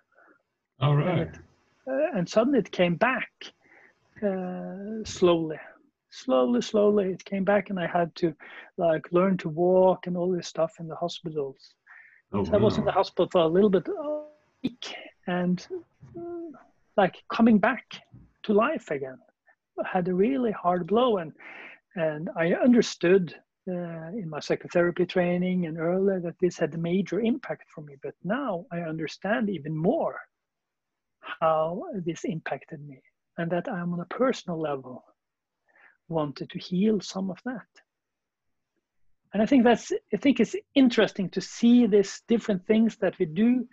All 0.80 0.96
right. 0.96 1.08
And, 1.08 1.20
it, 1.20 1.38
uh, 1.86 2.18
and 2.18 2.28
suddenly 2.28 2.60
it 2.60 2.72
came 2.72 2.96
back 2.96 3.30
uh, 4.22 5.04
slowly. 5.04 5.58
Slowly, 6.10 6.60
slowly, 6.60 7.12
it 7.12 7.24
came 7.24 7.44
back, 7.44 7.70
and 7.70 7.80
I 7.80 7.86
had 7.86 8.14
to 8.16 8.34
like 8.76 9.10
learn 9.12 9.38
to 9.38 9.48
walk 9.48 10.06
and 10.06 10.16
all 10.16 10.30
this 10.30 10.46
stuff 10.46 10.74
in 10.78 10.86
the 10.86 10.96
hospitals 10.96 11.74
Oh, 12.34 12.44
so 12.44 12.52
wow. 12.52 12.58
I 12.58 12.62
was 12.62 12.78
in 12.78 12.84
the 12.84 12.92
hospital 12.92 13.28
for 13.30 13.42
a 13.42 13.46
little 13.46 13.68
bit 13.68 13.86
week 14.62 14.94
and 15.26 15.66
uh, 16.18 16.58
like 16.96 17.16
coming 17.32 17.58
back 17.58 17.84
to 18.44 18.54
life 18.54 18.90
again. 18.90 19.18
I 19.78 19.88
had 19.88 20.08
a 20.08 20.14
really 20.14 20.52
hard 20.52 20.86
blow 20.86 21.18
and 21.18 21.32
and 21.94 22.30
I 22.36 22.54
understood 22.54 23.34
uh, 23.68 24.08
in 24.16 24.28
my 24.30 24.40
psychotherapy 24.40 25.04
training 25.04 25.66
and 25.66 25.78
earlier 25.78 26.20
that 26.20 26.36
this 26.40 26.58
had 26.58 26.74
a 26.74 26.78
major 26.78 27.20
impact 27.20 27.64
for 27.74 27.82
me. 27.82 27.96
But 28.02 28.14
now 28.24 28.64
I 28.72 28.80
understand 28.80 29.50
even 29.50 29.76
more 29.76 30.18
how 31.40 31.82
this 32.06 32.24
impacted 32.24 32.80
me 32.88 33.02
and 33.38 33.50
that 33.50 33.68
I'm 33.68 33.92
on 33.92 34.00
a 34.00 34.06
personal 34.06 34.60
level 34.60 35.04
wanted 36.08 36.50
to 36.50 36.58
heal 36.58 37.00
some 37.00 37.30
of 37.30 37.38
that. 37.44 37.66
And 39.32 39.42
i 39.42 39.46
think 39.46 39.64
that's 39.64 39.92
i 40.12 40.16
think 40.18 40.40
it's 40.40 40.56
interesting 40.74 41.30
to 41.30 41.40
see 41.40 41.86
these 41.86 42.22
different 42.28 42.66
things 42.66 42.96
that 42.96 43.18
we 43.18 43.26
do 43.26 43.66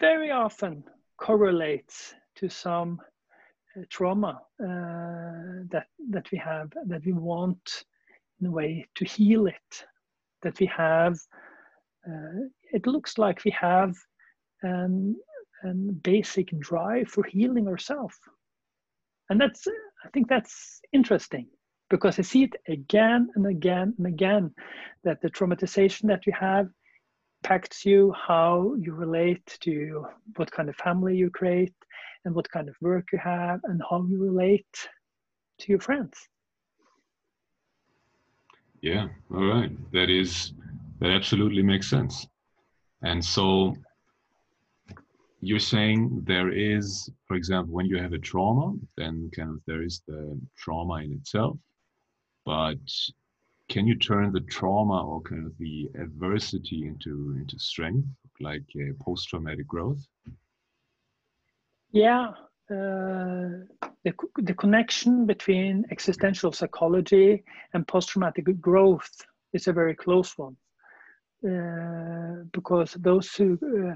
very 0.00 0.30
often 0.30 0.84
correlates 1.18 2.14
to 2.36 2.48
some 2.48 2.98
uh, 3.76 3.82
trauma 3.90 4.40
uh, 4.62 5.66
that 5.72 5.88
that 6.10 6.26
we 6.32 6.38
have 6.38 6.72
that 6.86 7.04
we 7.04 7.12
want 7.12 7.84
in 8.40 8.46
a 8.46 8.50
way 8.50 8.86
to 8.94 9.04
heal 9.04 9.46
it 9.46 9.86
that 10.42 10.58
we 10.60 10.66
have 10.66 11.18
uh, 12.08 12.40
it 12.72 12.86
looks 12.86 13.18
like 13.18 13.44
we 13.44 13.50
have 13.50 13.94
an, 14.62 15.16
an 15.62 16.00
basic 16.02 16.48
drive 16.60 17.08
for 17.08 17.24
healing 17.24 17.68
ourselves 17.68 18.18
and 19.30 19.40
that's 19.40 19.66
uh, 19.66 19.70
i 20.04 20.08
think 20.10 20.28
that's 20.28 20.80
interesting 20.92 21.46
because 21.90 22.18
I 22.18 22.22
see 22.22 22.44
it 22.44 22.54
again 22.68 23.28
and 23.34 23.46
again 23.46 23.94
and 23.98 24.06
again 24.06 24.54
that 25.04 25.20
the 25.22 25.30
traumatization 25.30 26.06
that 26.08 26.26
you 26.26 26.32
have 26.38 26.68
impacts 27.42 27.84
you, 27.84 28.12
how 28.12 28.74
you 28.78 28.92
relate 28.92 29.56
to 29.60 30.06
what 30.36 30.50
kind 30.50 30.68
of 30.68 30.76
family 30.76 31.16
you 31.16 31.30
create, 31.30 31.72
and 32.24 32.34
what 32.34 32.50
kind 32.50 32.68
of 32.68 32.74
work 32.80 33.06
you 33.12 33.18
have, 33.18 33.60
and 33.64 33.80
how 33.88 34.04
you 34.08 34.20
relate 34.20 34.88
to 35.60 35.68
your 35.68 35.80
friends. 35.80 36.16
Yeah, 38.80 39.08
all 39.32 39.44
right. 39.44 39.70
That 39.92 40.10
is, 40.10 40.52
that 41.00 41.10
absolutely 41.10 41.62
makes 41.62 41.88
sense. 41.88 42.26
And 43.02 43.24
so 43.24 43.76
you're 45.40 45.58
saying 45.58 46.22
there 46.24 46.50
is, 46.50 47.10
for 47.26 47.36
example, 47.36 47.74
when 47.74 47.86
you 47.86 47.98
have 47.98 48.12
a 48.12 48.18
trauma, 48.18 48.74
then 48.96 49.30
kind 49.34 49.50
of 49.50 49.60
there 49.66 49.82
is 49.82 50.02
the 50.06 50.38
trauma 50.56 50.94
in 50.96 51.12
itself, 51.12 51.56
but 52.44 52.78
can 53.68 53.86
you 53.86 53.96
turn 53.96 54.32
the 54.32 54.40
trauma 54.40 55.06
or 55.06 55.20
kind 55.20 55.46
of 55.46 55.56
the 55.58 55.88
adversity 56.00 56.86
into 56.86 57.36
into 57.38 57.58
strength 57.58 58.08
like 58.40 58.64
post-traumatic 59.00 59.66
growth? 59.66 60.06
Yeah 61.90 62.32
uh, 62.70 63.64
the, 64.04 64.12
the 64.36 64.54
connection 64.54 65.24
between 65.24 65.86
existential 65.90 66.52
psychology 66.52 67.42
and 67.72 67.88
post-traumatic 67.88 68.60
growth 68.60 69.10
is 69.54 69.68
a 69.68 69.72
very 69.72 69.94
close 69.94 70.36
one 70.36 70.56
uh, 71.48 72.44
because 72.52 72.92
those 73.00 73.32
who 73.34 73.58
uh, 73.62 73.94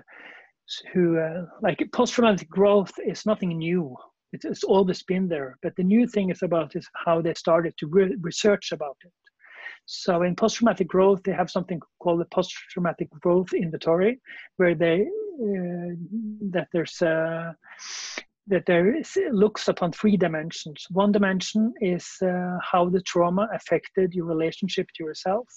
who 0.92 1.18
uh, 1.18 1.44
like 1.62 1.86
post-traumatic 1.92 2.48
growth 2.48 2.92
is 3.04 3.26
nothing 3.26 3.58
new 3.58 3.96
it's, 4.32 4.44
it's 4.44 4.64
always 4.64 5.02
been 5.02 5.28
there. 5.28 5.58
But 5.62 5.76
the 5.76 5.82
new 5.82 6.06
thing 6.06 6.30
is 6.30 6.42
about 6.42 6.74
is 6.74 6.88
how 7.04 7.20
they 7.20 7.34
started 7.34 7.74
to 7.78 7.86
re- 7.86 8.16
research 8.20 8.72
about 8.72 8.96
it. 9.04 9.12
So 9.86 10.22
in 10.22 10.36
post-traumatic 10.36 10.88
growth, 10.88 11.22
they 11.24 11.32
have 11.32 11.50
something 11.50 11.80
called 12.00 12.20
the 12.20 12.26
post-traumatic 12.26 13.10
growth 13.10 13.52
inventory, 13.52 14.20
where 14.56 14.74
they 14.74 15.02
uh, 15.02 15.96
that 16.50 16.68
there's 16.72 17.00
a, 17.02 17.56
that 18.46 18.64
there 18.66 18.94
is, 18.94 19.16
looks 19.30 19.68
upon 19.68 19.92
three 19.92 20.16
dimensions. 20.16 20.86
One 20.90 21.10
dimension 21.10 21.72
is 21.80 22.06
uh, 22.22 22.58
how 22.62 22.88
the 22.90 23.00
trauma 23.02 23.48
affected 23.52 24.14
your 24.14 24.26
relationship 24.26 24.86
to 24.96 25.04
yourself. 25.04 25.48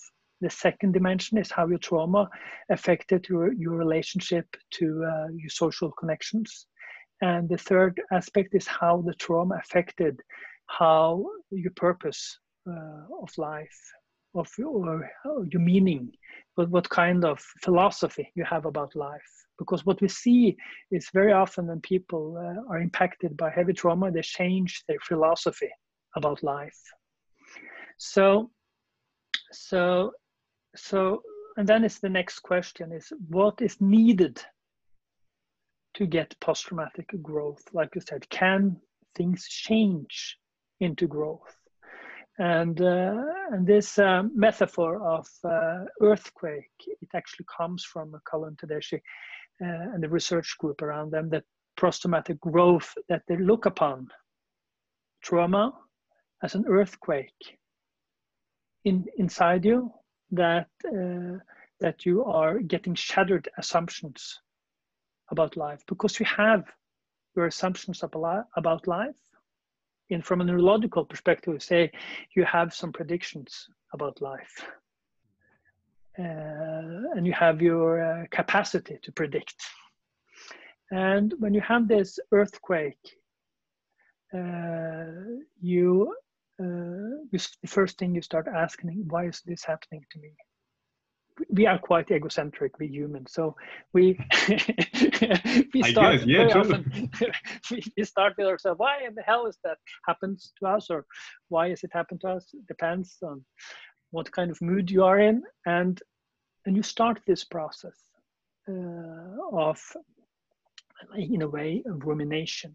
The 0.45 0.51
second 0.51 0.91
dimension 0.93 1.39
is 1.39 1.49
how 1.49 1.65
your 1.67 1.79
trauma 1.79 2.29
affected 2.69 3.27
your, 3.27 3.51
your 3.53 3.75
relationship 3.75 4.45
to 4.77 4.85
uh, 5.03 5.27
your 5.41 5.49
social 5.49 5.91
connections. 5.99 6.67
And 7.21 7.49
the 7.49 7.57
third 7.57 7.99
aspect 8.11 8.53
is 8.53 8.67
how 8.67 9.01
the 9.07 9.15
trauma 9.15 9.55
affected 9.63 10.21
how 10.67 11.25
your 11.49 11.71
purpose 11.75 12.37
uh, 12.69 13.23
of 13.23 13.29
life, 13.39 13.79
of 14.35 14.47
your, 14.59 15.09
your 15.51 15.61
meaning, 15.61 16.11
what, 16.53 16.69
what 16.69 16.87
kind 16.89 17.25
of 17.25 17.39
philosophy 17.63 18.31
you 18.35 18.43
have 18.43 18.67
about 18.67 18.95
life. 18.95 19.31
Because 19.57 19.83
what 19.83 19.99
we 19.99 20.09
see 20.09 20.55
is 20.91 21.09
very 21.11 21.33
often 21.33 21.65
when 21.65 21.81
people 21.81 22.37
uh, 22.37 22.71
are 22.71 22.81
impacted 22.81 23.35
by 23.35 23.49
heavy 23.49 23.73
trauma, 23.73 24.11
they 24.11 24.21
change 24.21 24.83
their 24.87 24.99
philosophy 25.01 25.71
about 26.15 26.43
life. 26.43 26.79
So, 27.97 28.51
so, 29.51 30.11
so, 30.75 31.21
and 31.57 31.67
then 31.67 31.83
is 31.83 31.99
the 31.99 32.09
next 32.09 32.39
question 32.39 32.91
is 32.91 33.11
what 33.29 33.61
is 33.61 33.79
needed 33.79 34.41
to 35.95 36.05
get 36.05 36.39
post 36.39 36.65
traumatic 36.65 37.09
growth. 37.21 37.63
Like 37.73 37.95
you 37.95 38.01
said, 38.01 38.29
can 38.29 38.77
things 39.15 39.47
change 39.47 40.37
into 40.79 41.07
growth? 41.07 41.55
And, 42.37 42.81
uh, 42.81 43.15
and 43.51 43.65
this 43.65 43.97
uh, 43.97 44.23
metaphor 44.33 45.01
of 45.07 45.25
uh, 45.45 45.85
earthquake, 46.01 46.71
it 46.85 47.07
actually 47.15 47.45
comes 47.57 47.85
from 47.85 48.13
Calhoun 48.29 48.57
Tedeschi 48.57 48.97
uh, 49.61 49.93
and 49.93 50.03
the 50.03 50.09
research 50.09 50.57
group 50.59 50.81
around 50.81 51.11
them 51.11 51.29
that 51.29 51.43
post-traumatic 51.77 52.39
growth, 52.41 52.93
that 53.07 53.21
they 53.27 53.37
look 53.37 53.65
upon 53.65 54.09
trauma 55.23 55.73
as 56.43 56.55
an 56.55 56.65
earthquake 56.67 57.57
in, 58.83 59.05
inside 59.17 59.63
you, 59.63 59.91
that, 60.35 60.69
uh, 60.87 61.39
that 61.79 62.05
you 62.05 62.23
are 62.23 62.59
getting 62.59 62.95
shattered 62.95 63.49
assumptions 63.57 64.39
about 65.29 65.57
life 65.57 65.83
because 65.87 66.19
you 66.19 66.25
have 66.25 66.71
your 67.35 67.47
assumptions 67.47 68.03
about 68.03 68.87
life 68.87 69.15
and 70.11 70.23
from 70.23 70.41
a 70.41 70.43
neurological 70.43 71.03
perspective 71.03 71.61
say 71.61 71.91
you 72.35 72.45
have 72.45 72.73
some 72.73 72.93
predictions 72.93 73.67
about 73.93 74.21
life 74.21 74.63
uh, 76.17 77.11
and 77.15 77.25
you 77.25 77.33
have 77.33 77.61
your 77.61 78.01
uh, 78.01 78.25
capacity 78.31 78.97
to 79.01 79.11
predict. 79.11 79.55
And 80.91 81.33
when 81.39 81.53
you 81.53 81.61
have 81.61 81.87
this 81.87 82.19
earthquake 82.31 83.17
uh, 84.33 85.05
you, 85.61 86.15
uh, 86.59 87.23
you 87.31 87.39
the 87.61 87.67
first 87.67 87.97
thing 87.97 88.15
you 88.15 88.21
start 88.21 88.47
asking 88.47 89.03
why 89.07 89.25
is 89.25 89.41
this 89.45 89.63
happening 89.63 90.03
to 90.11 90.19
me? 90.19 90.31
We 91.49 91.65
are 91.67 91.77
quite 91.77 92.11
egocentric 92.11 92.79
we 92.79 92.87
humans 92.87 93.33
so 93.33 93.55
we 93.93 94.17
we 95.73 95.83
start 95.83 96.19
guess, 96.19 96.25
yeah, 96.25 96.47
very 96.47 96.53
often 96.53 97.11
we 97.97 98.03
start 98.03 98.35
with 98.37 98.47
ourselves 98.47 98.79
why 98.79 98.99
in 99.05 99.15
the 99.15 99.21
hell 99.23 99.45
is 99.45 99.57
that 99.65 99.77
happens 100.07 100.53
to 100.59 100.67
us 100.67 100.89
or 100.89 101.05
why 101.49 101.67
is 101.67 101.83
it 101.83 101.91
happen 101.93 102.17
to 102.19 102.27
us? 102.29 102.49
It 102.53 102.65
depends 102.67 103.17
on 103.21 103.43
what 104.11 104.31
kind 104.31 104.49
of 104.49 104.61
mood 104.61 104.89
you 104.89 105.03
are 105.03 105.19
in 105.19 105.43
and 105.65 106.01
and 106.65 106.75
you 106.75 106.83
start 106.83 107.19
this 107.27 107.43
process 107.43 107.99
uh, 108.69 109.35
of 109.51 109.79
in 111.15 111.41
a 111.41 111.47
way, 111.47 111.83
of 111.85 112.05
rumination. 112.05 112.73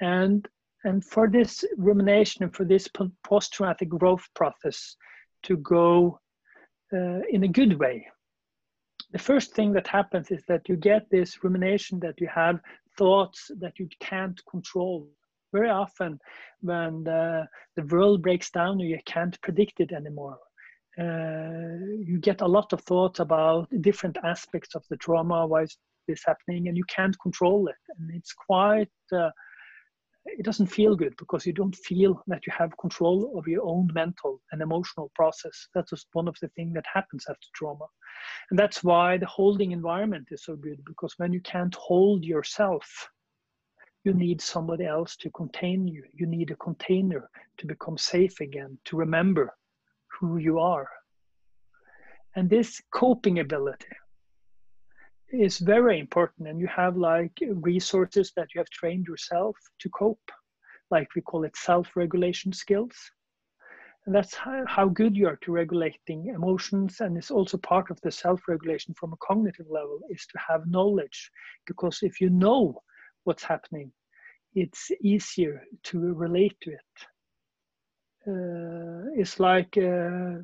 And 0.00 0.46
and 0.86 1.04
for 1.04 1.28
this 1.28 1.64
rumination 1.76 2.44
and 2.44 2.54
for 2.54 2.64
this 2.64 2.88
post-traumatic 3.24 3.88
growth 3.88 4.26
process 4.34 4.96
to 5.42 5.56
go 5.56 6.18
uh, 6.92 7.20
in 7.34 7.42
a 7.42 7.48
good 7.48 7.78
way, 7.78 8.06
the 9.12 9.18
first 9.18 9.54
thing 9.54 9.72
that 9.72 9.86
happens 9.86 10.30
is 10.30 10.42
that 10.48 10.68
you 10.68 10.76
get 10.76 11.02
this 11.10 11.42
rumination 11.44 11.98
that 12.00 12.20
you 12.20 12.28
have 12.42 12.60
thoughts 12.98 13.50
that 13.58 13.74
you 13.80 13.88
can't 14.00 14.40
control. 14.50 15.08
Very 15.52 15.70
often, 15.70 16.18
when 16.60 17.04
the, 17.04 17.46
the 17.76 17.84
world 17.84 18.22
breaks 18.22 18.50
down, 18.50 18.78
you 18.78 18.98
can't 19.06 19.40
predict 19.42 19.80
it 19.80 19.92
anymore. 19.92 20.38
Uh, 20.98 21.76
you 22.10 22.18
get 22.20 22.40
a 22.40 22.46
lot 22.46 22.72
of 22.72 22.80
thoughts 22.82 23.20
about 23.20 23.68
different 23.80 24.16
aspects 24.24 24.74
of 24.74 24.84
the 24.90 24.96
trauma, 24.96 25.46
why 25.46 25.62
is 25.62 25.76
this 26.08 26.22
happening, 26.24 26.68
and 26.68 26.76
you 26.76 26.84
can't 26.88 27.16
control 27.20 27.68
it. 27.68 27.82
And 27.98 28.10
it's 28.14 28.32
quite, 28.32 28.88
uh, 29.12 29.30
it 30.26 30.44
doesn't 30.44 30.66
feel 30.66 30.96
good 30.96 31.14
because 31.16 31.46
you 31.46 31.52
don't 31.52 31.74
feel 31.76 32.22
that 32.26 32.46
you 32.46 32.52
have 32.56 32.76
control 32.78 33.38
of 33.38 33.46
your 33.46 33.64
own 33.64 33.88
mental 33.94 34.40
and 34.52 34.60
emotional 34.60 35.10
process. 35.14 35.68
That's 35.74 35.90
just 35.90 36.08
one 36.12 36.28
of 36.28 36.36
the 36.42 36.48
things 36.48 36.74
that 36.74 36.84
happens 36.92 37.24
after 37.28 37.46
trauma. 37.54 37.86
And 38.50 38.58
that's 38.58 38.82
why 38.82 39.18
the 39.18 39.26
holding 39.26 39.72
environment 39.72 40.28
is 40.30 40.44
so 40.44 40.56
good 40.56 40.80
because 40.84 41.14
when 41.16 41.32
you 41.32 41.40
can't 41.40 41.74
hold 41.74 42.24
yourself, 42.24 43.08
you 44.04 44.14
need 44.14 44.40
somebody 44.40 44.86
else 44.86 45.16
to 45.16 45.30
contain 45.30 45.88
you. 45.88 46.04
You 46.12 46.26
need 46.26 46.50
a 46.50 46.56
container 46.56 47.28
to 47.58 47.66
become 47.66 47.98
safe 47.98 48.40
again, 48.40 48.78
to 48.86 48.96
remember 48.96 49.54
who 50.08 50.38
you 50.38 50.58
are. 50.58 50.88
And 52.36 52.48
this 52.48 52.80
coping 52.92 53.38
ability 53.38 53.86
is 55.32 55.58
very 55.58 55.98
important. 55.98 56.48
And 56.48 56.60
you 56.60 56.68
have 56.68 56.96
like 56.96 57.38
resources 57.54 58.32
that 58.36 58.54
you 58.54 58.60
have 58.60 58.70
trained 58.70 59.06
yourself 59.06 59.56
to 59.80 59.88
cope, 59.90 60.30
like 60.90 61.08
we 61.14 61.22
call 61.22 61.44
it 61.44 61.56
self 61.56 61.88
regulation 61.96 62.52
skills. 62.52 62.94
And 64.06 64.14
that's 64.14 64.34
how, 64.34 64.64
how 64.68 64.88
good 64.88 65.16
you 65.16 65.26
are 65.26 65.38
to 65.42 65.50
regulating 65.52 66.28
emotions. 66.28 67.00
And 67.00 67.16
it's 67.16 67.32
also 67.32 67.58
part 67.58 67.90
of 67.90 68.00
the 68.02 68.10
self 68.10 68.42
regulation 68.48 68.94
from 68.94 69.12
a 69.12 69.16
cognitive 69.26 69.66
level 69.68 70.00
is 70.10 70.26
to 70.26 70.38
have 70.48 70.70
knowledge. 70.70 71.30
Because 71.66 71.98
if 72.02 72.20
you 72.20 72.30
know 72.30 72.80
what's 73.24 73.42
happening, 73.42 73.90
it's 74.54 74.90
easier 75.02 75.62
to 75.84 76.14
relate 76.14 76.56
to 76.62 76.70
it 76.70 77.06
uh, 78.26 79.04
is 79.16 79.38
like 79.38 79.76
uh, 79.78 80.34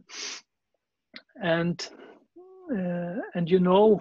and 1.43 1.89
uh, 2.73 3.21
and 3.35 3.51
you 3.51 3.59
know 3.59 4.01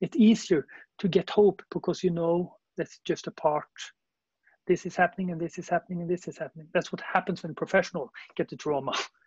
it's 0.00 0.16
easier 0.16 0.66
to 0.98 1.08
get 1.08 1.30
hope 1.30 1.62
because 1.70 2.02
you 2.02 2.10
know 2.10 2.56
that's 2.76 2.98
just 3.04 3.26
a 3.26 3.32
part 3.32 3.66
this 4.66 4.84
is 4.86 4.94
happening 4.94 5.30
and 5.30 5.40
this 5.40 5.58
is 5.58 5.68
happening 5.68 6.00
and 6.00 6.10
this 6.10 6.28
is 6.28 6.38
happening 6.38 6.66
that's 6.72 6.92
what 6.92 7.00
happens 7.00 7.42
when 7.42 7.54
professional 7.54 8.10
get 8.36 8.48
the 8.48 8.56
trauma 8.56 8.92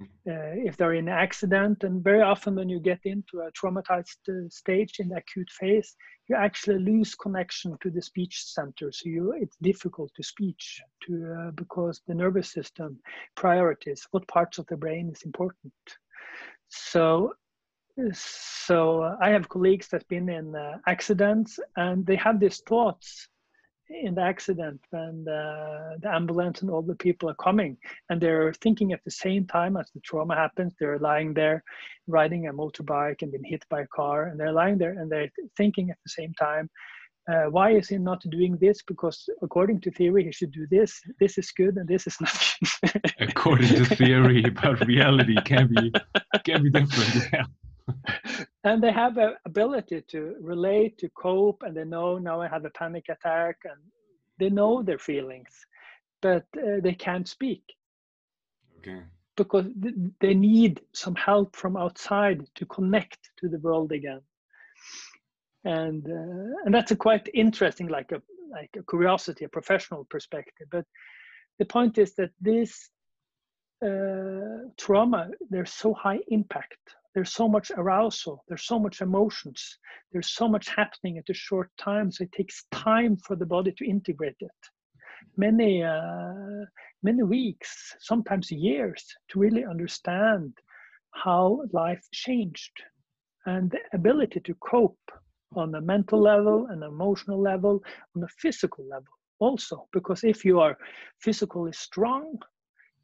uh, 0.00 0.56
if 0.64 0.76
they're 0.76 0.94
in 0.94 1.08
an 1.08 1.14
accident. 1.14 1.84
And 1.84 2.02
very 2.02 2.22
often, 2.22 2.54
when 2.54 2.68
you 2.68 2.80
get 2.80 3.00
into 3.04 3.40
a 3.40 3.52
traumatized 3.52 4.28
uh, 4.28 4.48
stage 4.48 4.98
in 4.98 5.08
the 5.08 5.16
acute 5.16 5.50
phase, 5.50 5.94
you 6.28 6.36
actually 6.36 6.78
lose 6.78 7.14
connection 7.14 7.76
to 7.82 7.90
the 7.90 8.02
speech 8.02 8.44
center. 8.46 8.92
So 8.92 9.08
you, 9.08 9.32
it's 9.32 9.56
difficult 9.60 10.12
to 10.16 10.22
speech 10.22 10.80
to 11.06 11.34
uh, 11.38 11.50
because 11.52 12.00
the 12.06 12.14
nervous 12.14 12.52
system 12.52 12.98
priorities 13.36 14.06
what 14.10 14.28
parts 14.28 14.58
of 14.58 14.66
the 14.66 14.76
brain 14.76 15.10
is 15.12 15.22
important. 15.22 15.72
So 16.68 17.32
so 18.12 19.16
I 19.20 19.30
have 19.30 19.48
colleagues 19.48 19.88
that've 19.88 20.08
been 20.08 20.28
in 20.28 20.54
uh, 20.54 20.78
accidents 20.86 21.58
and 21.76 22.06
they 22.06 22.16
have 22.16 22.40
these 22.40 22.60
thoughts 22.60 23.28
in 23.88 24.14
the 24.14 24.20
accident 24.20 24.80
when 24.90 25.24
the, 25.24 25.98
the, 26.00 26.14
ambulance 26.14 26.62
and 26.62 26.70
all 26.70 26.82
the 26.82 26.94
people 26.94 27.28
are 27.28 27.34
coming 27.34 27.76
and 28.08 28.20
they're 28.20 28.52
thinking 28.54 28.92
at 28.92 29.02
the 29.04 29.10
same 29.10 29.44
time 29.46 29.76
as 29.76 29.90
the 29.92 30.00
trauma 30.00 30.36
happens. 30.36 30.74
They're 30.78 30.98
lying 30.98 31.34
there 31.34 31.64
riding 32.06 32.46
a 32.46 32.52
motorbike 32.52 33.22
and 33.22 33.32
been 33.32 33.44
hit 33.44 33.64
by 33.68 33.80
a 33.82 33.86
car 33.88 34.26
and 34.26 34.38
they're 34.38 34.52
lying 34.52 34.78
there 34.78 34.92
and 34.92 35.10
they're 35.10 35.30
thinking 35.56 35.90
at 35.90 35.98
the 36.04 36.10
same 36.10 36.32
time 36.34 36.70
uh, 37.30 37.44
why 37.44 37.72
is 37.72 37.88
he 37.88 37.98
not 37.98 38.20
doing 38.30 38.56
this? 38.56 38.82
Because 38.82 39.28
according 39.42 39.80
to 39.82 39.90
theory 39.90 40.24
he 40.24 40.32
should 40.32 40.52
do 40.52 40.66
this. 40.70 41.00
This 41.20 41.38
is 41.38 41.50
good 41.52 41.76
and 41.76 41.86
this 41.86 42.06
is 42.06 42.16
not 42.20 42.34
according 43.20 43.68
to 43.68 43.84
theory 43.84 44.42
but 44.42 44.86
reality 44.86 45.36
can 45.44 45.68
be 45.68 45.92
can 46.44 46.62
be 46.62 46.70
different 46.70 47.32
yeah 47.32 47.44
and 48.64 48.82
they 48.82 48.92
have 48.92 49.18
a 49.18 49.34
ability 49.44 50.02
to 50.08 50.36
relate 50.40 50.98
to 50.98 51.08
cope 51.10 51.62
and 51.62 51.76
they 51.76 51.84
know 51.84 52.18
now 52.18 52.40
i 52.40 52.48
have 52.48 52.64
a 52.64 52.70
panic 52.70 53.06
attack 53.08 53.56
and 53.64 53.80
they 54.38 54.50
know 54.50 54.82
their 54.82 54.98
feelings 54.98 55.66
but 56.20 56.44
uh, 56.56 56.80
they 56.82 56.94
can't 56.94 57.28
speak. 57.28 57.62
Okay. 58.78 59.02
Because 59.36 59.66
th- 59.82 59.94
they 60.20 60.34
need 60.34 60.80
some 60.92 61.14
help 61.14 61.56
from 61.56 61.76
outside 61.76 62.42
to 62.56 62.66
connect 62.66 63.30
to 63.38 63.48
the 63.48 63.58
world 63.58 63.92
again. 63.92 64.20
And 65.64 66.06
uh, 66.06 66.56
and 66.64 66.74
that's 66.74 66.90
a 66.90 66.96
quite 66.96 67.28
interesting 67.34 67.88
like 67.88 68.12
a 68.12 68.22
like 68.50 68.70
a 68.78 68.82
curiosity 68.82 69.44
a 69.44 69.48
professional 69.48 70.04
perspective 70.06 70.66
but 70.72 70.84
the 71.60 71.66
point 71.66 71.98
is 71.98 72.14
that 72.14 72.30
this 72.40 72.90
uh, 73.84 74.66
trauma 74.76 75.30
there's 75.50 75.72
so 75.72 75.92
high 75.92 76.18
impact 76.28 76.96
there's 77.14 77.32
so 77.32 77.48
much 77.48 77.70
arousal. 77.76 78.44
There's 78.48 78.66
so 78.66 78.78
much 78.78 79.00
emotions. 79.00 79.78
There's 80.12 80.30
so 80.30 80.48
much 80.48 80.68
happening 80.68 81.18
at 81.18 81.28
a 81.30 81.34
short 81.34 81.70
time 81.78 82.10
so 82.10 82.24
it 82.24 82.32
takes 82.32 82.64
time 82.72 83.16
for 83.16 83.36
the 83.36 83.46
body 83.46 83.72
to 83.78 83.88
integrate 83.88 84.36
it. 84.40 84.60
Many 85.36 85.82
uh, 85.82 86.64
many 87.02 87.22
weeks 87.22 87.94
sometimes 88.00 88.50
years 88.50 89.04
to 89.30 89.38
really 89.38 89.64
understand 89.64 90.52
how 91.12 91.62
life 91.72 92.04
changed 92.12 92.72
and 93.46 93.70
the 93.70 93.80
ability 93.92 94.40
to 94.40 94.54
cope 94.54 95.10
on 95.56 95.74
a 95.74 95.80
mental 95.80 96.20
level 96.20 96.66
and 96.70 96.82
emotional 96.84 97.40
level 97.40 97.82
on 98.16 98.22
a 98.22 98.28
physical 98.38 98.86
level 98.88 99.12
also. 99.40 99.88
Because 99.92 100.22
if 100.22 100.44
you 100.44 100.60
are 100.60 100.76
physically 101.18 101.72
strong 101.72 102.38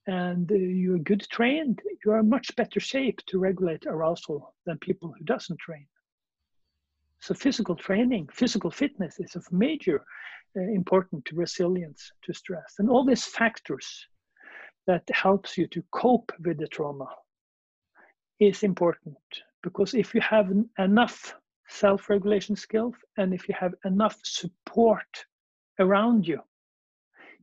and 0.07 0.51
uh, 0.51 0.55
you're 0.55 0.99
good 0.99 1.27
trained, 1.31 1.83
you 2.05 2.13
are 2.13 2.23
much 2.23 2.55
better 2.57 2.81
shape 2.81 3.21
to 3.27 3.39
regulate 3.39 3.87
arousal 3.87 4.55
than 4.65 4.79
people 4.79 5.13
who 5.17 5.25
doesn't 5.25 5.59
train. 5.59 5.87
So 7.21 7.35
physical 7.35 7.75
training, 7.75 8.29
physical 8.33 8.71
fitness 8.71 9.19
is 9.19 9.35
of 9.35 9.51
major 9.51 10.05
uh, 10.57 10.61
important 10.61 11.25
to 11.27 11.37
resilience 11.37 12.13
to 12.23 12.33
stress. 12.33 12.75
And 12.79 12.89
all 12.89 13.05
these 13.05 13.25
factors 13.25 14.07
that 14.87 15.03
helps 15.13 15.59
you 15.59 15.67
to 15.69 15.83
cope 15.91 16.33
with 16.45 16.59
the 16.59 16.69
trauma 16.69 17.09
is 18.39 18.63
important 18.63 19.17
because 19.63 19.95
if 19.95 20.15
you 20.15 20.21
have 20.21 20.53
enough 20.79 21.35
self-regulation 21.69 22.55
skills 22.55 22.95
and 23.17 23.35
if 23.35 23.49
you 23.49 23.55
have 23.59 23.75
enough 23.85 24.17
support 24.23 25.27
around 25.81 26.29
you, 26.29 26.41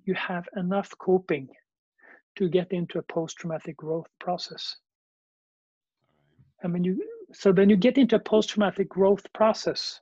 you 0.06 0.14
have 0.14 0.48
enough 0.56 0.90
coping 0.98 1.50
to 2.36 2.50
get 2.50 2.72
into 2.72 3.00
a 3.00 3.04
post-traumatic 3.04 3.78
growth 3.78 4.08
process. 4.20 4.78
I 6.64 6.68
mean, 6.68 6.84
you 6.84 7.02
so 7.34 7.52
when 7.52 7.70
you 7.70 7.76
get 7.76 7.98
into 7.98 8.16
a 8.16 8.20
post-traumatic 8.20 8.90
growth 8.90 9.26
process, 9.34 10.00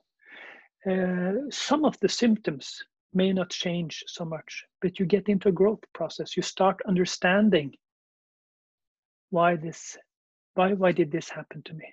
uh, 0.90 1.32
some 1.50 1.84
of 1.84 1.98
the 2.00 2.08
symptoms 2.08 2.84
may 3.14 3.32
not 3.32 3.50
change 3.50 4.04
so 4.06 4.24
much, 4.24 4.64
but 4.80 4.98
you 4.98 5.06
get 5.06 5.28
into 5.28 5.48
a 5.48 5.52
growth 5.52 5.80
process. 5.94 6.36
You 6.36 6.42
start 6.42 6.80
understanding 6.86 7.72
why 9.30 9.56
this, 9.56 9.96
why 10.54 10.74
why 10.74 10.92
did 10.92 11.10
this 11.10 11.30
happen 11.30 11.62
to 11.64 11.74
me? 11.74 11.86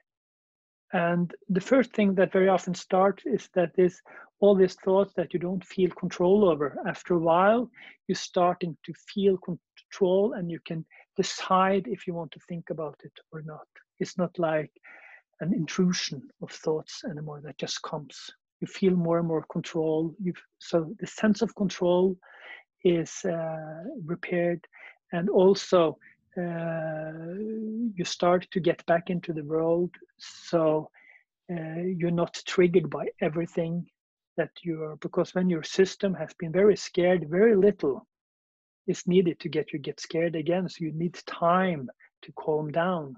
And 0.93 1.33
the 1.49 1.61
first 1.61 1.93
thing 1.93 2.15
that 2.15 2.31
very 2.31 2.49
often 2.49 2.73
starts 2.73 3.23
is 3.25 3.49
that 3.53 3.75
this 3.75 4.01
all 4.39 4.55
these 4.55 4.75
thoughts 4.75 5.13
that 5.15 5.33
you 5.33 5.39
don't 5.39 5.63
feel 5.65 5.91
control 5.91 6.49
over. 6.49 6.77
After 6.87 7.13
a 7.15 7.19
while, 7.19 7.69
you're 8.07 8.15
starting 8.15 8.77
to 8.85 8.93
feel 8.93 9.37
control 9.37 10.33
and 10.33 10.49
you 10.49 10.59
can 10.65 10.85
decide 11.17 11.87
if 11.87 12.07
you 12.07 12.13
want 12.13 12.31
to 12.31 12.39
think 12.47 12.69
about 12.69 12.99
it 13.03 13.11
or 13.31 13.41
not. 13.41 13.67
It's 13.99 14.17
not 14.17 14.39
like 14.39 14.71
an 15.41 15.53
intrusion 15.53 16.21
of 16.41 16.51
thoughts 16.51 17.03
anymore 17.09 17.41
that 17.43 17.57
just 17.57 17.81
comes. 17.81 18.17
You 18.61 18.67
feel 18.67 18.95
more 18.95 19.19
and 19.19 19.27
more 19.27 19.45
control. 19.51 20.15
You've, 20.21 20.41
so 20.57 20.93
the 20.99 21.07
sense 21.07 21.41
of 21.41 21.55
control 21.55 22.17
is 22.83 23.23
uh, 23.25 23.83
repaired, 24.05 24.65
and 25.11 25.29
also 25.29 25.97
uh, 26.37 27.11
you 27.99 28.05
start 28.05 28.47
to 28.51 28.59
get 28.59 28.85
back 28.85 29.09
into 29.09 29.33
the 29.33 29.43
world. 29.43 29.91
So 30.17 30.89
uh, 31.51 31.81
you're 31.97 32.19
not 32.23 32.41
triggered 32.47 32.89
by 32.89 33.07
everything 33.21 33.85
that 34.37 34.51
you're 34.63 34.95
because 34.97 35.35
when 35.35 35.49
your 35.49 35.63
system 35.63 36.13
has 36.13 36.33
been 36.39 36.51
very 36.51 36.77
scared, 36.77 37.29
very 37.29 37.55
little 37.55 38.07
is 38.87 39.05
needed 39.05 39.39
to 39.41 39.49
get 39.49 39.73
you 39.73 39.79
get 39.79 39.99
scared 39.99 40.35
again. 40.35 40.69
So 40.69 40.85
you 40.85 40.93
need 40.93 41.15
time 41.27 41.89
to 42.23 42.31
calm 42.33 42.71
down. 42.71 43.15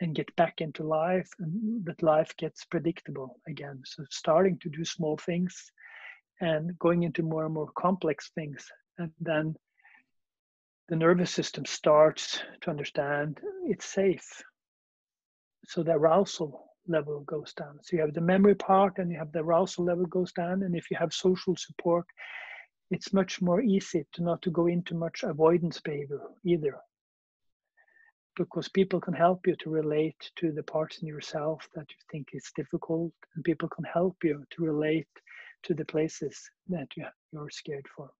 and 0.00 0.14
get 0.14 0.34
back 0.36 0.60
into 0.60 0.82
life 0.84 1.30
and 1.40 1.84
that 1.84 2.02
life 2.02 2.32
gets 2.36 2.64
predictable 2.64 3.30
again 3.48 3.82
so 3.84 4.04
starting 4.10 4.56
to 4.58 4.68
do 4.68 4.84
small 4.84 5.16
things 5.16 5.72
and 6.40 6.78
going 6.78 7.02
into 7.02 7.22
more 7.22 7.44
and 7.46 7.54
more 7.54 7.70
complex 7.72 8.30
things 8.34 8.60
and 8.98 9.10
then 9.20 9.54
the 10.88 10.96
nervous 10.96 11.30
system 11.30 11.64
starts 11.64 12.40
to 12.62 12.70
understand 12.70 13.40
it's 13.64 13.86
safe. 13.86 14.42
So 15.64 15.82
the 15.82 15.92
arousal 15.92 16.64
level 16.86 17.20
goes 17.20 17.52
down. 17.52 17.78
So 17.82 17.96
you 17.96 18.02
have 18.02 18.14
the 18.14 18.20
memory 18.20 18.54
part 18.54 18.98
and 18.98 19.10
you 19.10 19.18
have 19.18 19.32
the 19.32 19.40
arousal 19.40 19.84
level 19.84 20.06
goes 20.06 20.32
down. 20.32 20.62
And 20.62 20.74
if 20.74 20.90
you 20.90 20.96
have 20.96 21.12
social 21.12 21.54
support 21.56 22.06
it's 22.90 23.12
much 23.12 23.42
more 23.42 23.60
easy 23.60 24.06
to 24.12 24.22
not 24.22 24.40
to 24.42 24.50
go 24.50 24.66
into 24.66 24.94
much 24.94 25.22
avoidance 25.22 25.80
behavior 25.80 26.20
either. 26.44 26.76
Because 28.36 28.68
people 28.68 29.00
can 29.00 29.14
help 29.14 29.46
you 29.46 29.56
to 29.56 29.70
relate 29.70 30.30
to 30.36 30.52
the 30.52 30.62
parts 30.62 30.98
in 30.98 31.08
yourself 31.08 31.68
that 31.74 31.86
you 31.90 31.96
think 32.10 32.28
is 32.32 32.50
difficult 32.56 33.12
and 33.34 33.44
people 33.44 33.68
can 33.68 33.84
help 33.84 34.16
you 34.22 34.44
to 34.50 34.62
relate 34.62 35.08
to 35.64 35.74
the 35.74 35.84
places 35.84 36.50
that 36.68 36.88
you, 36.96 37.04
you're 37.32 37.50
scared 37.50 37.86
for. 37.94 38.10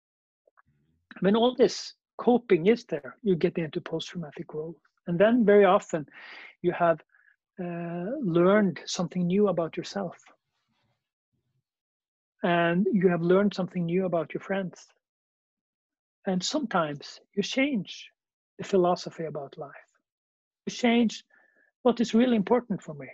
When 1.21 1.37
all 1.37 1.55
this 1.55 1.95
coping 2.19 2.67
is 2.67 2.85
there 2.87 3.17
you 3.23 3.37
get 3.37 3.59
into 3.59 3.81
post-traumatic 3.81 4.47
growth 4.49 4.77
and 5.07 5.19
then 5.19 5.45
very 5.45 5.65
often 5.65 6.07
you 6.63 6.73
have 6.73 7.01
uh, 7.61 8.11
learned 8.23 8.81
something 8.87 9.27
new 9.27 9.49
about 9.49 9.77
yourself 9.77 10.17
and 12.43 12.87
you 12.93 13.09
have 13.09 13.23
learned 13.23 13.55
something 13.55 13.87
new 13.87 14.05
about 14.07 14.35
your 14.35 14.41
friends 14.41 14.89
and 16.27 16.43
sometimes 16.43 17.21
you 17.35 17.43
change 17.43 18.11
the 18.59 18.65
philosophy 18.65 19.25
about 19.25 19.59
life 19.59 19.91
You 20.67 20.73
change 20.73 21.25
what 21.83 22.01
is 22.01 22.15
really 22.15 22.37
important 22.37 22.83
for 22.83 22.95
me. 22.95 23.09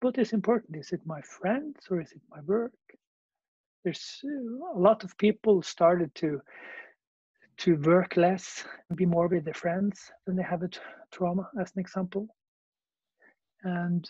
What 0.00 0.18
is 0.18 0.32
important? 0.32 0.76
Is 0.76 0.92
it 0.92 1.06
my 1.06 1.20
friends 1.22 1.86
or 1.90 2.00
is 2.00 2.12
it 2.12 2.22
my 2.30 2.40
work? 2.46 2.72
There's 3.84 4.22
uh, 4.24 4.78
a 4.78 4.80
lot 4.80 5.04
of 5.04 5.16
people 5.18 5.62
started 5.62 6.14
to 6.16 6.40
to 7.58 7.76
work 7.76 8.16
less 8.16 8.64
be 8.94 9.06
more 9.06 9.28
with 9.28 9.44
their 9.44 9.54
friends 9.54 10.10
when 10.24 10.36
they 10.36 10.42
have 10.42 10.62
a 10.62 10.70
trauma, 11.10 11.48
as 11.60 11.72
an 11.74 11.80
example. 11.80 12.26
And 13.64 14.08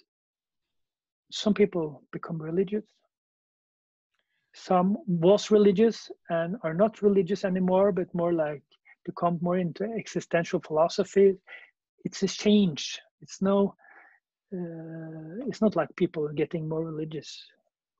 some 1.32 1.54
people 1.54 2.02
become 2.12 2.40
religious. 2.40 2.84
Some 4.54 4.98
was 5.06 5.50
religious 5.50 6.10
and 6.30 6.56
are 6.62 6.74
not 6.74 7.02
religious 7.02 7.44
anymore, 7.44 7.92
but 7.92 8.12
more 8.14 8.32
like 8.32 8.62
become 9.04 9.38
more 9.40 9.56
into 9.58 9.84
existential 9.84 10.60
philosophy 10.60 11.38
it's 12.04 12.22
a 12.22 12.28
change. 12.28 13.00
It's 13.20 13.42
no, 13.42 13.74
uh, 14.52 15.44
it's 15.46 15.60
not 15.60 15.76
like 15.76 15.88
people 15.96 16.28
getting 16.34 16.68
more 16.68 16.84
religious 16.84 17.44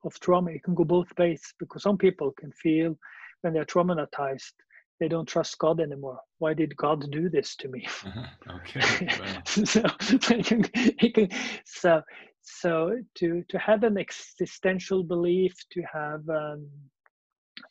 of 0.03 0.19
trauma. 0.19 0.51
It 0.51 0.63
can 0.63 0.75
go 0.75 0.83
both 0.83 1.07
ways 1.17 1.53
because 1.59 1.83
some 1.83 1.97
people 1.97 2.31
can 2.31 2.51
feel 2.51 2.97
when 3.41 3.53
they're 3.53 3.65
traumatized, 3.65 4.53
they 4.99 5.07
don't 5.07 5.27
trust 5.27 5.57
God 5.59 5.79
anymore. 5.79 6.19
Why 6.39 6.53
did 6.53 6.75
God 6.75 7.09
do 7.11 7.29
this 7.29 7.55
to 7.57 7.67
me? 7.69 7.87
okay. 8.49 8.81
so, 9.45 9.81
can, 10.21 11.29
so, 11.65 12.01
so 12.41 12.97
to 13.15 13.43
to 13.49 13.59
have 13.59 13.83
an 13.83 13.97
existential 13.97 15.03
belief, 15.03 15.55
to 15.71 15.81
have 15.93 16.27
um, 16.29 16.67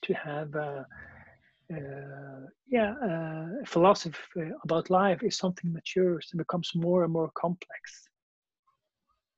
to 0.02 0.14
have 0.14 0.54
uh, 0.54 0.84
uh, 1.74 2.46
yeah, 2.66 2.94
uh, 3.04 3.64
philosophy 3.66 4.50
about 4.64 4.88
life 4.88 5.22
is 5.22 5.36
something 5.36 5.70
matures 5.72 6.28
and 6.32 6.38
becomes 6.38 6.72
more 6.74 7.04
and 7.04 7.12
more 7.12 7.30
complex. 7.34 8.08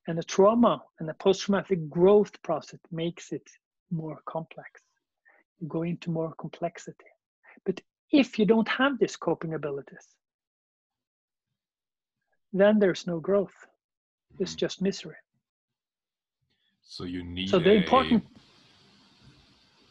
And 0.07 0.17
the 0.17 0.23
trauma 0.23 0.83
and 0.99 1.09
the 1.09 1.15
post-traumatic 1.15 1.89
growth 1.89 2.41
process 2.43 2.81
makes 2.91 3.33
it 3.33 3.49
more 3.91 4.21
complex. 4.27 4.81
You 5.59 5.69
go 5.69 5.83
into 5.83 6.11
more 6.11 6.33
complexity. 6.39 7.10
But 7.65 7.81
if 8.11 8.39
you 8.39 8.47
don't 8.47 8.69
have 8.69 8.99
these 8.99 9.17
coping 9.17 9.55
abilities, 9.55 10.07
then 12.53 12.79
there's 12.79 13.07
no 13.07 13.21
growth. 13.21 13.55
It's 14.39 14.55
just 14.55 14.83
misery. 14.83 15.17
So 16.83 17.05
you 17.05 17.23
need. 17.23 17.51
So 17.51 17.59
the 17.59 17.71
a... 17.71 17.75
important. 17.75 18.25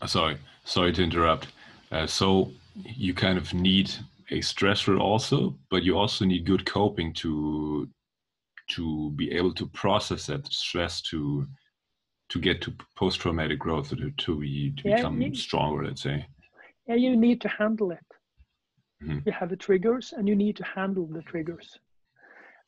Oh, 0.01 0.07
sorry, 0.07 0.37
sorry 0.65 0.93
to 0.93 1.03
interrupt. 1.03 1.47
Uh, 1.91 2.07
so 2.07 2.51
you 2.75 3.13
kind 3.13 3.37
of 3.37 3.53
need 3.53 3.91
a 4.31 4.39
stressor 4.39 4.99
also, 4.99 5.55
but 5.69 5.83
you 5.83 5.97
also 5.97 6.25
need 6.25 6.45
good 6.45 6.65
coping 6.65 7.13
to 7.13 7.89
to 8.71 9.11
be 9.11 9.31
able 9.31 9.53
to 9.53 9.65
process 9.67 10.27
that 10.27 10.45
stress 10.51 11.01
to 11.01 11.47
to 12.29 12.39
get 12.39 12.61
to 12.61 12.73
post 12.95 13.19
traumatic 13.19 13.59
growth 13.59 13.89
to 13.89 14.11
to 14.11 14.39
be 14.39 14.71
to 14.77 14.89
yeah, 14.89 14.95
become 14.97 15.35
stronger. 15.35 15.85
Let's 15.85 16.03
say. 16.03 16.25
Yeah, 16.89 16.95
you 16.95 17.15
need 17.15 17.39
to 17.41 17.47
handle 17.47 17.91
it. 17.91 18.07
Mm-hmm. 19.03 19.19
You 19.27 19.31
have 19.31 19.51
the 19.51 19.55
triggers, 19.55 20.11
and 20.17 20.27
you 20.27 20.35
need 20.35 20.55
to 20.55 20.63
handle 20.63 21.05
the 21.05 21.21
triggers. 21.21 21.77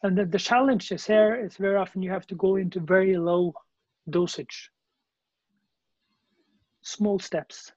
And 0.04 0.16
the, 0.16 0.26
the 0.26 0.38
challenge 0.38 0.92
is 0.92 1.08
here 1.08 1.36
is 1.36 1.58
very 1.58 1.76
often 1.76 2.04
you 2.04 2.12
have 2.12 2.28
to 2.28 2.36
go 2.36 2.58
into 2.58 2.80
very 2.80 3.18
low 3.18 3.52
dosage, 4.12 4.70
small 6.84 7.18
steps 7.18 7.72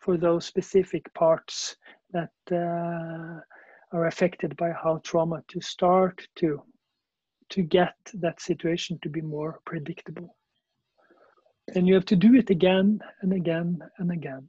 for 0.00 0.16
those 0.16 0.44
specific 0.44 1.12
parts 1.14 1.76
that 2.10 2.32
uh, 2.50 3.38
are 3.92 4.06
affected 4.06 4.56
by 4.56 4.72
how 4.72 5.00
trauma 5.04 5.40
to 5.48 5.60
start 5.60 6.26
to 6.36 6.60
to 7.50 7.62
get 7.62 7.94
that 8.14 8.40
situation 8.40 8.98
to 9.02 9.10
be 9.10 9.20
more 9.20 9.60
predictable 9.66 10.34
and 11.74 11.86
you 11.86 11.94
have 11.94 12.06
to 12.06 12.16
do 12.16 12.34
it 12.34 12.48
again 12.48 12.98
and 13.20 13.32
again 13.34 13.78
and 13.98 14.10
again 14.10 14.48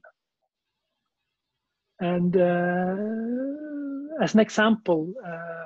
and 2.00 2.38
uh, 2.38 2.96
as 4.24 4.34
an 4.34 4.40
example 4.40 5.14
uh, 5.26 5.66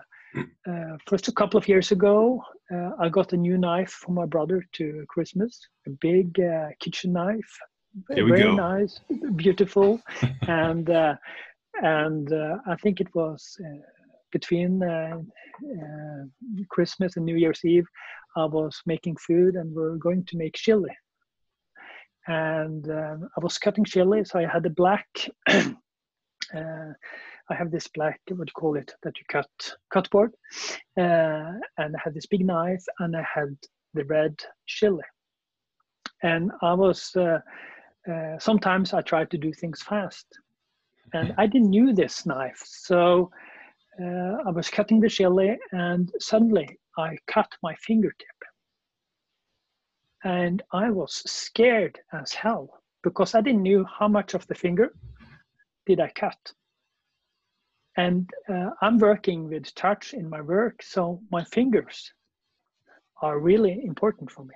uh, 0.70 0.98
first 1.08 1.28
a 1.28 1.32
couple 1.32 1.58
of 1.58 1.68
years 1.68 1.92
ago 1.92 2.42
uh, 2.74 2.92
i 3.00 3.10
got 3.10 3.34
a 3.34 3.38
new 3.38 3.58
knife 3.58 3.92
for 3.92 4.12
my 4.12 4.26
brother 4.26 4.64
to 4.72 5.06
christmas 5.08 5.60
a 5.88 5.90
big 6.02 6.40
uh, 6.40 6.70
kitchen 6.80 7.14
knife 7.14 7.60
very 8.10 8.44
go. 8.44 8.56
nice, 8.56 9.00
beautiful, 9.36 10.02
and 10.48 10.90
uh, 10.90 11.16
and 11.82 12.32
uh, 12.32 12.58
I 12.66 12.76
think 12.78 13.00
it 13.00 13.14
was 13.14 13.58
uh, 13.64 13.80
between 14.32 14.84
uh, 14.84 15.20
uh, 15.64 16.24
Christmas 16.70 17.18
and 17.18 17.26
New 17.26 17.36
Year's 17.36 17.62
Eve. 17.64 17.88
I 18.36 18.46
was 18.46 18.80
making 18.86 19.18
food, 19.18 19.56
and 19.56 19.74
we 19.76 19.84
are 19.84 19.98
going 19.98 20.26
to 20.26 20.38
make 20.38 20.56
chili. 20.56 20.96
And 22.28 22.90
um, 22.90 23.30
I 23.36 23.40
was 23.42 23.58
cutting 23.58 23.86
chili, 23.86 24.24
so 24.26 24.40
I 24.40 24.46
had 24.46 24.66
a 24.66 24.70
black. 24.70 25.08
I 26.54 27.56
have 27.56 27.72
this 27.72 27.88
black, 27.88 28.20
what 28.30 28.48
do 28.48 28.52
you 28.52 28.54
call 28.54 28.76
it, 28.76 28.94
that 29.04 29.18
you 29.18 29.26
cut 29.30 29.50
cut 29.92 30.10
board, 30.10 30.34
and 30.96 31.62
I 31.78 32.00
had 32.04 32.14
this 32.14 32.26
big 32.26 32.46
knife, 32.46 32.84
and 33.00 33.16
I 33.16 33.26
had 33.34 33.56
the 33.94 34.06
red 34.06 34.36
chili 34.66 35.04
and 36.24 36.52
I 36.62 36.74
was 36.74 37.16
uh, 37.16 37.40
uh, 38.12 38.40
sometimes 38.40 38.94
I 38.94 39.02
tried 39.02 39.30
to 39.32 39.38
do 39.38 39.52
things 39.54 39.82
fast. 39.82 40.26
And 41.14 41.34
I 41.38 41.48
didn't 41.48 41.70
knew 41.70 41.94
this 41.94 42.26
knife. 42.26 42.62
So 42.66 43.32
uh, 44.02 44.38
I 44.46 44.52
was 44.52 44.70
cutting 44.70 45.00
the 45.00 45.10
chili 45.10 45.58
and 45.72 46.12
suddenly 46.20 46.68
I 46.98 47.18
cut 47.28 47.50
my 47.64 47.76
fingertip. 47.76 48.28
And 50.24 50.62
I 50.74 50.90
was 50.90 51.24
scared 51.30 51.98
as 52.14 52.34
hell 52.34 52.82
because 53.04 53.36
I 53.36 53.42
didn't 53.42 53.64
know 53.64 53.86
how 53.86 54.08
much 54.08 54.34
of 54.34 54.46
the 54.48 54.56
finger 54.56 54.94
did 55.88 56.00
I 56.00 56.10
cut. 56.10 56.54
And 57.96 58.30
uh, 58.48 58.70
I'm 58.82 59.00
working 59.00 59.50
with 59.50 59.74
touch 59.74 60.14
in 60.14 60.30
my 60.30 60.42
work, 60.42 60.84
so 60.84 61.20
my 61.32 61.44
fingers 61.46 62.14
are 63.24 63.40
really 63.40 63.84
important 63.84 64.30
for 64.30 64.44
me 64.46 64.54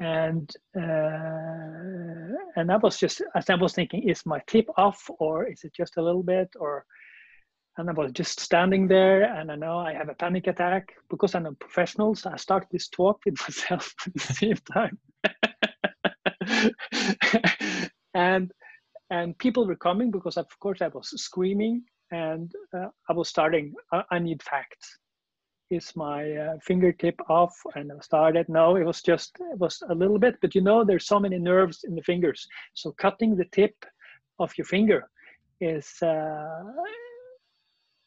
and 0.00 0.50
uh, 0.76 2.34
and 2.56 2.72
I 2.72 2.76
was 2.78 2.98
just 2.98 3.22
as 3.34 3.50
I 3.50 3.54
was 3.54 3.74
thinking, 3.74 4.08
is 4.08 4.24
my 4.26 4.40
tip 4.46 4.66
off 4.76 5.08
or 5.18 5.46
is 5.46 5.62
it 5.62 5.74
just 5.74 5.98
a 5.98 6.02
little 6.02 6.22
bit 6.22 6.48
or 6.58 6.84
and 7.76 7.88
I 7.88 7.92
was 7.92 8.10
just 8.12 8.40
standing 8.40 8.88
there 8.88 9.22
and 9.22 9.52
I 9.52 9.56
know 9.56 9.78
I 9.78 9.92
have 9.92 10.08
a 10.08 10.14
panic 10.14 10.46
attack 10.46 10.92
because 11.08 11.34
I'm 11.34 11.46
a 11.46 11.52
professional, 11.52 12.14
so 12.14 12.30
I 12.30 12.36
start 12.36 12.66
this 12.72 12.88
talk 12.88 13.20
with 13.24 13.38
myself 13.48 13.94
at 14.06 14.14
the 14.14 14.20
same 14.20 14.56
time. 14.72 14.98
and 18.14 18.50
and 19.10 19.36
people 19.38 19.66
were 19.66 19.76
coming 19.76 20.10
because 20.10 20.36
of 20.36 20.46
course 20.60 20.80
I 20.82 20.88
was 20.88 21.10
screaming 21.20 21.82
and 22.10 22.50
uh, 22.76 22.88
I 23.08 23.12
was 23.12 23.28
starting. 23.28 23.74
I, 23.92 24.02
I 24.10 24.18
need 24.18 24.42
facts 24.42 24.98
is 25.70 25.94
my 25.94 26.32
uh, 26.32 26.54
fingertip 26.64 27.14
off 27.28 27.54
and 27.76 27.92
I 27.92 27.94
started 28.00 28.48
no 28.48 28.74
it 28.74 28.84
was 28.84 29.02
just 29.02 29.36
it 29.52 29.58
was 29.58 29.80
a 29.88 29.94
little 29.94 30.18
bit 30.18 30.34
but 30.42 30.52
you 30.52 30.62
know 30.62 30.82
there's 30.82 31.06
so 31.06 31.20
many 31.20 31.38
nerves 31.38 31.84
in 31.84 31.94
the 31.94 32.02
fingers 32.02 32.44
so 32.74 32.90
cutting 32.98 33.36
the 33.36 33.44
tip 33.52 33.76
of 34.40 34.50
your 34.58 34.64
finger 34.64 35.08
is 35.60 36.02
uh, 36.02 36.64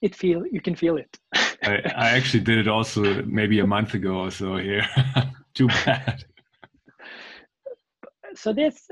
it 0.04 0.14
feel 0.16 0.46
you 0.52 0.60
can 0.62 0.76
feel 0.76 0.98
it. 0.98 1.18
I, 1.64 1.76
I 1.96 2.10
actually 2.10 2.44
did 2.44 2.58
it 2.58 2.68
also 2.68 3.24
maybe 3.24 3.60
a 3.60 3.68
month 3.68 3.94
ago 3.94 4.18
or 4.18 4.32
so 4.32 4.58
here. 4.58 4.86
Too 5.54 5.68
bad. 5.68 6.26
So 8.36 8.52
this 8.52 8.86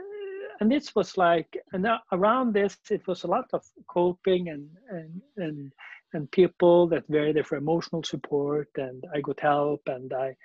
and 0.61 0.71
this 0.71 0.95
was 0.95 1.17
like 1.17 1.57
and 1.73 1.87
around 2.11 2.53
this 2.53 2.77
it 2.91 3.05
was 3.07 3.23
a 3.23 3.27
lot 3.27 3.45
of 3.51 3.63
coping 3.87 4.49
and 4.49 4.69
and 4.89 5.21
and 5.37 5.73
and 6.13 6.31
people 6.31 6.87
that 6.87 7.09
were 7.09 7.33
there 7.33 7.43
for 7.43 7.57
emotional 7.57 8.03
support. 8.03 8.69
And 8.77 9.03
i 9.13 9.21
got 9.21 9.39
help 9.39 9.81
and 9.87 10.13
i 10.13 10.35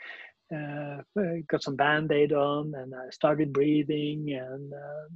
uh, 0.54 1.02
got 1.48 1.62
some 1.62 1.76
band-aid 1.76 2.32
on 2.32 2.74
and 2.74 2.94
i 2.94 3.10
started 3.10 3.52
breathing. 3.52 4.32
And 4.32 4.72
uh, 4.72 5.08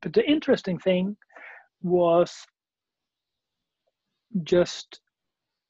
but 0.00 0.14
the 0.14 0.24
interesting 0.28 0.78
thing 0.78 1.16
was 1.82 2.32
just 4.42 5.00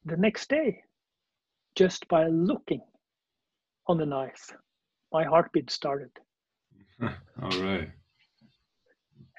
the 0.05 0.17
next 0.17 0.49
day 0.49 0.81
just 1.75 2.07
by 2.07 2.29
looking 2.29 2.83
on 3.89 3.99
the 3.99 4.07
knife 4.07 4.53
my 5.13 5.25
heartbeat 5.25 5.71
started. 5.71 6.11
All 7.03 7.61
right 7.61 7.91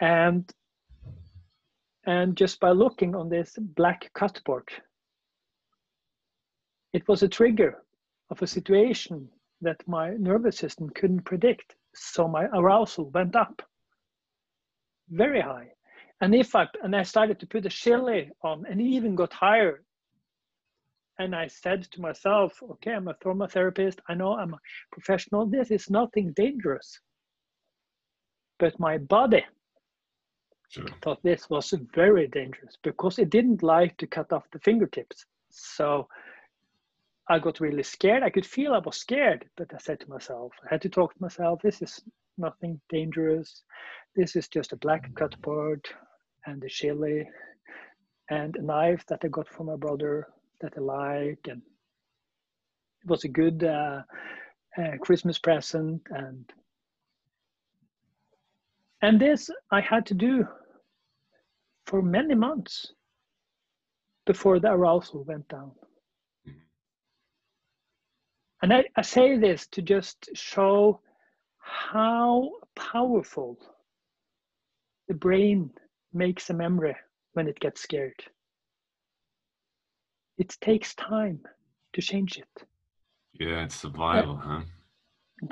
and 0.02 0.52
and 2.06 2.38
just 2.38 2.60
by 2.60 2.72
looking 2.72 3.16
on 3.16 3.30
this 3.30 3.58
black 3.60 4.12
cutboard 4.14 4.70
it 6.94 7.08
was 7.08 7.24
a 7.24 7.28
trigger 7.28 7.84
of 8.30 8.42
a 8.42 8.48
situation 8.48 9.30
that 9.62 9.86
my 9.88 10.12
nervous 10.12 10.58
system 10.58 10.90
couldn't 10.92 11.24
predict. 11.24 11.76
So 11.94 12.28
my 12.28 12.46
arousal 12.54 13.10
went 13.10 13.36
up 13.36 13.62
very 15.10 15.42
high. 15.42 15.72
And 16.22 16.34
if 16.34 16.56
i 16.56 16.66
and 16.84 16.96
i 16.96 17.04
started 17.04 17.40
to 17.40 17.48
put 17.48 17.66
a 17.66 17.70
chili 17.70 18.32
on 18.44 18.66
and 18.70 18.80
it 18.80 18.86
even 18.86 19.16
got 19.16 19.34
higher. 19.34 19.84
And 21.20 21.36
i 21.36 21.48
said 21.48 21.84
to 21.92 22.02
myself 22.02 22.52
okay 22.72 22.94
i'm 22.94 23.10
a 23.10 23.16
trauma 23.22 23.48
therapist 23.48 24.00
i 24.10 24.14
know 24.14 24.34
i'm 24.38 24.54
a 24.54 24.60
professional. 24.92 25.46
This 25.46 25.72
is 25.72 25.90
nothing 25.90 26.34
dangerous. 26.34 27.00
But 28.58 28.80
my 28.80 28.98
body 28.98 29.44
Sure. 30.70 30.86
thought 31.02 31.22
this 31.24 31.50
was 31.50 31.74
very 31.94 32.28
dangerous 32.28 32.78
because 32.84 33.20
it 33.20 33.30
didn't 33.30 33.64
like 33.64 33.96
to 33.98 34.08
cut 34.08 34.32
off 34.34 34.50
the 34.52 34.60
fingertips. 34.60 35.26
So 35.50 36.08
I 37.30 37.40
got 37.40 37.60
really 37.60 37.84
scared. 37.84 38.24
I 38.24 38.30
could 38.30 38.46
feel 38.46 38.74
I 38.74 38.80
was 38.80 38.98
scared, 38.98 39.46
but 39.58 39.74
I 39.74 39.78
said 39.78 40.00
to 40.02 40.10
myself, 40.10 40.54
I 40.64 40.68
had 40.72 40.82
to 40.84 40.90
talk 40.90 41.14
to 41.14 41.22
myself, 41.22 41.62
this 41.62 41.82
is 41.82 42.02
nothing 42.38 42.80
dangerous. 42.90 43.64
This 44.16 44.36
is 44.36 44.48
just 44.48 44.74
a 44.74 44.78
black 44.78 45.14
cut 45.16 45.40
board 45.42 45.86
and 46.46 46.64
a 46.64 46.70
chili 46.70 47.28
and 48.30 48.56
a 48.56 48.62
knife 48.62 49.06
that 49.08 49.22
I 49.24 49.28
got 49.28 49.48
from 49.50 49.68
my 49.68 49.76
brother 49.76 50.28
that 50.62 50.74
I 50.78 50.82
like. 50.82 51.40
And 51.50 51.62
it 53.04 53.10
was 53.10 53.24
a 53.24 53.30
good 53.30 53.64
uh, 53.64 54.02
uh, 54.78 54.98
Christmas 55.02 55.40
present. 55.40 56.02
And 56.10 56.52
and 59.06 59.20
this 59.20 59.52
I 59.72 59.82
had 59.82 60.04
to 60.08 60.16
do 60.16 60.48
for 61.86 62.02
many 62.02 62.34
months 62.34 62.92
before 64.26 64.60
the 64.60 64.72
arousal 64.72 65.24
went 65.24 65.48
down. 65.48 65.72
Mm-hmm. 66.48 66.66
And 68.64 68.74
I, 68.74 68.86
I 68.96 69.04
say 69.04 69.38
this 69.38 69.68
to 69.68 69.84
just 69.84 70.30
show 70.34 71.02
how 71.60 72.50
powerful 72.76 73.60
the 75.08 75.14
brain 75.14 75.70
makes 76.12 76.50
a 76.50 76.56
memory 76.56 76.96
when 77.34 77.48
it 77.48 77.60
gets 77.60 77.82
scared. 77.82 78.24
It 80.40 80.58
takes 80.62 80.96
time 80.96 81.42
to 81.94 82.02
change 82.02 82.40
it. 82.40 82.68
Yeah, 83.34 83.66
it's 83.66 83.76
survival, 83.76 84.38
huh? 84.38 84.62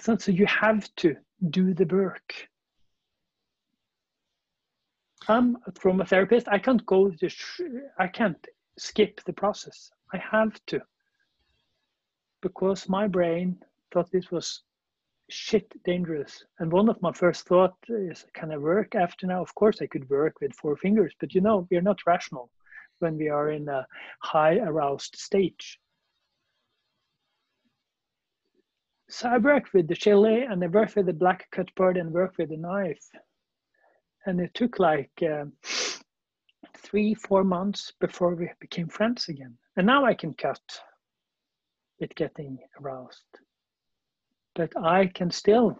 So, 0.01 0.17
so 0.17 0.31
you 0.31 0.47
have 0.47 0.89
to 0.95 1.15
do 1.51 1.75
the 1.75 1.85
work. 1.85 2.33
I'm 5.27 5.57
from 5.79 6.01
a 6.01 6.05
therapist. 6.05 6.47
I 6.47 6.59
can't 6.59 6.85
go 6.85 7.09
to, 7.09 7.29
I 7.97 8.07
can't 8.07 8.47
skip 8.77 9.21
the 9.25 9.33
process. 9.33 9.91
I 10.13 10.17
have 10.17 10.53
to. 10.67 10.81
Because 12.41 12.89
my 12.89 13.07
brain 13.07 13.57
thought 13.91 14.11
this 14.11 14.31
was 14.31 14.63
shit 15.29 15.71
dangerous. 15.83 16.43
And 16.59 16.71
one 16.71 16.89
of 16.89 17.01
my 17.01 17.11
first 17.11 17.47
thought 17.47 17.75
is, 17.87 18.25
can 18.33 18.51
I 18.51 18.57
work 18.57 18.95
after 18.95 19.27
now? 19.27 19.41
Of 19.41 19.55
course 19.55 19.81
I 19.81 19.87
could 19.87 20.09
work 20.09 20.41
with 20.41 20.53
four 20.53 20.75
fingers, 20.75 21.13
but 21.19 21.33
you 21.33 21.41
know, 21.41 21.67
we're 21.71 21.81
not 21.81 22.05
rational 22.05 22.49
when 22.99 23.17
we 23.17 23.29
are 23.29 23.51
in 23.51 23.67
a 23.69 23.87
high 24.19 24.57
aroused 24.57 25.15
stage. 25.15 25.79
So 29.09 29.29
I 29.29 29.37
work 29.37 29.73
with 29.73 29.87
the 29.87 29.95
chili 29.95 30.43
and 30.43 30.63
I 30.63 30.67
work 30.67 30.95
with 30.95 31.05
the 31.05 31.13
black 31.13 31.47
cut 31.51 31.73
bird 31.75 31.97
and 31.97 32.11
work 32.11 32.33
with 32.37 32.49
the 32.49 32.57
knife 32.57 33.09
and 34.25 34.39
it 34.39 34.53
took 34.53 34.79
like 34.79 35.11
uh, 35.21 35.45
three 36.77 37.13
four 37.13 37.43
months 37.43 37.91
before 37.99 38.35
we 38.35 38.49
became 38.59 38.87
friends 38.87 39.29
again. 39.29 39.57
And 39.75 39.87
now 39.87 40.05
i 40.05 40.13
can 40.13 40.33
cut 40.33 40.61
it 41.99 42.13
getting 42.15 42.59
aroused. 42.81 43.25
But 44.55 44.71
i 44.77 45.07
can 45.07 45.31
still 45.31 45.79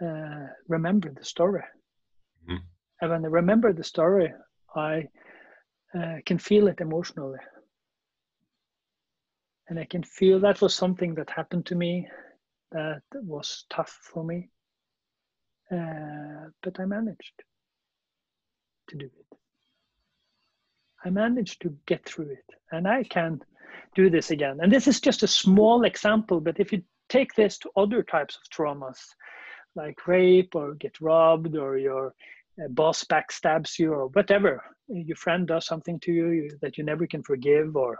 uh, 0.00 0.46
remember 0.68 1.10
the 1.10 1.24
story. 1.24 1.62
Mm-hmm. 2.48 2.64
and 3.00 3.10
when 3.10 3.24
i 3.24 3.28
remember 3.28 3.72
the 3.72 3.84
story 3.84 4.32
i 4.76 5.08
uh, 5.98 6.16
can 6.26 6.38
feel 6.38 6.68
it 6.68 6.80
emotionally. 6.80 7.38
And 9.68 9.78
i 9.78 9.84
can 9.84 10.02
feel 10.02 10.40
that 10.40 10.60
was 10.60 10.74
something 10.74 11.14
that 11.14 11.30
happened 11.30 11.66
to 11.66 11.74
me 11.74 12.08
that 12.72 13.02
was 13.14 13.64
tough 13.70 13.98
for 14.02 14.24
me 14.24 14.50
uh, 15.74 16.50
but 16.62 16.78
I 16.80 16.84
managed 16.84 17.42
to 18.88 18.96
do 18.96 19.06
it. 19.06 19.38
I 21.04 21.10
managed 21.10 21.60
to 21.62 21.76
get 21.86 22.04
through 22.06 22.30
it, 22.30 22.44
and 22.72 22.88
I 22.88 23.02
can 23.04 23.40
do 23.94 24.08
this 24.08 24.30
again. 24.30 24.58
And 24.62 24.72
this 24.72 24.88
is 24.88 25.00
just 25.00 25.22
a 25.22 25.28
small 25.28 25.84
example, 25.84 26.40
but 26.40 26.60
if 26.60 26.72
you 26.72 26.82
take 27.08 27.34
this 27.34 27.58
to 27.58 27.70
other 27.76 28.02
types 28.02 28.36
of 28.36 28.42
traumas, 28.50 28.98
like 29.76 30.06
rape 30.06 30.54
or 30.54 30.74
get 30.74 31.00
robbed 31.00 31.56
or 31.56 31.76
your 31.76 32.14
uh, 32.62 32.68
boss 32.68 33.04
backstabs 33.04 33.78
you 33.78 33.92
or 33.92 34.06
whatever, 34.08 34.62
your 34.88 35.16
friend 35.16 35.46
does 35.46 35.66
something 35.66 35.98
to 36.00 36.12
you, 36.12 36.50
that 36.62 36.78
you 36.78 36.84
never 36.84 37.06
can 37.06 37.22
forgive, 37.22 37.76
or 37.76 37.98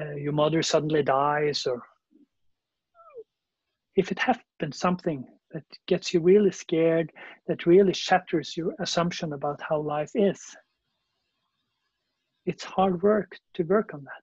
uh, 0.00 0.14
your 0.14 0.32
mother 0.32 0.62
suddenly 0.62 1.02
dies, 1.02 1.66
or 1.66 1.82
if 3.96 4.10
it 4.10 4.18
happens 4.18 4.78
something 4.78 5.26
that 5.52 5.64
gets 5.86 6.12
you 6.12 6.20
really 6.20 6.52
scared, 6.52 7.12
that 7.46 7.66
really 7.66 7.92
shatters 7.92 8.56
your 8.56 8.74
assumption 8.78 9.32
about 9.32 9.60
how 9.60 9.80
life 9.80 10.10
is. 10.14 10.56
It's 12.46 12.64
hard 12.64 13.02
work 13.02 13.38
to 13.54 13.62
work 13.62 13.94
on 13.94 14.04
that. 14.04 14.22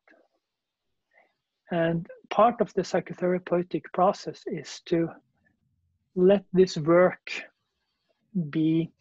And 1.71 2.07
part 2.30 2.61
of 2.61 2.73
the 2.73 2.82
psychotherapeutic 2.82 3.84
process 3.93 4.43
is 4.47 4.82
to 4.86 5.09
let 6.15 6.43
this 6.51 6.77
work 6.77 7.32
be 8.49 8.91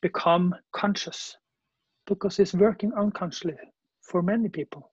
become 0.00 0.54
conscious 0.72 1.36
because 2.06 2.38
it's 2.38 2.54
working 2.54 2.92
unconsciously 2.94 3.56
for 4.02 4.22
many 4.22 4.48
people 4.48 4.92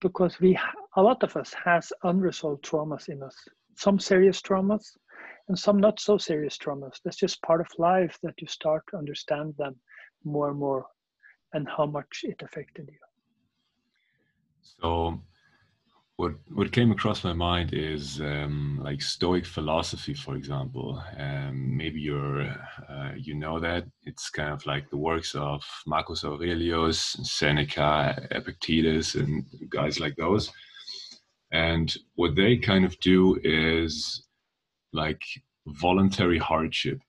because 0.00 0.38
we 0.40 0.58
a 0.96 1.02
lot 1.02 1.22
of 1.22 1.36
us 1.36 1.54
has 1.64 1.92
unresolved 2.02 2.62
traumas 2.62 3.08
in 3.08 3.22
us 3.22 3.36
some 3.76 3.98
serious 3.98 4.40
traumas 4.40 4.96
and 5.48 5.58
some 5.58 5.78
not 5.78 6.00
so 6.00 6.16
serious 6.18 6.56
traumas. 6.56 7.00
That's 7.04 7.16
just 7.16 7.42
part 7.42 7.60
of 7.60 7.66
life 7.78 8.18
that 8.22 8.34
you 8.40 8.46
start 8.46 8.84
to 8.90 8.96
understand 8.96 9.54
them 9.58 9.76
more 10.24 10.50
and 10.50 10.58
more 10.58 10.86
and 11.52 11.68
how 11.68 11.86
much 11.86 12.20
it 12.24 12.42
affected 12.42 12.88
you. 12.90 12.98
So, 14.80 15.20
what 16.16 16.32
what 16.52 16.72
came 16.72 16.92
across 16.92 17.24
my 17.24 17.32
mind 17.32 17.74
is 17.74 18.20
um, 18.20 18.80
like 18.82 19.02
Stoic 19.02 19.44
philosophy, 19.44 20.14
for 20.14 20.36
example. 20.36 21.02
Um, 21.18 21.76
maybe 21.76 22.00
you're 22.00 22.42
uh, 22.88 23.12
you 23.16 23.34
know 23.34 23.60
that 23.60 23.84
it's 24.04 24.30
kind 24.30 24.52
of 24.52 24.64
like 24.64 24.88
the 24.88 24.96
works 24.96 25.34
of 25.34 25.62
Marcus 25.86 26.24
Aurelius, 26.24 26.98
Seneca, 27.22 28.28
Epictetus, 28.30 29.16
and 29.16 29.44
guys 29.68 30.00
like 30.00 30.16
those. 30.16 30.50
And 31.52 31.94
what 32.14 32.34
they 32.34 32.56
kind 32.56 32.84
of 32.84 32.98
do 33.00 33.38
is 33.44 34.24
like 34.94 35.22
voluntary 35.66 36.38
hardship. 36.38 37.00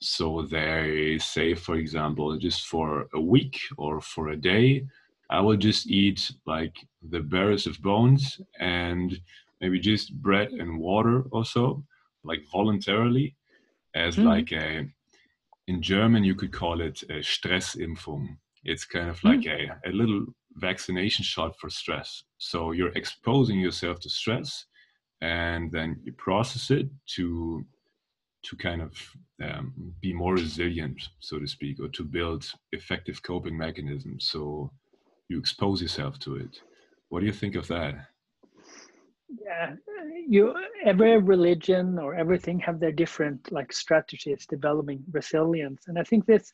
So 0.00 0.42
they 0.50 1.18
say, 1.20 1.54
for 1.54 1.76
example, 1.76 2.36
just 2.38 2.66
for 2.66 3.06
a 3.14 3.20
week 3.20 3.60
or 3.76 4.00
for 4.00 4.30
a 4.30 4.36
day, 4.36 4.86
I 5.30 5.40
will 5.40 5.56
just 5.56 5.86
eat 5.86 6.32
like 6.46 6.76
the 7.10 7.20
barest 7.20 7.66
of 7.66 7.80
bones 7.82 8.40
and 8.58 9.20
maybe 9.60 9.78
just 9.80 10.14
bread 10.20 10.50
and 10.52 10.78
water 10.78 11.24
also, 11.32 11.84
like 12.24 12.42
voluntarily, 12.50 13.34
as 13.94 14.16
mm. 14.16 14.24
like 14.24 14.52
a, 14.52 14.88
in 15.66 15.82
German, 15.82 16.24
you 16.24 16.34
could 16.34 16.52
call 16.52 16.80
it 16.80 17.02
a 17.04 17.20
Stressimpfung. 17.20 18.36
It's 18.64 18.84
kind 18.84 19.08
of 19.08 19.22
like 19.24 19.40
mm. 19.40 19.70
a, 19.84 19.90
a 19.90 19.92
little 19.92 20.26
vaccination 20.56 21.24
shot 21.24 21.58
for 21.58 21.70
stress. 21.70 22.24
So 22.38 22.72
you're 22.72 22.92
exposing 22.96 23.58
yourself 23.60 24.00
to 24.00 24.10
stress, 24.10 24.66
and 25.20 25.70
then 25.72 26.00
you 26.04 26.12
process 26.12 26.70
it 26.70 26.88
to 27.16 27.64
to 28.44 28.56
kind 28.56 28.82
of 28.82 28.92
um, 29.42 29.72
be 30.00 30.12
more 30.12 30.34
resilient, 30.34 31.08
so 31.20 31.38
to 31.38 31.46
speak, 31.46 31.80
or 31.80 31.88
to 31.88 32.04
build 32.04 32.44
effective 32.72 33.22
coping 33.22 33.56
mechanisms. 33.56 34.28
So 34.28 34.70
you 35.28 35.38
expose 35.38 35.80
yourself 35.80 36.18
to 36.20 36.36
it. 36.36 36.60
What 37.08 37.20
do 37.20 37.26
you 37.26 37.32
think 37.32 37.56
of 37.56 37.66
that? 37.68 37.94
Yeah, 39.42 39.74
you 40.28 40.54
every 40.84 41.18
religion 41.18 41.98
or 41.98 42.14
everything 42.14 42.60
have 42.60 42.78
their 42.78 42.92
different 42.92 43.50
like 43.50 43.72
strategies 43.72 44.46
developing 44.46 45.02
resilience, 45.10 45.88
and 45.88 45.98
I 45.98 46.04
think 46.04 46.26
this 46.26 46.52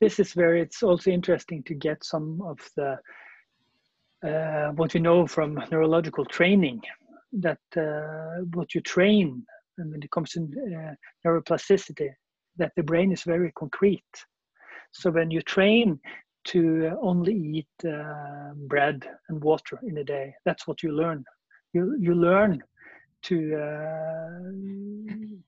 this 0.00 0.18
is 0.18 0.36
where 0.36 0.56
it's 0.56 0.82
also 0.82 1.10
interesting 1.10 1.62
to 1.64 1.74
get 1.74 2.04
some 2.04 2.40
of 2.42 2.58
the 2.76 2.98
uh, 4.28 4.72
what 4.72 4.94
we 4.94 5.00
know 5.00 5.26
from 5.26 5.62
neurological 5.70 6.24
training 6.24 6.82
that 7.32 7.58
uh, 7.76 8.42
what 8.54 8.74
you 8.74 8.80
train 8.80 9.44
and 9.78 9.92
when 9.92 10.02
it 10.02 10.10
comes 10.10 10.30
to 10.30 10.40
uh, 10.40 10.94
neuroplasticity 11.26 12.10
that 12.56 12.72
the 12.76 12.82
brain 12.82 13.12
is 13.12 13.22
very 13.22 13.52
concrete. 13.52 14.02
So 14.92 15.10
when 15.10 15.30
you 15.30 15.40
train 15.42 16.00
to 16.46 16.96
only 17.02 17.34
eat 17.34 17.86
uh, 17.86 18.52
bread 18.66 19.06
and 19.28 19.42
water 19.42 19.78
in 19.86 19.98
a 19.98 20.04
day 20.04 20.34
that's 20.44 20.66
what 20.66 20.82
you 20.82 20.92
learn. 20.92 21.24
You 21.74 21.96
you 22.00 22.14
learn 22.14 22.62
to 23.24 23.54
uh, 23.56 24.50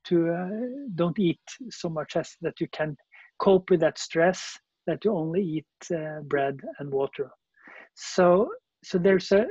to 0.05 0.33
uh, 0.33 0.49
don't 0.95 1.19
eat 1.19 1.41
so 1.71 1.89
much 1.89 2.17
as 2.17 2.37
that 2.43 2.61
you 2.61 2.69
can 2.73 2.97
cope 3.39 3.71
with 3.71 3.81
that 3.81 3.99
stress 3.99 4.59
that 4.87 5.05
you 5.05 5.13
only 5.13 5.43
eat 5.43 5.95
uh, 5.95 6.21
bread 6.23 6.61
and 6.79 6.93
water. 6.93 7.31
So 7.95 8.51
so 8.85 8.99
there's 8.99 9.33
a 9.33 9.47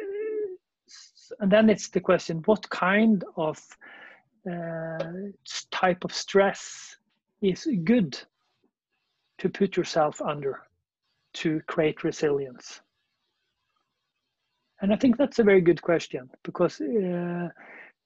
and 1.39 1.51
then 1.51 1.69
it's 1.69 1.89
the 1.89 1.99
question 1.99 2.41
what 2.45 2.69
kind 2.69 3.23
of 3.35 3.59
uh, 4.49 4.97
type 5.71 6.03
of 6.03 6.13
stress 6.13 6.95
is 7.41 7.67
good 7.83 8.19
to 9.37 9.49
put 9.49 9.77
yourself 9.77 10.21
under 10.21 10.61
to 11.33 11.61
create 11.67 12.03
resilience? 12.03 12.81
And 14.81 14.93
i 14.93 14.95
think 14.95 15.17
that's 15.17 15.39
a 15.39 15.43
very 15.43 15.61
good 15.61 15.81
question 15.81 16.29
because 16.43 16.79
uh, 16.81 17.49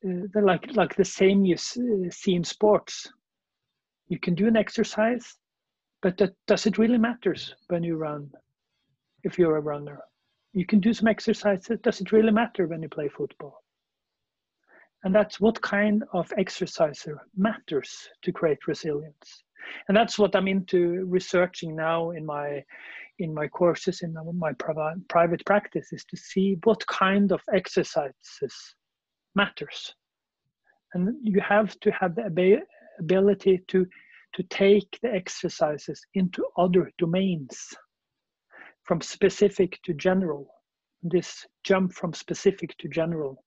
uh, 0.05 0.41
like 0.41 0.76
like 0.76 0.95
the 0.95 1.05
same 1.05 1.45
you 1.45 1.57
see 1.57 2.36
in 2.36 2.43
sports. 2.43 3.11
You 4.07 4.19
can 4.19 4.36
do 4.36 4.47
an 4.47 4.57
exercise 4.57 5.38
but 6.03 6.17
that 6.17 6.34
does 6.47 6.67
it 6.67 6.78
really 6.78 6.97
matters 6.97 7.55
when 7.69 7.82
you 7.82 7.95
run 7.95 8.30
if 9.24 9.39
you're 9.39 9.57
a 9.57 9.61
runner 9.61 9.99
you 10.54 10.66
can 10.66 10.80
do 10.80 10.93
some 10.93 11.08
exercises 11.08 11.80
does 11.82 11.99
it 11.99 12.12
really 12.12 12.32
matter 12.32 12.68
when 12.68 12.82
you 12.82 12.89
play 12.89 13.10
football. 13.10 13.64
And 15.04 15.14
that's 15.14 15.39
what 15.39 15.62
kind 15.62 16.04
of 16.14 16.32
exerciser 16.38 17.20
matters 17.36 18.08
to 18.22 18.32
create 18.32 18.68
resilience. 18.68 19.43
And 19.88 19.97
that's 19.97 20.20
what 20.20 20.36
i'm 20.36 20.47
into 20.47 21.06
researching 21.06 21.76
now 21.76 22.12
in 22.12 22.26
my 22.26 22.64
in 23.20 23.34
my 23.34 23.47
courses 23.47 24.01
in 24.01 24.16
my 24.38 24.51
private 25.10 25.45
practice 25.45 25.93
is 25.93 26.04
to 26.06 26.18
see 26.18 26.58
what 26.64 26.86
kind 26.88 27.32
of 27.32 27.41
exercises 27.54 28.76
matters. 29.36 29.93
And 30.93 31.16
you 31.22 31.41
have 31.41 31.80
to 31.80 31.91
have 31.91 32.16
the 32.16 32.62
ability 32.99 33.64
to 33.70 33.86
to 34.36 34.43
take 34.43 34.99
the 35.01 35.14
exercises 35.14 36.01
into 36.16 36.43
other 36.58 36.91
domains 36.97 37.76
from 38.84 39.01
specific 39.01 39.79
to 39.84 39.93
general. 39.93 40.47
This 41.01 41.45
jump 41.63 41.93
from 41.93 42.13
specific 42.13 42.77
to 42.77 42.88
general 42.88 43.43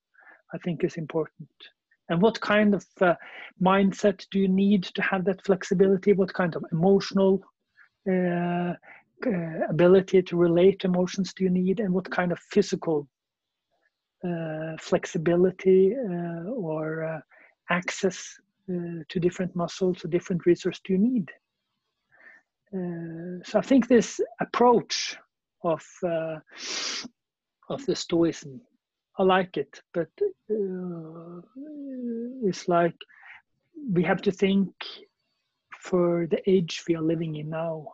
i 0.54 0.58
think 0.58 0.84
is 0.84 0.96
important. 0.96 1.48
And 2.08 2.22
what 2.22 2.40
kind 2.40 2.74
of 2.74 2.84
uh, 3.00 3.14
mindset 3.60 4.24
do 4.30 4.38
you 4.38 4.48
need 4.48 4.84
to 4.84 5.02
have 5.02 5.24
that 5.24 5.44
flexibility? 5.44 6.12
What 6.12 6.32
kind 6.32 6.54
of 6.54 6.64
emotional 6.70 7.42
uh, 8.08 8.74
uh, 9.26 9.58
ability 9.68 10.22
to 10.22 10.36
relate 10.36 10.84
emotions 10.84 11.34
do 11.34 11.42
you 11.42 11.50
need? 11.50 11.80
And 11.80 11.92
what 11.92 12.08
kind 12.10 12.30
of 12.30 12.38
physical 12.38 13.08
uh, 14.24 14.76
flexibility 14.78 15.96
uh, 15.96 16.48
or 16.50 17.04
uh, 17.04 17.20
access 17.70 18.40
to 18.68 19.20
different 19.20 19.54
muscles 19.54 20.04
or 20.04 20.08
different 20.08 20.44
resources 20.44 20.80
do 20.84 20.92
you 20.94 20.98
need? 20.98 21.30
So 23.44 23.60
i 23.60 23.62
think 23.62 23.86
this 23.86 24.20
approach 24.40 25.16
of 25.62 25.84
uh, 26.04 26.36
of 27.68 27.84
the 27.86 27.96
stoicism 27.96 28.60
i 29.18 29.22
like 29.22 29.56
it 29.56 29.80
but 29.94 30.08
it's 32.42 32.68
like 32.68 32.96
we 33.92 34.02
have 34.02 34.22
to 34.22 34.30
think 34.30 34.70
for 35.80 36.26
the 36.30 36.40
age 36.50 36.84
we 36.88 36.94
are 36.94 37.02
living 37.02 37.36
in 37.36 37.48
now 37.48 37.86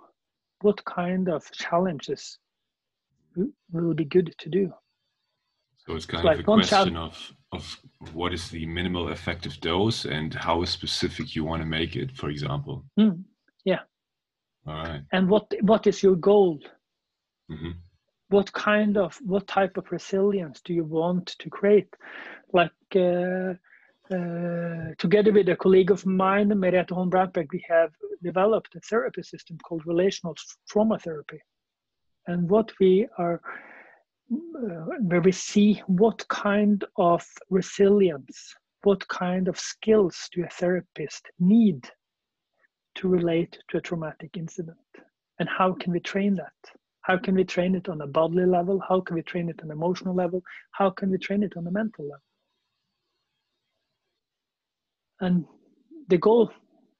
what 0.60 0.84
kind 0.84 1.28
of 1.28 1.50
challenges 1.52 2.38
will 3.72 3.94
be 3.94 4.04
good 4.04 4.34
to 4.38 4.48
do 4.48 4.72
so 5.86 5.96
it's 5.96 6.06
kind 6.06 6.24
like 6.24 6.38
of 6.38 6.40
a 6.40 6.44
question 6.44 6.96
of 6.96 7.32
of 7.52 7.78
what 8.12 8.32
is 8.32 8.48
the 8.48 8.66
minimal 8.66 9.10
effective 9.10 9.60
dose 9.60 10.04
and 10.04 10.32
how 10.32 10.64
specific 10.64 11.36
you 11.36 11.44
want 11.44 11.60
to 11.62 11.66
make 11.66 11.96
it, 11.96 12.16
for 12.16 12.30
example. 12.30 12.84
Mm, 12.98 13.22
yeah. 13.64 13.80
All 14.66 14.74
right. 14.74 15.02
And 15.12 15.28
what 15.28 15.52
what 15.60 15.86
is 15.86 16.02
your 16.02 16.16
goal? 16.16 16.60
Mm-hmm. 17.52 17.70
What 18.28 18.52
kind 18.52 18.96
of 18.96 19.18
what 19.24 19.46
type 19.46 19.76
of 19.76 19.92
resilience 19.92 20.60
do 20.62 20.72
you 20.72 20.84
want 20.84 21.26
to 21.38 21.50
create? 21.50 21.94
Like 22.52 22.70
uh, 22.96 23.54
uh, 24.14 24.94
together 24.98 25.32
with 25.32 25.48
a 25.48 25.56
colleague 25.56 25.90
of 25.90 26.06
mine, 26.06 26.48
Merete 26.48 26.90
Holm 26.90 27.10
we 27.52 27.64
have 27.68 27.92
developed 28.22 28.74
a 28.74 28.80
therapy 28.80 29.22
system 29.22 29.58
called 29.58 29.86
relational 29.86 30.34
trauma 30.68 30.98
therapy. 30.98 31.40
And 32.26 32.48
what 32.48 32.72
we 32.80 33.06
are 33.18 33.40
uh, 34.32 34.86
where 35.00 35.20
we 35.20 35.32
see 35.32 35.82
what 35.86 36.26
kind 36.28 36.84
of 36.96 37.26
resilience, 37.50 38.54
what 38.82 39.06
kind 39.08 39.48
of 39.48 39.58
skills 39.58 40.28
do 40.32 40.44
a 40.44 40.48
therapist 40.48 41.28
need 41.38 41.88
to 42.94 43.08
relate 43.08 43.58
to 43.68 43.76
a 43.78 43.80
traumatic 43.80 44.36
incident, 44.36 44.78
and 45.38 45.48
how 45.48 45.72
can 45.72 45.92
we 45.92 46.00
train 46.00 46.34
that? 46.36 46.52
How 47.02 47.18
can 47.18 47.34
we 47.34 47.44
train 47.44 47.74
it 47.74 47.88
on 47.88 48.00
a 48.00 48.06
bodily 48.06 48.46
level? 48.46 48.80
How 48.88 49.00
can 49.00 49.16
we 49.16 49.22
train 49.22 49.48
it 49.48 49.60
on 49.62 49.70
an 49.70 49.76
emotional 49.76 50.14
level? 50.14 50.42
How 50.70 50.90
can 50.90 51.10
we 51.10 51.18
train 51.18 51.42
it 51.42 51.56
on 51.56 51.66
a 51.66 51.70
mental 51.70 52.04
level? 52.04 52.22
And 55.20 55.44
the 56.08 56.18
goal, 56.18 56.50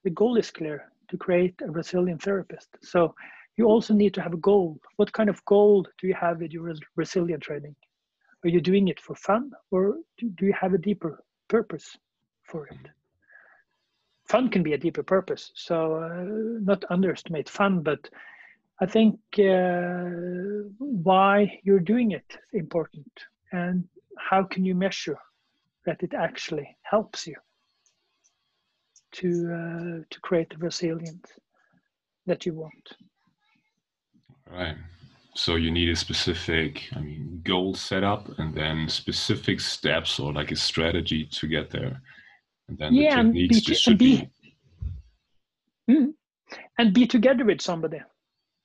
the 0.05 0.11
goal 0.11 0.37
is 0.37 0.51
clear 0.51 0.93
to 1.09 1.17
create 1.17 1.55
a 1.63 1.71
resilient 1.71 2.23
therapist. 2.23 2.69
So 2.83 3.15
you 3.57 3.67
also 3.67 3.95
need 3.95 4.15
to 4.15 4.23
have 4.23 4.33
a 4.33 4.39
goal. 4.39 4.79
What 4.97 5.13
kind 5.13 5.29
of 5.29 5.45
goal 5.45 5.87
do 5.99 6.07
you 6.07 6.15
have 6.15 6.41
with 6.41 6.53
your 6.53 6.75
resilient 6.97 7.43
training? 7.43 7.75
Are 8.45 8.49
you 8.49 8.61
doing 8.61 8.89
it 8.89 8.99
for 9.01 9.15
fun 9.15 9.53
or 9.71 9.99
do 10.19 10.47
you 10.47 10.55
have 10.61 10.75
a 10.75 10.79
deeper 10.79 11.23
purpose 11.49 11.97
for 12.43 12.67
it? 12.67 12.79
Fun 14.29 14.49
can 14.49 14.63
be 14.63 14.73
a 14.73 14.79
deeper 14.79 15.03
purpose, 15.03 15.53
so 15.55 15.97
uh, 15.97 16.25
not 16.65 16.85
underestimate 16.91 17.49
fun, 17.49 17.83
but 17.83 18.09
I 18.81 18.87
think 18.87 19.19
uh, 19.39 20.11
why 20.79 21.61
you're 21.63 21.81
doing 21.81 22.13
it 22.13 22.25
is 22.29 22.61
important 22.61 23.13
and 23.53 23.85
how 24.19 24.43
can 24.43 24.65
you 24.65 24.75
measure 24.75 25.19
that 25.87 26.03
it 26.03 26.15
actually 26.15 26.77
helps 26.83 27.27
you 27.27 27.37
to 29.13 29.29
uh, 29.29 30.05
to 30.09 30.21
create 30.23 30.51
the 30.51 30.59
resilience 30.59 31.31
that 32.27 32.47
you 32.47 32.55
want. 32.55 32.97
Right. 34.51 34.77
So 35.35 35.57
you 35.57 35.71
need 35.71 35.89
a 35.89 35.97
specific, 35.97 36.83
I 36.95 37.01
mean, 37.01 37.41
goal 37.45 37.75
set 37.75 38.05
up 38.05 38.29
and 38.39 38.55
then 38.55 38.89
specific 38.89 39.61
steps 39.61 40.21
or 40.21 40.33
like 40.33 40.53
a 40.53 40.57
strategy 40.57 41.25
to 41.25 41.47
get 41.47 41.71
there. 41.71 42.03
And 42.69 42.79
then 42.79 42.95
yeah, 42.95 43.23
the 43.23 43.23
techniques 43.23 43.57
and 43.57 43.65
be, 43.65 43.73
just 43.73 43.83
should 43.83 43.99
be. 43.99 44.31
be 45.87 45.95
mm, 45.95 46.13
and 46.79 46.93
be 46.93 47.07
together 47.07 47.45
with 47.45 47.63
somebody. 47.63 48.01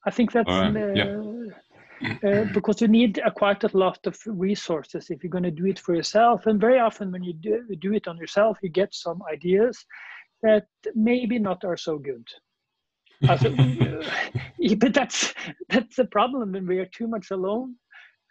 I 0.07 0.09
think 0.09 0.31
that's 0.31 0.47
right. 0.47 0.75
uh, 0.75 0.93
yeah. 0.93 2.29
uh, 2.29 2.45
because 2.53 2.81
you 2.81 2.87
need 2.87 3.19
a 3.25 3.29
quite 3.29 3.65
a 3.65 3.77
lot 3.77 3.99
of 4.07 4.17
resources 4.25 5.09
if 5.09 5.21
you're 5.21 5.37
going 5.37 5.43
to 5.43 5.51
do 5.51 5.65
it 5.65 5.79
for 5.79 5.93
yourself. 5.93 6.45
And 6.45 6.61
very 6.61 6.79
often, 6.79 7.11
when 7.11 7.23
you 7.23 7.33
do, 7.33 7.65
do 7.81 7.93
it 7.93 8.07
on 8.07 8.17
yourself, 8.17 8.57
you 8.63 8.69
get 8.69 8.95
some 8.95 9.21
ideas 9.29 9.85
that 10.43 10.67
maybe 10.95 11.37
not 11.39 11.65
are 11.65 11.75
so 11.75 11.97
good. 11.97 12.25
Alltså, 13.27 13.49
but 14.79 14.93
that's 14.93 15.33
that's 15.69 15.97
the 15.97 16.05
problem 16.05 16.53
when 16.53 16.65
we 16.65 16.79
are 16.79 16.89
too 16.97 17.07
much 17.07 17.31
alone. 17.31 17.75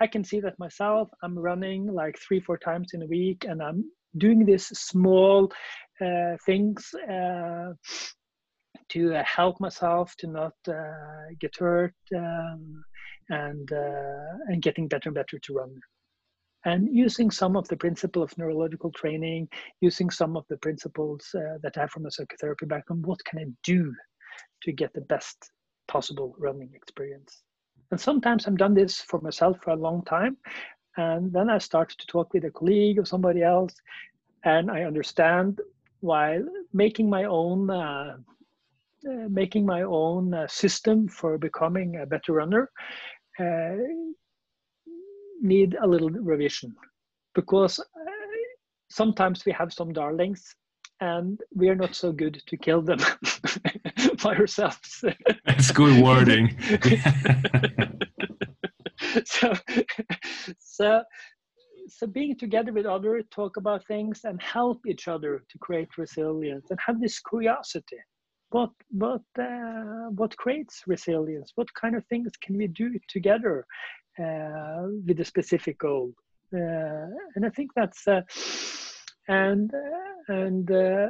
I 0.00 0.06
can 0.06 0.24
see 0.24 0.40
that 0.40 0.58
myself. 0.58 1.08
I'm 1.22 1.38
running 1.38 1.86
like 1.86 2.18
three, 2.18 2.40
four 2.40 2.56
times 2.58 2.92
in 2.94 3.02
a 3.02 3.06
week, 3.06 3.44
and 3.46 3.62
I'm 3.62 3.84
doing 4.16 4.46
these 4.46 4.66
small 4.66 5.52
uh, 6.00 6.36
things 6.46 6.94
uh, 7.10 7.72
to 8.90 9.14
uh, 9.14 9.24
help 9.24 9.60
myself 9.60 10.14
to 10.18 10.26
not 10.26 10.54
uh, 10.68 11.34
get 11.40 11.56
hurt. 11.56 11.94
Um, 12.14 12.84
and 13.30 13.72
uh, 13.72 14.38
and 14.48 14.62
getting 14.62 14.88
better 14.88 15.08
and 15.08 15.14
better 15.14 15.38
to 15.38 15.54
run 15.54 15.80
and 16.64 16.88
using 16.90 17.30
some 17.30 17.56
of 17.56 17.66
the 17.68 17.76
principle 17.76 18.22
of 18.22 18.36
neurological 18.38 18.90
training 18.92 19.48
using 19.80 20.10
some 20.10 20.36
of 20.36 20.44
the 20.48 20.56
principles 20.58 21.26
uh, 21.34 21.58
that 21.62 21.76
i 21.76 21.80
have 21.80 21.90
from 21.90 22.06
a 22.06 22.10
psychotherapy 22.10 22.66
background 22.66 23.04
what 23.04 23.24
can 23.24 23.38
i 23.38 23.44
do 23.64 23.92
to 24.62 24.72
get 24.72 24.92
the 24.94 25.00
best 25.02 25.50
possible 25.88 26.34
running 26.38 26.70
experience 26.74 27.42
and 27.90 28.00
sometimes 28.00 28.46
i've 28.46 28.56
done 28.56 28.74
this 28.74 29.00
for 29.00 29.20
myself 29.20 29.56
for 29.62 29.70
a 29.70 29.76
long 29.76 30.02
time 30.04 30.36
and 30.96 31.32
then 31.32 31.50
i 31.50 31.58
start 31.58 31.90
to 31.90 32.06
talk 32.06 32.32
with 32.32 32.44
a 32.44 32.50
colleague 32.50 32.98
or 32.98 33.04
somebody 33.04 33.42
else 33.42 33.74
and 34.44 34.70
i 34.70 34.82
understand 34.82 35.60
while 36.00 36.44
making 36.72 37.08
my 37.10 37.24
own 37.24 37.70
uh, 37.70 38.16
making 39.28 39.64
my 39.66 39.82
own 39.82 40.34
uh, 40.34 40.46
system 40.48 41.08
for 41.08 41.38
becoming 41.38 41.96
a 41.96 42.06
better 42.06 42.32
runner 42.32 42.70
uh, 43.38 43.76
need 45.40 45.76
a 45.82 45.86
little 45.86 46.10
revision 46.10 46.74
because 47.34 47.80
sometimes 48.90 49.44
we 49.44 49.52
have 49.52 49.72
some 49.72 49.92
darlings 49.92 50.54
and 51.00 51.40
we 51.54 51.68
are 51.68 51.74
not 51.74 51.94
so 51.94 52.10
good 52.12 52.42
to 52.46 52.56
kill 52.56 52.80
them 52.80 52.98
by 54.22 54.34
ourselves. 54.34 55.04
That's 55.44 55.70
good 55.70 56.02
wording. 56.02 56.56
so, 59.24 59.52
so, 60.58 61.02
so 61.88 62.06
being 62.06 62.36
together 62.36 62.72
with 62.72 62.86
others, 62.86 63.24
talk 63.30 63.58
about 63.58 63.86
things 63.86 64.22
and 64.24 64.40
help 64.40 64.86
each 64.86 65.06
other 65.06 65.44
to 65.50 65.58
create 65.58 65.98
resilience 65.98 66.70
and 66.70 66.78
have 66.86 66.98
this 67.00 67.20
curiosity. 67.20 67.98
What 68.50 68.70
what 68.90 69.22
uh, 69.38 70.10
what 70.10 70.36
creates 70.36 70.82
resilience? 70.86 71.52
What 71.56 71.72
kind 71.74 71.96
of 71.96 72.04
things 72.06 72.32
can 72.40 72.56
we 72.56 72.68
do 72.68 72.98
together 73.08 73.66
uh, 74.18 74.86
with 75.06 75.20
a 75.20 75.24
specific 75.24 75.78
goal? 75.78 76.12
Uh, 76.54 77.08
and 77.34 77.44
I 77.44 77.50
think 77.50 77.72
that's 77.74 78.06
uh, 78.06 78.22
and 79.28 79.72
uh, 79.74 80.32
and 80.32 80.70
uh, 80.70 81.08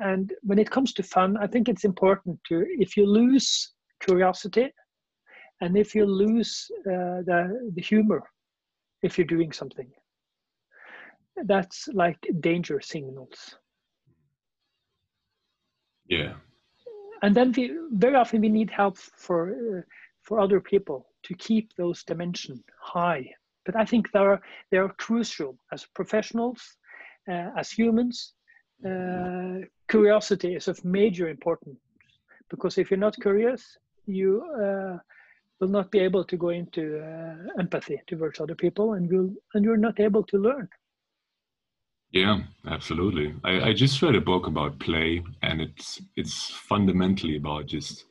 and 0.00 0.32
when 0.42 0.58
it 0.58 0.70
comes 0.70 0.92
to 0.94 1.02
fun, 1.02 1.36
I 1.36 1.48
think 1.48 1.68
it's 1.68 1.84
important 1.84 2.38
to 2.48 2.64
if 2.78 2.96
you 2.96 3.06
lose 3.06 3.72
curiosity 4.00 4.70
and 5.60 5.76
if 5.76 5.94
you 5.94 6.06
lose 6.06 6.70
the, 6.84 7.70
the 7.74 7.82
humor 7.82 8.22
if 9.02 9.18
you're 9.18 9.26
doing 9.26 9.52
something 9.52 9.90
that's 11.44 11.88
like 11.92 12.18
danger 12.40 12.80
signals 12.80 13.56
yeah 16.06 16.34
and 17.22 17.34
then 17.34 17.52
we 17.56 17.72
very 17.92 18.14
often 18.14 18.40
we 18.40 18.48
need 18.48 18.70
help 18.70 18.96
for 18.96 19.50
uh, 19.50 19.82
for 20.22 20.40
other 20.40 20.60
people 20.60 21.06
to 21.22 21.34
keep 21.34 21.74
those 21.76 22.04
dimension 22.04 22.62
high. 22.80 23.24
But 23.66 23.76
i 23.76 23.84
think 23.84 24.10
they 24.12 24.20
are 24.20 24.40
they 24.70 24.78
are 24.78 24.92
crucial 25.04 25.58
as 25.72 25.86
professionals 25.94 26.60
uh, 27.30 27.50
as 27.56 27.70
humans. 27.70 28.34
Uh, 28.86 29.66
curiosity 29.90 30.54
is 30.54 30.68
of 30.68 30.84
major 30.84 31.28
importance 31.28 31.80
because 32.48 32.78
if 32.78 32.90
you're 32.90 33.06
not 33.06 33.16
curious 33.20 33.76
you 34.06 34.42
uh, 34.62 34.96
will 35.60 35.68
not 35.68 35.90
be 35.90 35.98
able 35.98 36.24
to 36.24 36.36
go 36.36 36.50
into 36.50 37.00
uh, 37.00 37.60
empathy 37.60 38.00
towards 38.06 38.40
other 38.40 38.54
people 38.54 38.92
and 38.94 39.10
will 39.10 39.30
and 39.54 39.64
you're 39.64 39.84
not 39.88 39.98
able 39.98 40.22
to 40.22 40.38
learn 40.38 40.68
yeah 42.12 42.38
absolutely 42.66 43.34
I, 43.44 43.68
I 43.68 43.72
just 43.72 44.00
read 44.02 44.14
a 44.14 44.20
book 44.20 44.46
about 44.46 44.78
play 44.78 45.22
and 45.42 45.60
it's 45.60 46.00
it's 46.16 46.50
fundamentally 46.50 47.36
about 47.36 47.66
just 47.66 48.06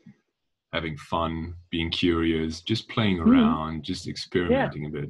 having 0.73 0.97
fun 0.97 1.55
being 1.71 1.89
curious 1.89 2.61
just 2.61 2.87
playing 2.89 3.17
hmm. 3.17 3.31
around 3.31 3.79
mm. 3.79 3.83
just 3.83 4.07
experimenting 4.07 4.83
yeah. 4.83 4.89
a 4.89 4.91
bit 4.91 5.09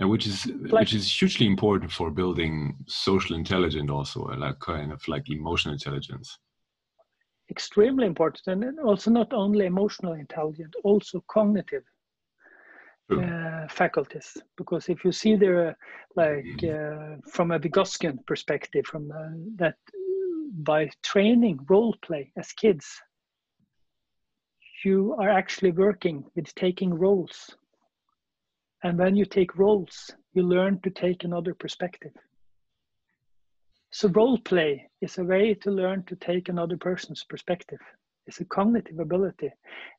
and 0.00 0.10
which 0.10 0.26
is 0.26 0.46
like, 0.46 0.80
which 0.80 0.94
is 0.94 1.10
hugely 1.10 1.46
important 1.46 1.90
for 1.90 2.10
building 2.10 2.76
social 2.86 3.36
intelligence 3.36 3.90
also 3.90 4.24
like 4.36 4.58
kind 4.58 4.92
of 4.92 5.06
like 5.08 5.30
emotional 5.30 5.72
intelligence 5.72 6.38
extremely 7.50 8.06
important 8.06 8.64
and 8.64 8.80
also 8.80 9.10
not 9.10 9.32
only 9.32 9.66
emotional 9.66 10.14
intelligence 10.14 10.74
also 10.82 11.22
cognitive 11.28 11.84
uh, 13.10 13.68
faculties 13.68 14.36
because 14.56 14.88
if 14.88 15.04
you 15.04 15.12
see 15.12 15.36
there 15.36 15.76
like 16.16 16.64
uh, 16.64 17.16
from 17.30 17.50
a 17.50 17.58
Vygotskian 17.58 18.24
perspective 18.26 18.86
from 18.86 19.10
uh, 19.10 19.30
that 19.56 19.76
by 20.62 20.88
training 21.02 21.58
role 21.68 21.94
play 22.02 22.32
as 22.36 22.52
kids 22.52 23.02
you 24.84 25.14
are 25.18 25.30
actually 25.30 25.72
working 25.72 26.24
with 26.34 26.54
taking 26.54 26.92
roles. 26.92 27.56
And 28.82 28.98
when 28.98 29.16
you 29.16 29.24
take 29.24 29.56
roles 29.56 30.10
you 30.34 30.42
learn 30.42 30.80
to 30.82 30.90
take 30.90 31.24
another 31.24 31.54
perspective. 31.54 32.12
So 33.90 34.08
role 34.08 34.38
play 34.38 34.90
is 35.00 35.18
a 35.18 35.24
way 35.24 35.54
to 35.54 35.70
learn 35.70 36.04
to 36.04 36.16
take 36.16 36.48
another 36.48 36.76
person's 36.76 37.24
perspective. 37.24 37.78
It's 38.26 38.40
a 38.40 38.44
cognitive 38.44 38.98
ability. 38.98 39.50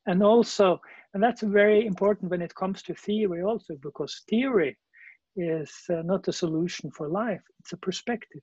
And 0.06 0.22
also, 0.22 0.80
and 1.14 1.22
that's 1.22 1.42
very 1.42 1.86
important 1.86 2.30
when 2.30 2.42
it 2.42 2.54
comes 2.54 2.82
to 2.82 2.94
theory 2.94 3.42
also, 3.42 3.76
because 3.80 4.22
theory 4.28 4.76
is 5.36 5.72
uh, 5.90 6.02
not 6.02 6.28
a 6.28 6.32
solution 6.32 6.90
for 6.90 7.08
life, 7.08 7.42
it's 7.60 7.72
a 7.72 7.76
perspective. 7.76 8.42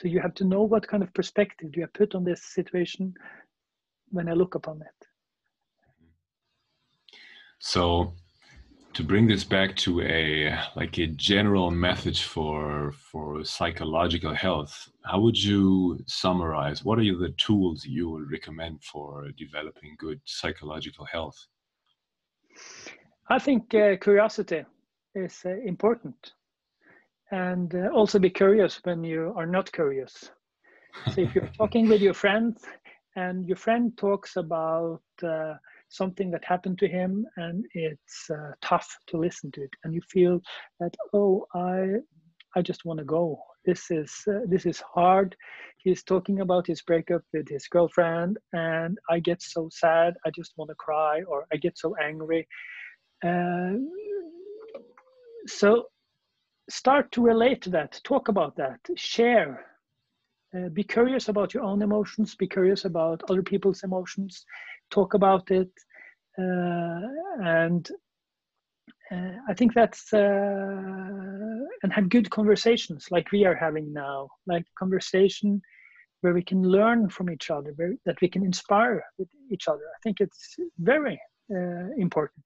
So 0.00 0.08
you 0.08 0.20
have 0.20 0.34
to 0.34 0.44
know 0.44 0.62
what 0.62 0.88
kind 0.88 1.02
of 1.02 1.12
perspective 1.12 1.72
do 1.72 1.80
you 1.80 1.86
put 1.88 2.14
on 2.14 2.24
this 2.24 2.42
situation 2.54 3.12
when 4.08 4.28
I 4.28 4.32
look 4.32 4.54
upon 4.54 4.80
it. 4.80 5.06
So 7.58 8.14
to 9.00 9.06
bring 9.06 9.26
this 9.26 9.44
back 9.44 9.74
to 9.76 10.02
a 10.02 10.54
like 10.76 10.98
a 10.98 11.06
general 11.06 11.70
method 11.70 12.16
for 12.16 12.92
for 12.92 13.42
psychological 13.44 14.34
health 14.34 14.90
how 15.04 15.18
would 15.18 15.42
you 15.42 15.98
summarize 16.06 16.84
what 16.84 16.98
are 16.98 17.02
the 17.02 17.34
tools 17.38 17.86
you 17.86 18.10
would 18.10 18.30
recommend 18.30 18.82
for 18.82 19.30
developing 19.38 19.96
good 19.98 20.20
psychological 20.24 21.06
health? 21.06 21.46
I 23.28 23.38
think 23.38 23.74
uh, 23.74 23.96
curiosity 23.96 24.64
is 25.14 25.40
uh, 25.46 25.56
important. 25.64 26.32
And 27.30 27.74
uh, 27.74 27.88
also 27.94 28.18
be 28.18 28.30
curious 28.30 28.80
when 28.82 29.04
you 29.04 29.32
are 29.36 29.46
not 29.46 29.72
curious. 29.72 30.30
So 31.14 31.22
if 31.22 31.34
you're 31.34 31.50
talking 31.58 31.88
with 31.88 32.02
your 32.02 32.14
friend 32.14 32.56
and 33.16 33.46
your 33.46 33.56
friend 33.56 33.96
talks 33.96 34.36
about 34.36 35.02
uh, 35.22 35.54
something 35.90 36.30
that 36.30 36.44
happened 36.44 36.78
to 36.78 36.88
him 36.88 37.26
and 37.36 37.66
it's 37.74 38.30
uh, 38.30 38.52
tough 38.62 38.88
to 39.08 39.18
listen 39.18 39.50
to 39.52 39.62
it. 39.62 39.70
And 39.84 39.92
you 39.92 40.00
feel 40.08 40.40
that 40.78 40.94
oh 41.12 41.46
i 41.54 41.96
i 42.56 42.62
just 42.62 42.84
want 42.84 42.98
to 42.98 43.04
go. 43.04 43.38
This 43.66 43.90
is 43.90 44.12
uh, 44.28 44.40
this 44.46 44.64
is 44.64 44.80
hard. 44.80 45.36
He's 45.78 46.02
talking 46.02 46.40
about 46.40 46.66
his 46.66 46.80
breakup 46.82 47.22
with 47.32 47.48
his 47.48 47.66
girlfriend 47.68 48.38
and 48.52 48.98
i 49.10 49.18
get 49.18 49.42
so 49.42 49.68
sad. 49.70 50.14
I 50.24 50.30
just 50.30 50.52
want 50.56 50.70
to 50.70 50.76
cry 50.76 51.22
or 51.22 51.44
i 51.52 51.56
get 51.56 51.76
so 51.78 51.94
angry. 52.02 52.46
Uh, 53.24 53.72
so 55.46 55.86
start 56.70 57.10
to 57.12 57.20
relate 57.22 57.60
to 57.62 57.70
that. 57.70 58.00
Talk 58.04 58.28
about 58.28 58.56
that. 58.56 58.80
Share. 58.96 59.66
Uh, 60.54 60.68
be 60.68 60.82
curious 60.82 61.28
about 61.28 61.54
your 61.54 61.62
own 61.62 61.80
emotions. 61.82 62.34
Be 62.34 62.46
curious 62.46 62.84
about 62.84 63.22
other 63.30 63.42
people's 63.42 63.82
emotions 63.84 64.44
talk 64.90 65.14
about 65.14 65.50
it, 65.50 65.70
uh, 66.38 67.00
and 67.40 67.90
uh, 69.12 69.36
I 69.48 69.54
think 69.54 69.74
that's 69.74 70.12
uh, 70.12 70.18
and 71.82 71.92
have 71.92 72.08
good 72.08 72.30
conversations 72.30 73.08
like 73.10 73.32
we 73.32 73.44
are 73.44 73.56
having 73.56 73.92
now, 73.92 74.28
like 74.46 74.64
conversation 74.78 75.60
where 76.20 76.34
we 76.34 76.42
can 76.42 76.62
learn 76.62 77.08
from 77.08 77.30
each 77.30 77.50
other, 77.50 77.72
where, 77.76 77.94
that 78.04 78.20
we 78.20 78.28
can 78.28 78.44
inspire 78.44 79.02
each 79.50 79.68
other. 79.68 79.82
I 79.96 79.98
think 80.02 80.20
it's 80.20 80.56
very 80.78 81.20
uh, 81.52 81.88
important. 81.96 82.44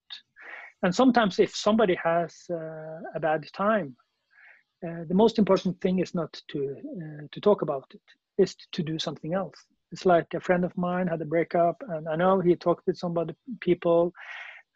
And 0.83 0.95
sometimes, 0.95 1.39
if 1.39 1.55
somebody 1.55 1.99
has 2.03 2.35
uh, 2.51 3.01
a 3.15 3.21
bad 3.21 3.45
time, 3.55 3.97
uh, 4.87 5.05
the 5.09 5.15
most 5.15 5.39
important 5.39 5.81
thing 5.81 5.99
is 5.99 6.15
not 6.15 6.33
to 6.49 6.77
to 7.33 7.41
talk 7.41 7.63
about 7.63 7.87
it; 7.95 8.03
is 8.39 8.55
to 8.73 8.83
do 8.83 8.99
something 8.99 9.35
else. 9.35 9.57
It's 9.95 10.05
like 10.05 10.35
a 10.35 10.41
friend 10.41 10.65
of 10.65 10.77
mine 10.77 11.07
had 11.07 11.23
a 11.23 11.25
breakup, 11.25 11.81
and 11.89 12.09
I 12.09 12.17
know 12.17 12.41
he 12.41 12.57
talked 12.57 12.85
with 12.85 12.99
some 12.99 13.17
other 13.17 13.37
people, 13.61 14.13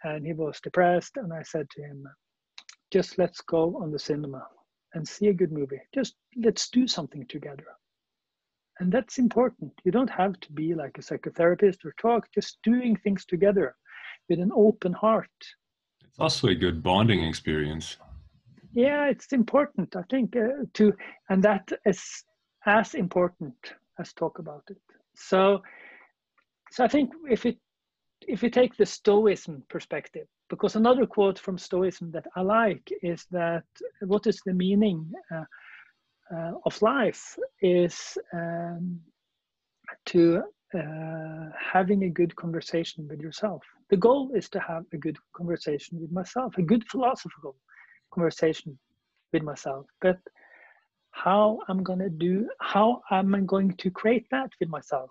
and 0.04 0.24
he 0.24 0.32
was 0.32 0.60
depressed. 0.60 1.16
And 1.16 1.32
I 1.32 1.42
said 1.42 1.68
to 1.70 1.82
him, 1.82 2.06
"Just 2.92 3.18
let's 3.18 3.40
go 3.40 3.76
on 3.82 3.90
the 3.90 3.98
cinema 3.98 4.46
and 4.94 5.08
see 5.08 5.26
a 5.26 5.32
good 5.40 5.50
movie. 5.50 5.80
Just 5.92 6.14
let's 6.36 6.70
do 6.70 6.86
something 6.86 7.26
together." 7.26 7.66
And 8.78 8.92
that's 8.92 9.18
important. 9.18 9.72
You 9.84 9.90
don't 9.90 10.10
have 10.22 10.38
to 10.38 10.52
be 10.52 10.72
like 10.76 10.96
a 10.98 11.02
psychotherapist 11.02 11.84
or 11.84 11.94
talk. 12.00 12.30
Just 12.32 12.58
doing 12.62 12.94
things 12.94 13.24
together 13.24 13.74
with 14.28 14.38
an 14.38 14.52
open 14.54 14.92
heart. 14.92 15.38
It's 16.04 16.20
also 16.20 16.46
a 16.46 16.54
good 16.54 16.80
bonding 16.80 17.24
experience. 17.24 17.96
Yeah, 18.72 19.06
it's 19.06 19.32
important. 19.32 19.96
I 19.96 20.04
think 20.10 20.36
uh, 20.36 20.66
to, 20.74 20.94
and 21.28 21.42
that 21.42 21.72
is 21.84 22.22
as 22.66 22.94
important 22.94 23.74
as 23.98 24.12
talk 24.12 24.38
about 24.38 24.62
it. 24.70 24.78
So, 25.18 25.62
so 26.70 26.84
I 26.84 26.88
think 26.88 27.10
if 27.30 27.46
it 27.46 27.58
if 28.26 28.42
you 28.42 28.50
take 28.50 28.76
the 28.76 28.86
Stoicism 28.86 29.62
perspective, 29.68 30.26
because 30.50 30.76
another 30.76 31.06
quote 31.06 31.38
from 31.38 31.56
Stoicism 31.56 32.10
that 32.12 32.26
I 32.36 32.42
like 32.42 32.90
is 33.02 33.26
that 33.30 33.64
what 34.00 34.26
is 34.26 34.40
the 34.44 34.52
meaning 34.52 35.10
uh, 35.34 35.44
uh, 36.34 36.52
of 36.64 36.82
life 36.82 37.38
is 37.62 38.18
um, 38.34 39.00
to 40.06 40.42
uh, 40.74 41.46
having 41.72 42.04
a 42.04 42.10
good 42.10 42.34
conversation 42.36 43.08
with 43.08 43.20
yourself. 43.20 43.62
The 43.88 43.96
goal 43.96 44.30
is 44.34 44.48
to 44.50 44.60
have 44.60 44.84
a 44.92 44.98
good 44.98 45.16
conversation 45.34 46.00
with 46.00 46.12
myself, 46.12 46.58
a 46.58 46.62
good 46.62 46.84
philosophical 46.90 47.56
conversation 48.12 48.78
with 49.32 49.42
myself. 49.42 49.86
But 50.00 50.18
how 51.24 51.58
I'm 51.68 51.82
going 51.82 51.98
to 51.98 52.10
do, 52.10 52.48
how 52.60 53.02
am 53.10 53.34
I 53.34 53.40
going 53.40 53.72
to 53.82 53.90
create 53.90 54.26
that 54.30 54.50
with 54.60 54.68
myself? 54.68 55.10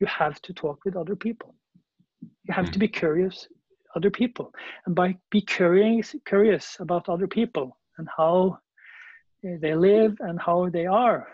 You 0.00 0.06
have 0.08 0.40
to 0.42 0.52
talk 0.52 0.84
with 0.84 0.96
other 0.96 1.14
people. 1.14 1.54
You 2.44 2.52
have 2.52 2.70
to 2.72 2.78
be 2.78 2.88
curious 2.88 3.46
other 3.94 4.10
people. 4.10 4.52
And 4.84 4.94
by 4.94 5.16
be 5.30 5.40
curious, 5.40 6.14
curious 6.26 6.76
about 6.80 7.08
other 7.08 7.28
people 7.28 7.78
and 7.98 8.08
how 8.16 8.58
they 9.42 9.74
live 9.76 10.16
and 10.20 10.40
how 10.40 10.68
they 10.68 10.86
are, 10.86 11.28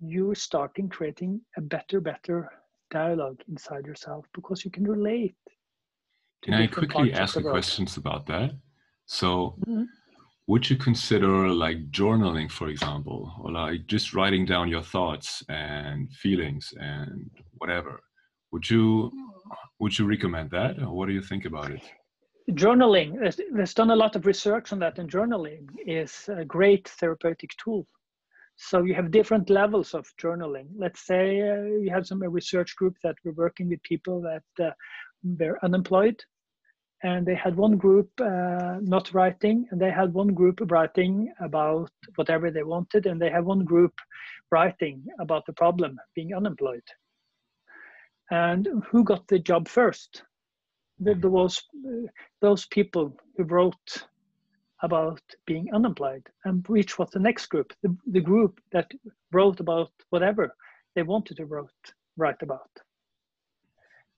you're 0.00 0.34
starting 0.34 0.88
creating 0.90 1.40
a 1.56 1.62
better, 1.62 2.00
better 2.00 2.50
dialogue 2.90 3.40
inside 3.48 3.86
yourself 3.86 4.26
because 4.34 4.64
you 4.64 4.70
can 4.70 4.84
relate. 4.84 5.36
Can 6.42 6.54
I 6.54 6.66
quickly 6.66 7.12
ask 7.14 7.40
questions 7.40 7.96
about 7.96 8.26
that? 8.26 8.50
So, 9.06 9.56
mm-hmm. 9.66 9.84
Would 10.48 10.68
you 10.68 10.76
consider 10.76 11.48
like 11.48 11.90
journaling, 11.90 12.50
for 12.50 12.68
example, 12.68 13.32
or 13.40 13.52
like 13.52 13.86
just 13.86 14.12
writing 14.14 14.44
down 14.44 14.68
your 14.68 14.82
thoughts 14.82 15.42
and 15.48 16.12
feelings 16.12 16.72
and 16.78 17.30
whatever? 17.58 18.00
Would 18.50 18.68
you 18.68 19.10
would 19.78 19.98
you 19.98 20.06
recommend 20.06 20.50
that, 20.50 20.78
or 20.80 20.92
what 20.92 21.06
do 21.06 21.12
you 21.12 21.22
think 21.22 21.44
about 21.44 21.70
it? 21.70 21.82
Journaling. 22.50 23.18
There's, 23.18 23.40
there's 23.52 23.74
done 23.74 23.90
a 23.90 23.96
lot 23.96 24.16
of 24.16 24.26
research 24.26 24.72
on 24.72 24.78
that, 24.80 24.98
and 24.98 25.10
journaling 25.10 25.68
is 25.86 26.28
a 26.28 26.44
great 26.44 26.88
therapeutic 26.88 27.50
tool. 27.56 27.86
So 28.56 28.82
you 28.82 28.94
have 28.94 29.10
different 29.10 29.48
levels 29.48 29.94
of 29.94 30.06
journaling. 30.20 30.66
Let's 30.76 31.06
say 31.06 31.40
uh, 31.40 31.62
you 31.82 31.90
have 31.90 32.06
some 32.06 32.22
research 32.22 32.76
group 32.76 32.96
that 33.02 33.16
we're 33.24 33.32
working 33.32 33.68
with 33.68 33.82
people 33.82 34.20
that 34.22 34.64
uh, 34.64 34.72
were 35.24 35.58
unemployed, 35.62 36.22
and 37.02 37.26
they 37.26 37.34
had 37.34 37.56
one 37.56 37.76
group 37.76 38.08
uh, 38.20 38.78
not 38.80 39.12
writing, 39.12 39.66
and 39.70 39.80
they 39.80 39.90
had 39.90 40.14
one 40.14 40.32
group 40.34 40.60
writing 40.70 41.32
about 41.40 41.90
whatever 42.14 42.50
they 42.50 42.62
wanted, 42.62 43.06
and 43.06 43.20
they 43.20 43.30
had 43.30 43.44
one 43.44 43.64
group 43.64 43.92
writing 44.50 45.04
about 45.18 45.44
the 45.46 45.52
problem 45.52 45.98
being 46.14 46.34
unemployed. 46.34 46.84
And 48.30 48.68
who 48.88 49.04
got 49.04 49.26
the 49.26 49.38
job 49.38 49.68
first? 49.68 50.22
The, 51.00 51.14
those 51.14 51.60
those 52.40 52.66
people 52.66 53.16
who 53.36 53.44
wrote 53.44 54.06
about 54.82 55.22
being 55.46 55.72
unemployed 55.74 56.28
and 56.44 56.66
which 56.68 56.98
was 56.98 57.10
the 57.10 57.18
next 57.18 57.46
group 57.46 57.72
the, 57.82 57.96
the 58.06 58.20
group 58.20 58.60
that 58.72 58.90
wrote 59.32 59.60
about 59.60 59.90
whatever 60.10 60.54
they 60.94 61.02
wanted 61.02 61.36
to 61.36 61.46
wrote, 61.46 61.70
write 62.16 62.42
about 62.42 62.70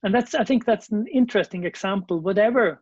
and 0.05 0.13
that's 0.13 0.33
i 0.35 0.43
think 0.43 0.63
that's 0.63 0.89
an 0.89 1.05
interesting 1.07 1.65
example 1.65 2.19
whatever 2.19 2.81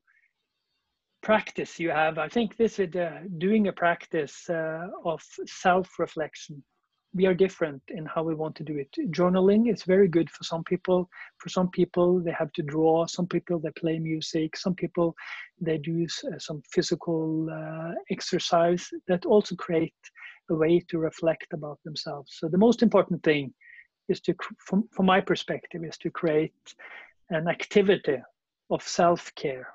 practice 1.23 1.79
you 1.79 1.89
have 1.89 2.17
i 2.17 2.27
think 2.27 2.55
this 2.57 2.77
is 2.77 2.93
uh, 2.95 3.21
doing 3.39 3.67
a 3.67 3.73
practice 3.73 4.47
uh, 4.49 4.87
of 5.05 5.21
self-reflection 5.45 6.61
we 7.15 7.25
are 7.25 7.33
different 7.33 7.81
in 7.89 8.05
how 8.05 8.23
we 8.23 8.33
want 8.33 8.55
to 8.55 8.63
do 8.63 8.77
it. 8.77 8.89
Journaling 9.11 9.71
is 9.71 9.83
very 9.83 10.07
good 10.07 10.29
for 10.31 10.43
some 10.43 10.63
people. 10.63 11.09
For 11.37 11.49
some 11.49 11.69
people, 11.69 12.19
they 12.19 12.31
have 12.31 12.51
to 12.53 12.63
draw. 12.63 13.05
Some 13.05 13.27
people 13.27 13.59
they 13.59 13.69
play 13.79 13.99
music. 13.99 14.57
Some 14.57 14.73
people 14.73 15.15
they 15.61 15.77
do 15.77 16.07
uh, 16.27 16.39
some 16.39 16.61
physical 16.71 17.47
uh, 17.51 17.93
exercise 18.09 18.89
that 19.07 19.25
also 19.25 19.55
create 19.55 19.93
a 20.49 20.55
way 20.55 20.83
to 20.89 20.97
reflect 20.97 21.53
about 21.53 21.79
themselves. 21.85 22.35
So 22.39 22.47
the 22.47 22.57
most 22.57 22.81
important 22.81 23.23
thing 23.23 23.53
is 24.09 24.19
to, 24.21 24.35
from, 24.57 24.89
from 24.91 25.05
my 25.05 25.21
perspective, 25.21 25.83
is 25.83 25.97
to 25.99 26.09
create 26.09 26.75
an 27.29 27.47
activity 27.47 28.17
of 28.69 28.81
self-care. 28.83 29.67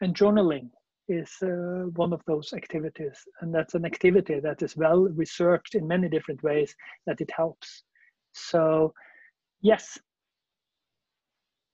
And 0.00 0.14
journaling 0.14 0.70
is 1.08 1.30
uh, 1.42 1.88
one 1.94 2.12
of 2.12 2.20
those 2.26 2.52
activities. 2.52 3.16
And 3.40 3.54
that's 3.54 3.74
an 3.74 3.84
activity 3.84 4.40
that 4.40 4.62
is 4.62 4.76
well 4.76 5.00
researched 5.14 5.74
in 5.74 5.86
many 5.86 6.08
different 6.08 6.42
ways 6.42 6.74
that 7.06 7.20
it 7.20 7.30
helps. 7.34 7.84
So, 8.32 8.92
yes, 9.62 9.98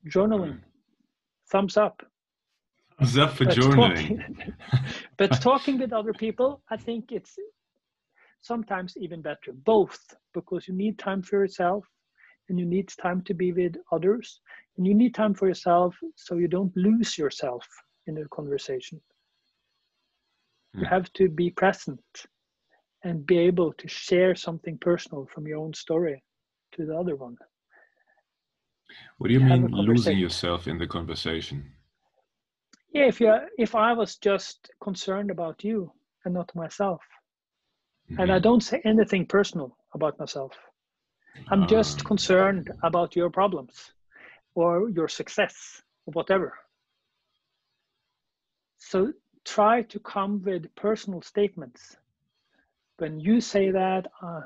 journaling, 0.09 0.55
mm. 0.55 0.61
thumbs 1.51 1.77
up. 1.77 2.03
Thumbs 2.99 3.19
up 3.19 3.33
for 3.33 3.45
but 3.47 3.57
journaling. 3.57 4.19
Talking, 4.19 4.55
but 5.19 5.33
talking 5.41 5.79
with 5.79 5.93
other 5.93 6.13
people, 6.13 6.63
I 6.71 6.77
think 6.77 7.11
it's 7.11 7.35
sometimes 8.43 8.95
even 8.97 9.23
better, 9.23 9.53
both 9.65 9.99
because 10.35 10.69
you 10.69 10.75
need 10.75 10.99
time 10.99 11.23
for 11.23 11.41
yourself 11.41 11.85
and 12.49 12.59
you 12.59 12.67
need 12.67 12.89
time 13.01 13.23
to 13.23 13.35
be 13.35 13.53
with 13.53 13.77
others 13.91 14.41
and 14.77 14.87
you 14.87 14.95
need 14.95 15.15
time 15.15 15.35
for 15.35 15.49
yourself 15.49 15.97
so 16.17 16.37
you 16.37 16.49
don't 16.49 16.77
lose 16.77 17.17
yourself 17.17 17.67
in 18.07 18.15
the 18.15 18.27
conversation 18.31 19.01
you 20.75 20.87
have 20.87 21.13
to 21.13 21.29
be 21.29 21.51
present 21.51 22.01
and 23.05 23.27
be 23.27 23.39
able 23.39 23.73
to 23.75 23.89
share 23.89 24.35
something 24.35 24.79
personal 24.79 25.27
from 25.33 25.47
your 25.47 25.59
own 25.59 25.75
story 25.75 26.23
to 26.73 26.87
the 26.87 26.97
other 26.97 27.17
one. 27.17 27.37
What 29.19 29.29
do 29.29 29.35
you, 29.35 29.41
you 29.41 29.47
mean 29.47 29.67
losing 29.71 30.19
yourself 30.19 30.67
in 30.67 30.79
the 30.79 30.87
conversation? 30.87 31.73
Yeah, 32.93 33.07
if 33.07 33.21
you 33.21 33.35
if 33.59 33.75
I 33.75 33.93
was 33.95 34.17
just 34.17 34.71
concerned 34.83 35.31
about 35.31 35.65
you 35.65 35.91
and 36.25 36.35
not 36.35 36.55
myself, 36.55 37.01
mm-hmm. 38.11 38.21
and 38.21 38.31
I 38.31 38.37
mm-hmm. 38.37 38.43
don't 38.43 38.63
say 38.63 38.83
anything 38.85 39.27
personal 39.27 39.77
about 39.95 40.19
myself, 40.19 40.53
I'm 41.51 41.65
uh, 41.65 41.67
just 41.67 42.05
concerned 42.05 42.71
about 42.83 43.17
your 43.17 43.31
problems 43.31 43.93
or 44.55 44.91
your 44.91 45.09
success 45.09 45.83
or 46.07 46.13
whatever. 46.13 46.55
So 48.79 49.13
try 49.45 49.83
to 49.83 49.99
come 50.01 50.43
with 50.43 50.75
personal 50.75 51.23
statements. 51.23 51.97
When 52.99 53.19
you 53.21 53.41
say 53.41 53.71
that, 53.71 54.07
uh, 54.23 54.43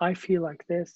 I 0.00 0.14
feel 0.14 0.42
like 0.42 0.64
this. 0.68 0.94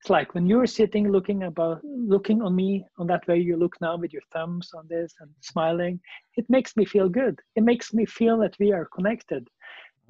It's 0.00 0.08
like 0.08 0.34
when 0.34 0.46
you're 0.46 0.66
sitting 0.66 1.12
looking 1.12 1.42
about 1.42 1.84
looking 1.84 2.40
on 2.40 2.56
me 2.56 2.86
on 2.96 3.06
that 3.08 3.28
way 3.28 3.38
you 3.38 3.56
look 3.58 3.76
now 3.82 3.98
with 3.98 4.14
your 4.14 4.22
thumbs 4.32 4.70
on 4.74 4.86
this 4.88 5.14
and 5.20 5.30
smiling. 5.40 6.00
It 6.36 6.46
makes 6.48 6.74
me 6.74 6.86
feel 6.86 7.10
good. 7.10 7.38
It 7.54 7.64
makes 7.64 7.92
me 7.92 8.06
feel 8.06 8.38
that 8.38 8.56
we 8.58 8.72
are 8.72 8.88
connected, 8.94 9.46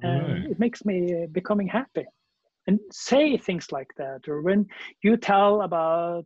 and 0.01 0.43
right. 0.43 0.51
it 0.51 0.59
makes 0.59 0.85
me 0.85 1.27
becoming 1.33 1.67
happy 1.67 2.05
and 2.67 2.79
say 2.91 3.37
things 3.37 3.71
like 3.71 3.91
that 3.97 4.27
or 4.27 4.41
when 4.41 4.65
you 5.01 5.17
tell 5.17 5.61
about 5.61 6.25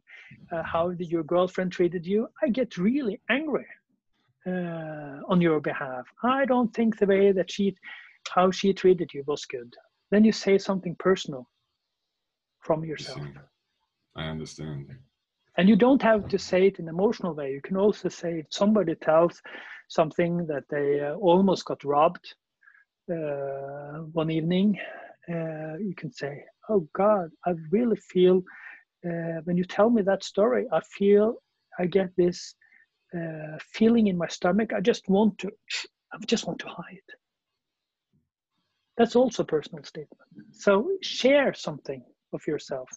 uh, 0.52 0.64
how 0.64 0.90
your 1.00 1.24
girlfriend 1.24 1.72
treated 1.72 2.06
you 2.06 2.28
i 2.44 2.50
get 2.50 2.78
really 2.78 3.20
angry 3.30 3.66
uh, 4.48 5.22
on 5.28 5.42
your 5.42 5.60
behalf. 5.60 6.06
I 6.24 6.46
don't 6.46 6.74
think 6.74 6.98
the 6.98 7.06
way 7.06 7.32
that 7.32 7.52
she, 7.52 7.76
how 8.30 8.52
she 8.52 8.74
treated 8.74 9.12
you 9.14 9.24
was 9.28 9.46
good. 9.46 9.74
Then 10.12 10.24
you 10.24 10.32
say 10.32 10.58
something 10.58 10.96
personal 11.00 11.50
from 12.60 12.84
yourself. 12.84 13.22
I 14.16 14.28
understand. 14.28 14.88
And 15.58 15.70
you 15.70 15.76
don't 15.76 16.02
have 16.02 16.28
to 16.28 16.38
say 16.38 16.68
it 16.68 16.80
in 16.80 16.88
an 16.88 16.94
emotional 16.94 17.34
way. 17.34 17.52
You 17.52 17.62
can 17.62 17.78
also 17.78 18.10
say 18.10 18.40
if 18.40 18.48
somebody 18.50 18.96
tells 18.96 19.42
something 19.88 20.46
that 20.48 20.66
they 20.70 21.00
uh, 21.02 21.14
almost 21.16 21.66
got 21.66 21.84
robbed 21.84 22.34
uh, 23.12 24.00
one 24.12 24.30
evening, 24.30 24.78
uh, 25.30 25.78
you 25.78 25.94
can 25.96 26.12
say, 26.12 26.44
"Oh 26.70 26.88
God, 26.94 27.30
I 27.46 27.54
really 27.72 27.98
feel." 27.98 28.44
Uh, 29.06 29.40
when 29.44 29.58
you 29.58 29.64
tell 29.66 29.90
me 29.90 30.02
that 30.02 30.24
story, 30.24 30.66
I 30.72 30.82
feel 30.98 31.36
I 31.80 31.86
get 31.86 32.10
this 32.18 32.56
uh, 33.16 33.58
feeling 33.74 34.08
in 34.08 34.18
my 34.18 34.28
stomach. 34.28 34.74
I 34.74 34.82
just 34.82 35.08
want 35.10 35.38
to, 35.40 35.52
I 36.14 36.18
just 36.26 36.48
want 36.48 36.60
to 36.60 36.68
hide. 36.68 37.10
That's 38.98 39.16
also 39.16 39.44
a 39.44 39.46
personal 39.46 39.84
statement. 39.84 40.22
So 40.52 40.90
share 41.02 41.54
something 41.54 42.04
of 42.34 42.42
yourself 42.48 42.90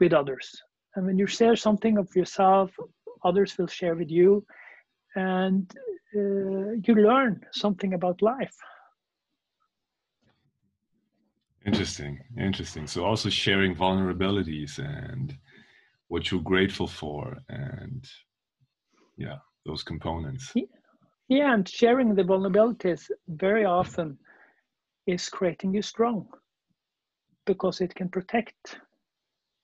with 0.00 0.12
others. 0.12 0.50
And 0.96 1.06
when 1.06 1.18
you 1.18 1.26
share 1.26 1.56
something 1.56 1.98
of 1.98 2.08
yourself, 2.16 2.70
others 3.24 3.56
will 3.58 3.66
share 3.66 3.94
with 3.94 4.10
you, 4.10 4.44
and 5.16 5.70
uh, 6.16 6.72
you 6.86 6.94
learn 6.94 7.40
something 7.52 7.94
about 7.94 8.22
life. 8.22 8.56
Interesting, 11.66 12.20
interesting. 12.38 12.86
So 12.86 13.04
also 13.04 13.30
sharing 13.30 13.74
vulnerabilities 13.74 14.78
and 14.78 15.36
what 16.08 16.30
you're 16.30 16.40
grateful 16.42 16.86
for 16.86 17.36
and 17.48 18.06
yeah 19.16 19.38
those 19.66 19.82
components 19.82 20.52
yeah 21.28 21.54
and 21.54 21.68
sharing 21.68 22.14
the 22.14 22.22
vulnerabilities 22.22 23.10
very 23.28 23.64
often 23.64 24.18
is 25.06 25.28
creating 25.28 25.74
you 25.74 25.82
strong 25.82 26.26
because 27.46 27.80
it 27.80 27.94
can 27.94 28.08
protect 28.08 28.78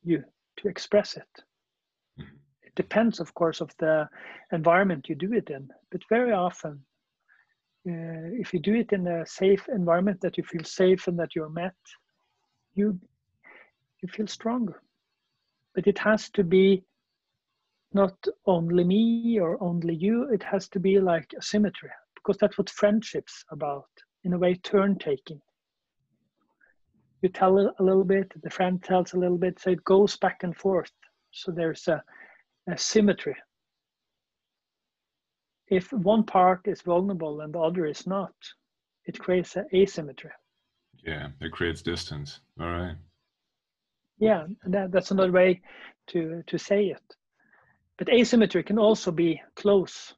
you 0.03 0.23
to 0.57 0.69
express 0.69 1.17
it 1.17 1.33
mm-hmm. 2.19 2.37
it 2.63 2.75
depends, 2.75 3.21
of 3.21 3.35
course, 3.35 3.61
of 3.61 3.71
the 3.79 4.09
environment 4.53 5.09
you 5.09 5.15
do 5.15 5.33
it 5.33 5.51
in. 5.51 5.69
But 5.91 6.03
very 6.09 6.33
often, 6.33 6.85
Uh, 7.89 8.37
if 8.39 8.53
you 8.53 8.61
do 8.61 8.75
it 8.75 8.93
in 8.93 9.07
a 9.07 9.25
safe 9.25 9.67
environment 9.69 10.21
that 10.21 10.37
you 10.37 10.45
feel 10.45 10.65
safe 10.65 11.07
and 11.09 11.19
that 11.19 11.35
you're 11.35 11.49
met, 11.49 11.75
you 12.75 12.99
you 14.03 14.09
feel 14.09 14.27
stronger. 14.27 14.83
But 15.75 15.87
it 15.87 15.99
has 15.99 16.31
to 16.31 16.45
be 16.45 16.85
not 17.93 18.15
only 18.47 18.85
me 18.85 19.39
or 19.41 19.63
only 19.63 19.95
you. 19.95 20.29
It 20.33 20.43
has 20.43 20.69
to 20.71 20.81
be 20.81 21.01
like 21.01 21.33
a 21.39 21.43
symmetry 21.43 21.91
because 22.15 22.37
that's 22.39 22.59
what 22.59 22.71
friendship's 22.71 23.45
about. 23.51 23.89
In 24.25 24.33
a 24.33 24.39
way, 24.39 24.55
turn 24.55 24.99
taking. 24.99 25.41
You 27.23 27.29
tell 27.29 27.59
a 27.59 27.83
little 27.83 28.05
bit, 28.05 28.33
the 28.43 28.51
friend 28.51 28.83
tells 28.83 29.13
a 29.13 29.19
little 29.19 29.39
bit, 29.39 29.59
so 29.59 29.71
it 29.71 29.85
goes 29.85 30.17
back 30.17 30.43
and 30.43 30.57
forth. 30.57 30.93
So 31.33 31.53
there's 31.53 31.87
a, 31.89 32.03
a 32.69 32.79
symmetry 32.79 33.37
if 35.71 35.93
one 35.93 36.25
part 36.25 36.67
is 36.67 36.83
vulnerable 36.83 37.41
and 37.41 37.55
the 37.55 37.61
other 37.61 37.87
is 37.87 38.07
not, 38.07 38.35
it 39.07 39.19
creates 39.19 39.57
an 39.57 39.67
asymmetry. 39.73 40.33
Yeah, 41.05 41.29
it 41.41 41.53
creates 41.53 41.81
distance. 41.81 42.41
All 42.61 42.67
right. 42.67 42.97
Yeah, 44.19 44.47
that, 44.67 44.93
that's 44.93 45.13
another 45.13 45.33
way 45.33 45.63
to, 46.09 46.43
to 46.47 46.59
say 46.59 46.87
it. 46.87 47.17
But 47.97 48.11
asymmetry 48.11 48.63
can 48.63 48.79
also 48.79 49.11
be 49.11 49.41
close. 49.55 50.15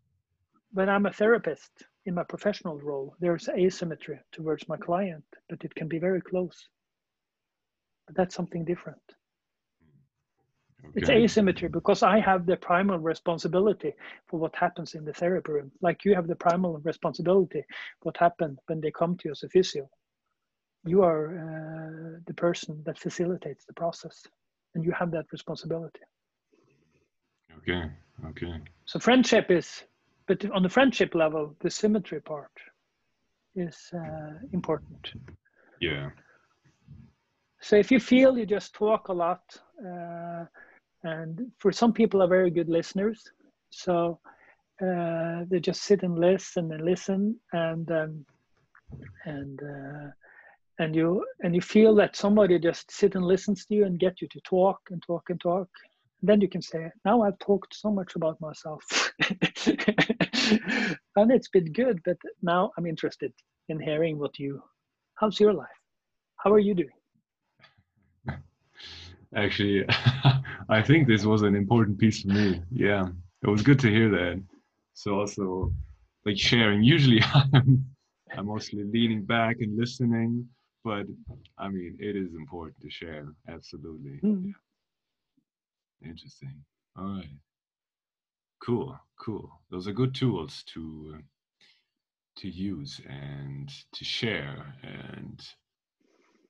When 0.72 0.88
I'm 0.88 1.06
a 1.06 1.12
therapist 1.12 1.70
in 2.06 2.14
my 2.14 2.24
professional 2.24 2.80
role, 2.80 3.14
there's 3.20 3.48
asymmetry 3.48 4.18
towards 4.32 4.68
my 4.68 4.76
client, 4.76 5.24
but 5.48 5.62
it 5.64 5.74
can 5.74 5.86
be 5.86 5.98
very 5.98 6.20
close. 6.20 6.68
But 8.06 8.16
that's 8.16 8.34
something 8.34 8.64
different. 8.64 9.02
Okay. 10.84 11.00
It's 11.00 11.10
asymmetry 11.10 11.68
because 11.68 12.02
I 12.02 12.18
have 12.20 12.44
the 12.44 12.56
primal 12.56 12.98
responsibility 12.98 13.94
for 14.26 14.38
what 14.38 14.54
happens 14.56 14.94
in 14.94 15.04
the 15.04 15.12
therapy 15.12 15.52
room. 15.52 15.72
Like 15.80 16.04
you 16.04 16.14
have 16.14 16.26
the 16.26 16.36
primal 16.36 16.78
responsibility 16.78 17.64
what 18.02 18.16
happened 18.16 18.58
when 18.66 18.80
they 18.80 18.90
come 18.90 19.16
to 19.16 19.22
you 19.26 19.30
as 19.30 19.42
a 19.42 19.48
physio. 19.48 19.88
You 20.84 21.02
are 21.02 21.24
uh, 21.38 22.18
the 22.26 22.34
person 22.34 22.82
that 22.84 22.98
facilitates 22.98 23.64
the 23.64 23.72
process, 23.74 24.26
and 24.74 24.84
you 24.84 24.92
have 24.92 25.10
that 25.12 25.26
responsibility. 25.32 26.00
Okay. 27.58 27.90
Okay. 28.26 28.60
So 28.84 28.98
friendship 28.98 29.50
is, 29.50 29.84
but 30.26 30.44
on 30.50 30.62
the 30.62 30.68
friendship 30.68 31.14
level, 31.14 31.56
the 31.60 31.70
symmetry 31.70 32.20
part 32.20 32.50
is 33.54 33.90
uh, 33.94 34.32
important. 34.52 35.12
Yeah. 35.80 36.10
So 37.60 37.76
if 37.76 37.92
you 37.92 38.00
feel 38.00 38.36
you 38.36 38.44
just 38.44 38.74
talk 38.74 39.08
a 39.08 39.12
lot, 39.12 39.42
uh, 39.86 40.44
and 41.04 41.50
for 41.58 41.72
some 41.72 41.92
people 41.92 42.22
are 42.22 42.28
very 42.28 42.50
good 42.50 42.68
listeners. 42.68 43.22
So 43.70 44.20
uh, 44.80 45.44
they 45.48 45.60
just 45.60 45.82
sit 45.82 46.02
and 46.02 46.18
listen 46.18 46.72
and 46.72 46.84
listen 46.84 47.38
and 47.52 47.90
um, 47.90 48.26
and 49.24 49.60
uh, 49.62 50.08
and 50.78 50.94
you 50.96 51.24
and 51.40 51.54
you 51.54 51.60
feel 51.60 51.94
that 51.94 52.16
somebody 52.16 52.58
just 52.58 52.90
sit 52.90 53.14
and 53.14 53.24
listens 53.24 53.64
to 53.66 53.74
you 53.74 53.84
and 53.84 53.98
get 53.98 54.20
you 54.20 54.28
to 54.28 54.40
talk 54.40 54.78
and 54.90 55.02
talk 55.06 55.22
and 55.28 55.40
talk. 55.40 55.68
Then 56.22 56.40
you 56.40 56.48
can 56.48 56.62
say 56.62 56.90
now 57.04 57.22
i've 57.22 57.38
talked 57.38 57.74
so 57.74 57.90
much 57.90 58.14
about 58.16 58.40
myself. 58.40 58.82
And 61.14 61.30
it's 61.30 61.48
been 61.48 61.72
good 61.72 62.00
but 62.04 62.16
now 62.42 62.70
i'm 62.76 62.86
interested 62.86 63.32
in 63.68 63.78
hearing 63.80 64.18
what 64.18 64.38
you 64.38 64.62
how's 65.14 65.38
your 65.38 65.52
life? 65.52 65.78
How 66.36 66.52
are 66.52 66.58
you 66.58 66.74
doing? 66.74 66.98
Actually 69.36 69.86
i 70.68 70.82
think 70.82 71.06
this 71.06 71.24
was 71.24 71.42
an 71.42 71.54
important 71.54 71.98
piece 71.98 72.22
for 72.22 72.28
me. 72.28 72.62
Yeah. 72.70 73.08
It 73.42 73.50
was 73.50 73.62
good 73.62 73.80
to 73.80 73.90
hear 73.90 74.08
that. 74.10 74.40
So 74.94 75.18
also 75.18 75.72
like 76.24 76.38
sharing. 76.38 76.82
Usually 76.82 77.20
i'm 77.34 77.84
i'm 78.36 78.46
mostly 78.46 78.84
leaning 78.84 79.24
back 79.24 79.56
and 79.60 79.76
listening 79.76 80.48
but 80.84 81.06
i 81.58 81.68
mean 81.68 81.96
it 82.00 82.16
is 82.16 82.34
important 82.34 82.80
to 82.80 82.90
share. 82.90 83.26
Absolutely. 83.48 84.20
Mm. 84.22 84.52
yeah. 86.00 86.08
interesting. 86.10 86.54
All 86.96 87.16
right. 87.16 87.36
Cool. 88.62 88.98
Cool. 89.18 89.50
Those 89.70 89.88
are 89.88 89.92
good 89.92 90.14
tools 90.14 90.62
to 90.74 91.18
to 92.38 92.48
use 92.48 93.00
and 93.08 93.70
to 93.92 94.04
share 94.04 94.74
and 94.82 95.40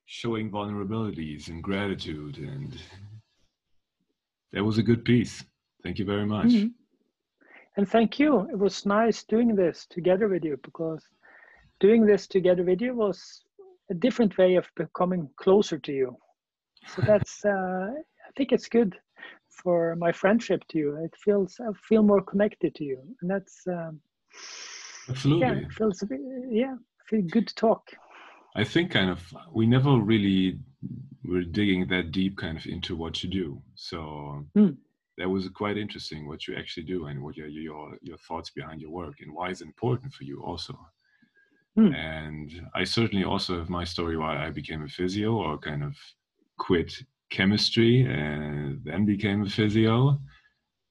showing 0.06 0.51
vulnerabilities 0.51 1.48
and 1.48 1.62
gratitude 1.62 2.39
and 2.39 2.78
that 4.52 4.64
was 4.64 4.78
a 4.78 4.82
good 4.82 5.04
piece. 5.04 5.44
Thank 5.82 5.98
you 5.98 6.04
very 6.04 6.26
much. 6.26 6.46
Mm-hmm. 6.46 6.68
and 7.76 7.88
thank 7.88 8.18
you. 8.18 8.48
It 8.52 8.58
was 8.58 8.86
nice 8.86 9.24
doing 9.24 9.56
this 9.56 9.86
together 9.90 10.28
with 10.28 10.44
you 10.44 10.58
because 10.62 11.02
doing 11.80 12.06
this 12.06 12.26
together 12.26 12.62
with 12.62 12.80
you 12.80 12.94
was 12.94 13.42
a 13.90 13.94
different 13.94 14.36
way 14.38 14.54
of 14.54 14.66
becoming 14.76 15.28
closer 15.36 15.78
to 15.78 15.92
you. 15.92 16.16
So 16.94 17.02
that's 17.06 17.44
uh, 17.44 17.88
i 18.28 18.30
think 18.36 18.52
it's 18.52 18.68
good 18.68 18.96
for 19.62 19.96
my 19.96 20.12
friendship 20.12 20.62
to 20.68 20.78
you. 20.78 21.04
It 21.04 21.14
feels 21.24 21.58
i 21.60 21.70
feel 21.88 22.02
more 22.02 22.22
connected 22.22 22.74
to 22.76 22.84
you. 22.84 22.98
And 23.20 23.30
that's 23.30 23.56
um, 23.66 24.00
absolutely. 25.08 25.46
yeah 25.46 25.54
it 25.54 25.72
feels 25.72 26.02
yeah 26.50 26.74
feel 27.08 27.22
good 27.30 27.48
to 27.48 27.54
talk 27.54 27.82
I 28.54 28.64
think 28.64 28.90
kind 28.90 29.10
of 29.10 29.20
we 29.52 29.66
never 29.66 29.96
really 29.98 30.58
were 31.24 31.42
digging 31.42 31.86
that 31.88 32.12
deep 32.12 32.36
kind 32.36 32.58
of 32.58 32.66
into 32.66 32.96
what 32.96 33.22
you 33.22 33.30
do. 33.30 33.62
So 33.74 34.44
mm. 34.56 34.76
that 35.18 35.28
was 35.28 35.48
quite 35.48 35.78
interesting 35.78 36.26
what 36.26 36.46
you 36.46 36.56
actually 36.56 36.84
do 36.84 37.06
and 37.06 37.22
what 37.22 37.36
your 37.36 37.46
your 37.46 37.96
your 38.02 38.18
thoughts 38.18 38.50
behind 38.50 38.80
your 38.80 38.90
work 38.90 39.20
and 39.20 39.32
why 39.32 39.50
it's 39.50 39.62
important 39.62 40.12
for 40.12 40.24
you 40.24 40.42
also. 40.42 40.78
Mm. 41.78 41.94
And 41.94 42.68
I 42.74 42.84
certainly 42.84 43.24
also 43.24 43.58
have 43.58 43.70
my 43.70 43.84
story 43.84 44.16
why 44.16 44.46
I 44.46 44.50
became 44.50 44.82
a 44.82 44.88
physio 44.88 45.32
or 45.32 45.56
kind 45.58 45.82
of 45.82 45.96
quit 46.58 46.92
chemistry 47.30 48.02
and 48.02 48.84
then 48.84 49.06
became 49.06 49.42
a 49.42 49.48
physio. 49.48 50.20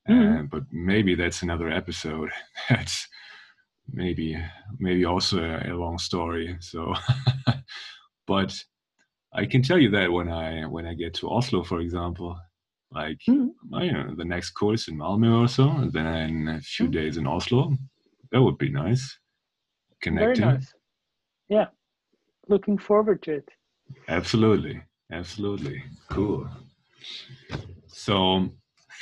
Mm. 0.09 0.39
Uh, 0.39 0.43
but 0.43 0.63
maybe 0.71 1.13
that's 1.13 1.43
another 1.43 1.69
episode. 1.69 2.31
that's 2.69 3.07
maybe 3.93 4.37
maybe 4.79 5.05
also 5.05 5.39
a, 5.39 5.71
a 5.71 5.75
long 5.75 5.97
story 5.97 6.57
so. 6.59 6.93
But 8.27 8.55
i 9.33 9.45
can 9.45 9.61
tell 9.61 9.77
you 9.77 9.89
that 9.91 10.11
when 10.11 10.29
i 10.29 10.65
when 10.65 10.85
i 10.85 10.93
get 10.93 11.13
to 11.15 11.29
oslo 11.29 11.63
for 11.63 11.79
example 11.81 12.37
like 12.91 13.17
mm. 13.27 13.49
you 13.81 13.91
know 13.91 14.13
the 14.15 14.25
next 14.25 14.51
course 14.51 14.87
in 14.87 14.97
malmö 14.97 15.41
or 15.43 15.47
so 15.47 15.69
and 15.69 15.91
then 15.91 16.47
a 16.47 16.61
few 16.61 16.87
mm. 16.87 16.91
days 16.91 17.17
in 17.17 17.27
oslo. 17.27 17.73
That 18.31 18.41
would 18.41 18.57
be 18.57 18.69
nice. 18.69 19.17
Connecting. 20.01 20.43
Very 20.43 20.53
nice. 20.53 20.73
yeah. 21.49 21.67
Looking 22.47 22.77
forward 22.77 23.21
to 23.23 23.33
it. 23.33 23.49
Absolutely. 24.07 24.81
Absolutely. 25.11 25.83
Cool. 26.09 26.49
So 27.87 28.49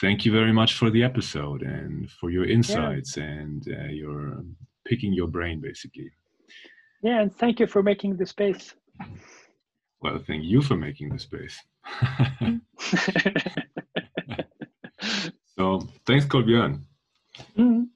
thank 0.01 0.25
you 0.25 0.31
very 0.31 0.51
much 0.51 0.73
for 0.73 0.89
the 0.89 1.03
episode 1.03 1.61
and 1.61 2.09
for 2.09 2.31
your 2.31 2.45
insights 2.45 3.17
yeah. 3.17 3.23
and 3.23 3.67
uh, 3.67 3.91
your 3.91 4.43
picking 4.89 5.13
your 5.13 5.27
brain 5.27 5.61
basically 5.61 6.11
yeah 7.03 7.21
and 7.21 7.31
thank 7.37 7.59
you 7.59 7.67
for 7.67 7.83
making 7.83 8.17
the 8.17 8.25
space 8.25 8.73
well 10.01 10.19
thank 10.25 10.43
you 10.43 10.61
for 10.61 10.75
making 10.75 11.09
the 11.09 11.19
space 11.19 11.61
so 15.57 15.79
thanks 16.05 16.27
Kolbjörn 16.27 16.85
mhm. 17.55 17.89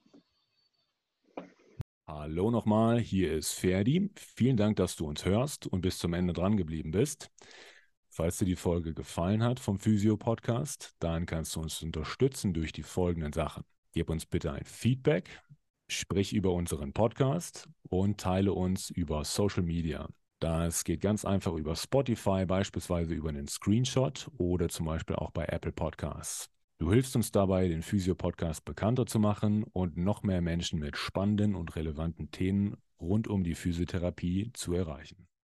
Hallo 2.06 2.50
nochmal, 2.50 3.00
hier 3.00 3.32
ist 3.32 3.52
Ferdi. 3.52 4.10
Vielen 4.14 4.56
Dank, 4.56 4.76
dass 4.76 4.96
du 4.96 5.06
uns 5.06 5.24
hörst 5.24 5.66
und 5.66 5.80
bis 5.80 5.98
zum 5.98 6.14
Ende 6.14 6.32
dran 6.32 6.56
geblieben 6.56 6.90
bist. 6.90 7.30
Falls 8.08 8.38
dir 8.38 8.44
die 8.44 8.56
Folge 8.56 8.94
gefallen 8.94 9.42
hat 9.42 9.58
vom 9.58 9.78
Physio 9.78 10.16
Podcast, 10.16 10.94
dann 11.00 11.26
kannst 11.26 11.56
du 11.56 11.60
uns 11.60 11.82
unterstützen 11.82 12.54
durch 12.54 12.72
die 12.72 12.82
folgenden 12.82 13.32
Sachen. 13.32 13.64
Gib 13.92 14.10
uns 14.10 14.26
bitte 14.26 14.52
ein 14.52 14.64
Feedback 14.64 15.28
sprich 15.88 16.32
über 16.32 16.52
unseren 16.52 16.92
Podcast 16.92 17.68
und 17.88 18.18
teile 18.18 18.52
uns 18.52 18.90
über 18.90 19.24
Social 19.24 19.62
Media. 19.62 20.08
Das 20.40 20.84
geht 20.84 21.00
ganz 21.00 21.24
einfach 21.24 21.54
über 21.54 21.76
Spotify, 21.76 22.44
beispielsweise 22.46 23.14
über 23.14 23.30
einen 23.30 23.48
Screenshot 23.48 24.30
oder 24.36 24.68
zum 24.68 24.86
Beispiel 24.86 25.16
auch 25.16 25.30
bei 25.30 25.46
Apple 25.46 25.72
Podcasts. 25.72 26.50
Du 26.78 26.92
hilfst 26.92 27.14
uns 27.16 27.30
dabei, 27.30 27.68
den 27.68 27.82
Physio-Podcast 27.82 28.64
bekannter 28.64 29.06
zu 29.06 29.18
machen 29.18 29.64
und 29.72 29.96
noch 29.96 30.22
mehr 30.22 30.40
Menschen 30.40 30.80
mit 30.80 30.96
spannenden 30.96 31.54
und 31.54 31.76
relevanten 31.76 32.30
Themen 32.30 32.76
rund 33.00 33.28
um 33.28 33.44
die 33.44 33.54
Physiotherapie 33.54 34.50
zu 34.52 34.74
erreichen. 34.74 35.28